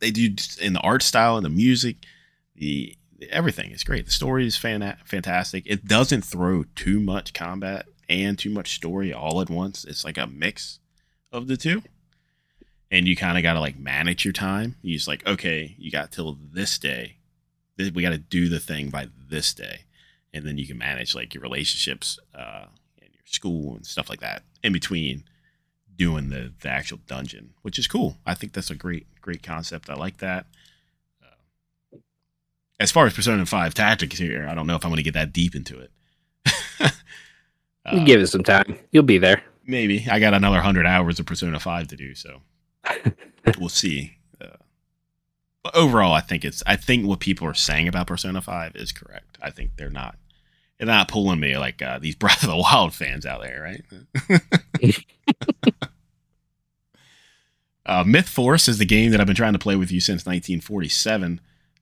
[0.00, 1.98] they do in the art style and the music,
[2.56, 2.98] the
[3.30, 4.04] everything is great.
[4.06, 5.62] The story is fan- fantastic.
[5.64, 9.84] It doesn't throw too much combat and too much story all at once.
[9.84, 10.80] It's like a mix
[11.30, 11.84] of the two.
[12.90, 14.74] And you kind of got to like manage your time.
[14.82, 17.18] You just like, okay, you got till this day.
[17.78, 19.82] We got to do the thing by this day.
[20.32, 22.66] And then you can manage like your relationships uh,
[23.00, 25.24] and your school and stuff like that in between
[25.96, 28.16] doing the, the actual dungeon, which is cool.
[28.24, 29.90] I think that's a great great concept.
[29.90, 30.46] I like that.
[31.22, 31.98] Uh,
[32.78, 35.14] as far as Persona Five Tactics here, I don't know if I'm going to get
[35.14, 35.90] that deep into it.
[37.84, 38.78] uh, give it some time.
[38.92, 39.42] You'll be there.
[39.66, 42.40] Maybe I got another hundred hours of Persona Five to do, so
[43.58, 44.16] we'll see.
[45.62, 48.92] But overall, I think it's I think what people are saying about Persona Five is
[48.92, 49.36] correct.
[49.42, 50.16] I think they're not
[50.78, 53.82] they're not pulling me like uh, these Breath of the Wild fans out there,
[54.30, 55.04] right?
[57.86, 60.20] uh, Myth Force is the game that I've been trying to play with you since
[60.20, 61.40] 1947.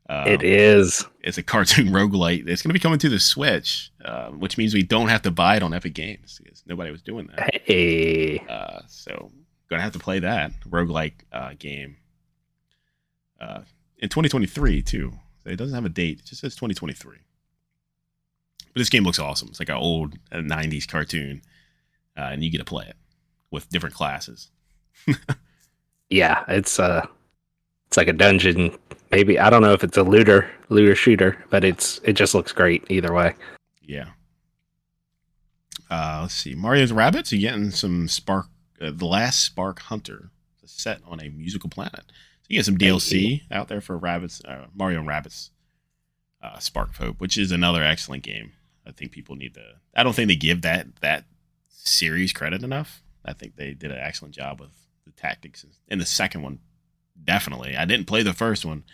[0.09, 1.05] Uh, it is.
[1.23, 2.49] It's a cartoon roguelite.
[2.49, 5.31] It's going to be coming to the Switch, uh, which means we don't have to
[5.31, 7.61] buy it on Epic Games because nobody was doing that.
[7.63, 8.39] Hey.
[8.49, 9.31] Uh, so,
[9.69, 11.99] going to have to play that roguelike uh, game
[13.41, 13.61] uh,
[13.99, 15.13] in 2023, too.
[15.45, 17.17] So it doesn't have a date, it just says 2023.
[18.73, 19.49] But this game looks awesome.
[19.49, 21.43] It's like an old 90s uh, cartoon,
[22.17, 22.97] uh, and you get to play it
[23.51, 24.51] with different classes.
[26.11, 27.07] yeah, it's uh
[27.87, 28.77] it's like a dungeon.
[29.11, 32.53] Maybe I don't know if it's a looter looter shooter, but it's it just looks
[32.53, 33.35] great either way.
[33.83, 34.11] Yeah.
[35.91, 37.33] Uh, let's see, Mario's Rabbids.
[37.33, 38.47] You getting some Spark,
[38.81, 40.29] uh, the last Spark Hunter,
[40.67, 42.05] set on a musical planet.
[42.49, 45.51] You get some DLC out there for Rabbids, uh, Mario and Rabbids,
[46.43, 48.53] uh, Spark of Hope, which is another excellent game.
[48.87, 49.75] I think people need to.
[49.95, 51.25] I don't think they give that that
[51.69, 53.03] series credit enough.
[53.25, 54.71] I think they did an excellent job with
[55.05, 56.61] the tactics in the second one.
[57.23, 58.85] Definitely, I didn't play the first one,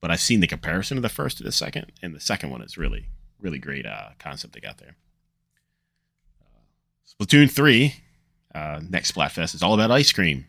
[0.00, 2.62] but I've seen the comparison of the first to the second, and the second one
[2.62, 3.08] is really
[3.38, 4.96] really great uh, concept they got there.
[6.40, 7.96] Uh, Splatoon three,
[8.54, 10.46] uh, next Splatfest is all about ice cream.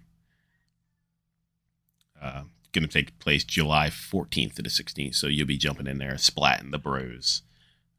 [2.26, 5.99] Uh, going to take place July 14th to the 16th, so you'll be jumping in
[5.99, 7.43] there, splatting the bros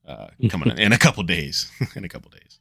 [0.07, 1.71] uh, coming in, in a couple days.
[1.97, 2.59] in a couple days.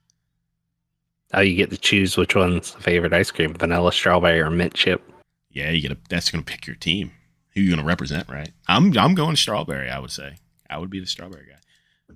[1.33, 4.75] Oh, you get to choose which one's the favorite ice cream: vanilla, strawberry, or mint
[4.75, 5.01] chip.
[5.49, 5.97] Yeah, you get a.
[6.09, 7.11] That's going to pick your team.
[7.53, 8.51] Who you going to represent, right?
[8.67, 9.89] I'm I'm going strawberry.
[9.89, 10.35] I would say
[10.69, 12.15] I would be the strawberry guy.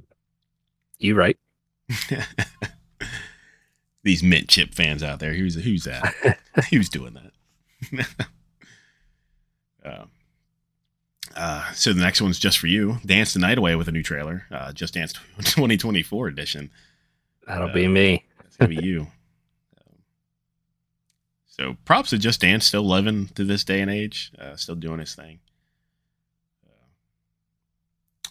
[1.00, 1.38] You right?
[4.04, 5.34] These mint chip fans out there.
[5.34, 6.38] Who's who's that?
[6.70, 7.16] who's doing
[7.92, 8.08] that?
[9.84, 10.10] Um,
[11.36, 12.98] uh, so the next one's just for you.
[13.06, 14.44] Dance the Night Away with a new trailer.
[14.52, 16.72] Uh, just Dance 2024 edition.
[17.48, 18.26] That'll uh, be me.
[18.42, 19.08] that's gonna be you.
[21.46, 25.00] so props to Just Dance, still living to this day and age, uh, still doing
[25.00, 25.40] his thing.
[26.66, 28.30] Uh,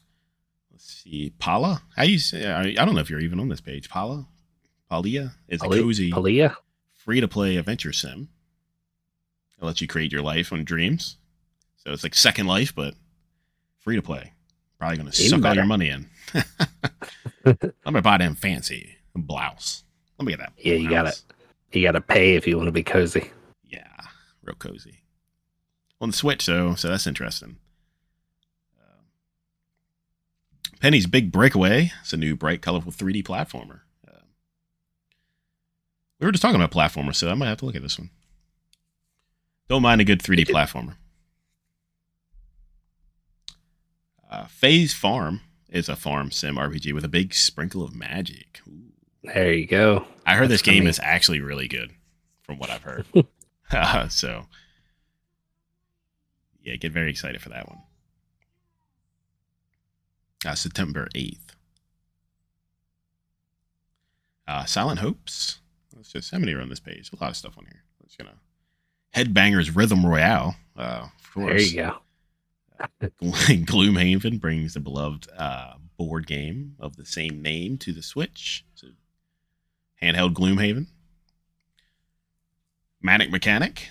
[0.73, 1.83] let's see, Pala.
[1.97, 2.47] How you say?
[2.51, 3.89] I, don't know if you're even on this page.
[3.89, 4.27] Pala,
[4.91, 6.57] Palia is a cozy, Palia,
[6.93, 8.29] free to play adventure sim.
[9.61, 11.17] It lets you create your life on Dreams.
[11.79, 12.95] So it's like Second Life, but
[13.81, 14.33] free to play.
[14.79, 16.07] Probably going to suck all your money in.
[17.45, 19.85] I'm going to buy them fancy blouse.
[20.19, 20.53] Let me get that.
[20.59, 21.15] Yeah, you gotta
[21.73, 23.31] you gotta pay if you want to be cozy.
[23.65, 23.87] Yeah,
[24.43, 25.03] real cozy.
[26.01, 27.57] On the Switch, though, so that's interesting.
[28.79, 29.03] Uh,
[30.81, 31.93] Penny's Big Breakaway.
[32.03, 33.81] It's a new, bright, colorful 3D platformer.
[34.07, 34.23] Uh,
[36.21, 38.11] we were just talking about platformers, so I might have to look at this one.
[39.69, 40.97] Don't mind a good 3D platformer.
[44.29, 48.61] Uh, Fae Farm is a farm sim RPG with a big sprinkle of magic.
[48.69, 48.93] Ooh.
[49.23, 50.07] There you go.
[50.25, 50.91] I heard That's this game funny.
[50.91, 51.91] is actually really good,
[52.43, 53.07] from what I've heard.
[54.13, 54.47] so,
[56.63, 57.81] yeah, get very excited for that one.
[60.47, 61.57] Uh, September eighth.
[64.47, 65.59] Uh, Silent Hopes.
[65.95, 67.11] Let's just how many are on this page?
[67.13, 67.83] A lot of stuff on here.
[68.03, 68.39] Let's gonna
[69.15, 70.55] Headbangers Rhythm Royale.
[70.77, 71.51] Uh, of course.
[71.51, 71.99] There you go.
[73.23, 78.65] Gloomhaven brings the beloved uh, board game of the same name to the Switch.
[78.75, 78.89] So,
[80.03, 80.87] handheld Gloomhaven.
[83.01, 83.89] Manic Mechanic.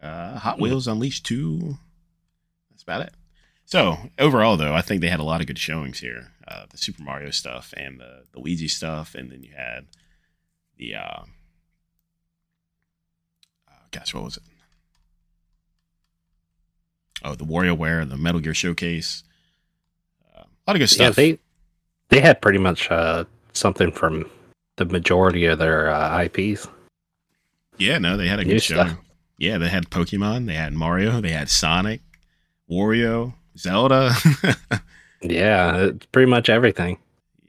[0.00, 1.78] Uh, Hot Wheels Unleashed 2.
[2.70, 3.14] That's about it.
[3.64, 6.32] So, overall, though, I think they had a lot of good showings here.
[6.46, 9.14] Uh, the Super Mario stuff and the, the Luigi stuff.
[9.14, 9.86] And then you had
[10.76, 10.94] the.
[10.94, 11.22] Uh,
[13.68, 14.42] uh, gosh, what was it?
[17.24, 19.24] Oh, the WarioWare, and the Metal Gear Showcase.
[20.36, 21.18] Uh, a lot of good stuff.
[21.18, 21.38] Yeah, they
[22.10, 24.30] they had pretty much uh, something from
[24.76, 26.68] the majority of their uh, IPs.
[27.78, 28.74] Yeah, no, they had a New good show.
[28.86, 28.98] stuff.
[29.38, 32.00] Yeah, they had Pokemon, they had Mario, they had Sonic,
[32.70, 34.12] Wario, Zelda.
[35.22, 36.98] Yeah, it's pretty much everything.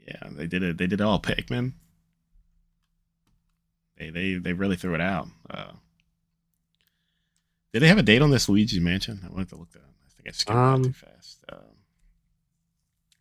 [0.07, 0.77] yeah, they did it.
[0.77, 1.19] They did it all.
[1.21, 1.73] Pikmin.
[3.97, 5.27] They they they really threw it out.
[5.49, 5.71] Uh,
[7.73, 9.21] did they have a date on this Luigi's Mansion?
[9.25, 9.79] I wanted to look that.
[9.79, 9.85] up.
[10.05, 11.43] I think I skipped that Um, too fast.
[11.51, 11.59] Um,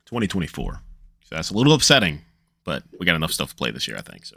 [0.07, 0.81] 2024.
[1.25, 2.21] So that's a little upsetting,
[2.65, 4.25] but we got enough stuff to play this year, I think.
[4.25, 4.37] So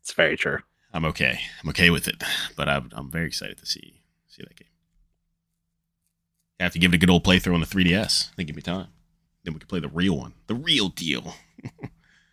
[0.00, 0.58] It's very true.
[0.94, 1.38] I'm okay.
[1.62, 2.22] I'm okay with it,
[2.56, 4.68] but I'm, I'm very excited to see see that game.
[6.60, 8.34] I have to give it a good old playthrough on the 3DS.
[8.36, 8.88] They give me time.
[9.44, 11.34] Then we can play the real one, the real deal.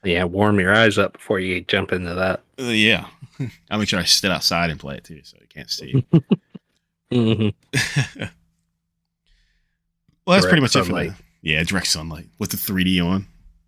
[0.04, 2.42] Yeah, warm your eyes up before you jump into that.
[2.60, 3.08] Uh, yeah,
[3.70, 6.06] I'll make sure I sit outside and play it too, so you can't see.
[7.12, 7.50] hmm
[10.26, 11.12] well, that's pretty Direct much it for sunlight.
[11.42, 13.26] Yeah, direct sunlight with the 3D on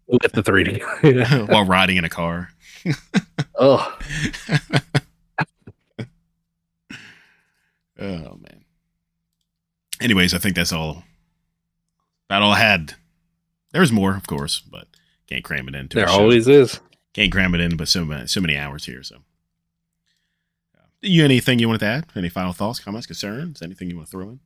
[0.07, 1.49] With the 3D.
[1.49, 2.49] while riding in a car.
[3.57, 3.97] oh,
[7.99, 8.65] Oh man.
[10.01, 11.03] Anyways, I think that's all.
[12.29, 12.95] About all I had.
[13.73, 14.87] There's more, of course, but
[15.31, 15.95] can't cram it into.
[15.95, 16.19] there a show.
[16.19, 16.81] always is.
[17.13, 19.01] can't cram it in, but so many, so many hours here.
[19.01, 19.19] So,
[21.01, 22.05] you anything you wanted to add?
[22.17, 23.61] Any final thoughts, comments, concerns?
[23.61, 24.39] Anything you want to throw in?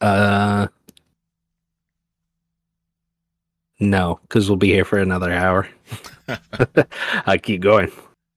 [0.00, 0.68] Uh,
[3.80, 5.68] no, because we'll be here for another hour.
[7.26, 7.90] I keep going.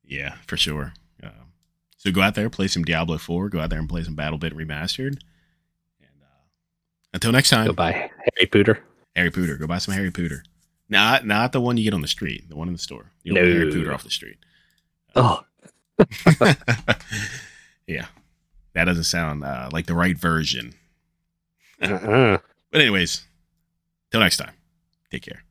[0.04, 0.94] Yeah, for sure.
[1.22, 1.54] Um,
[1.96, 3.50] so go out there, play some Diablo Four.
[3.50, 5.20] Go out there and play some BattleBit Remastered.
[6.00, 6.42] And uh,
[7.14, 8.80] until next time, Goodbye, Harry Pooter.
[9.16, 9.60] Harry Pooter.
[9.60, 10.42] Go buy some Harry Pooter.
[10.92, 12.48] Not not the one you get on the street.
[12.50, 13.12] The one in the store.
[13.24, 13.94] You No.
[13.94, 14.38] off the street.
[15.16, 15.44] Oh,
[17.88, 18.06] yeah,
[18.74, 20.74] that doesn't sound uh, like the right version.
[21.82, 22.38] uh-uh.
[22.72, 23.24] But anyways,
[24.12, 24.54] till next time,
[25.12, 25.44] take care.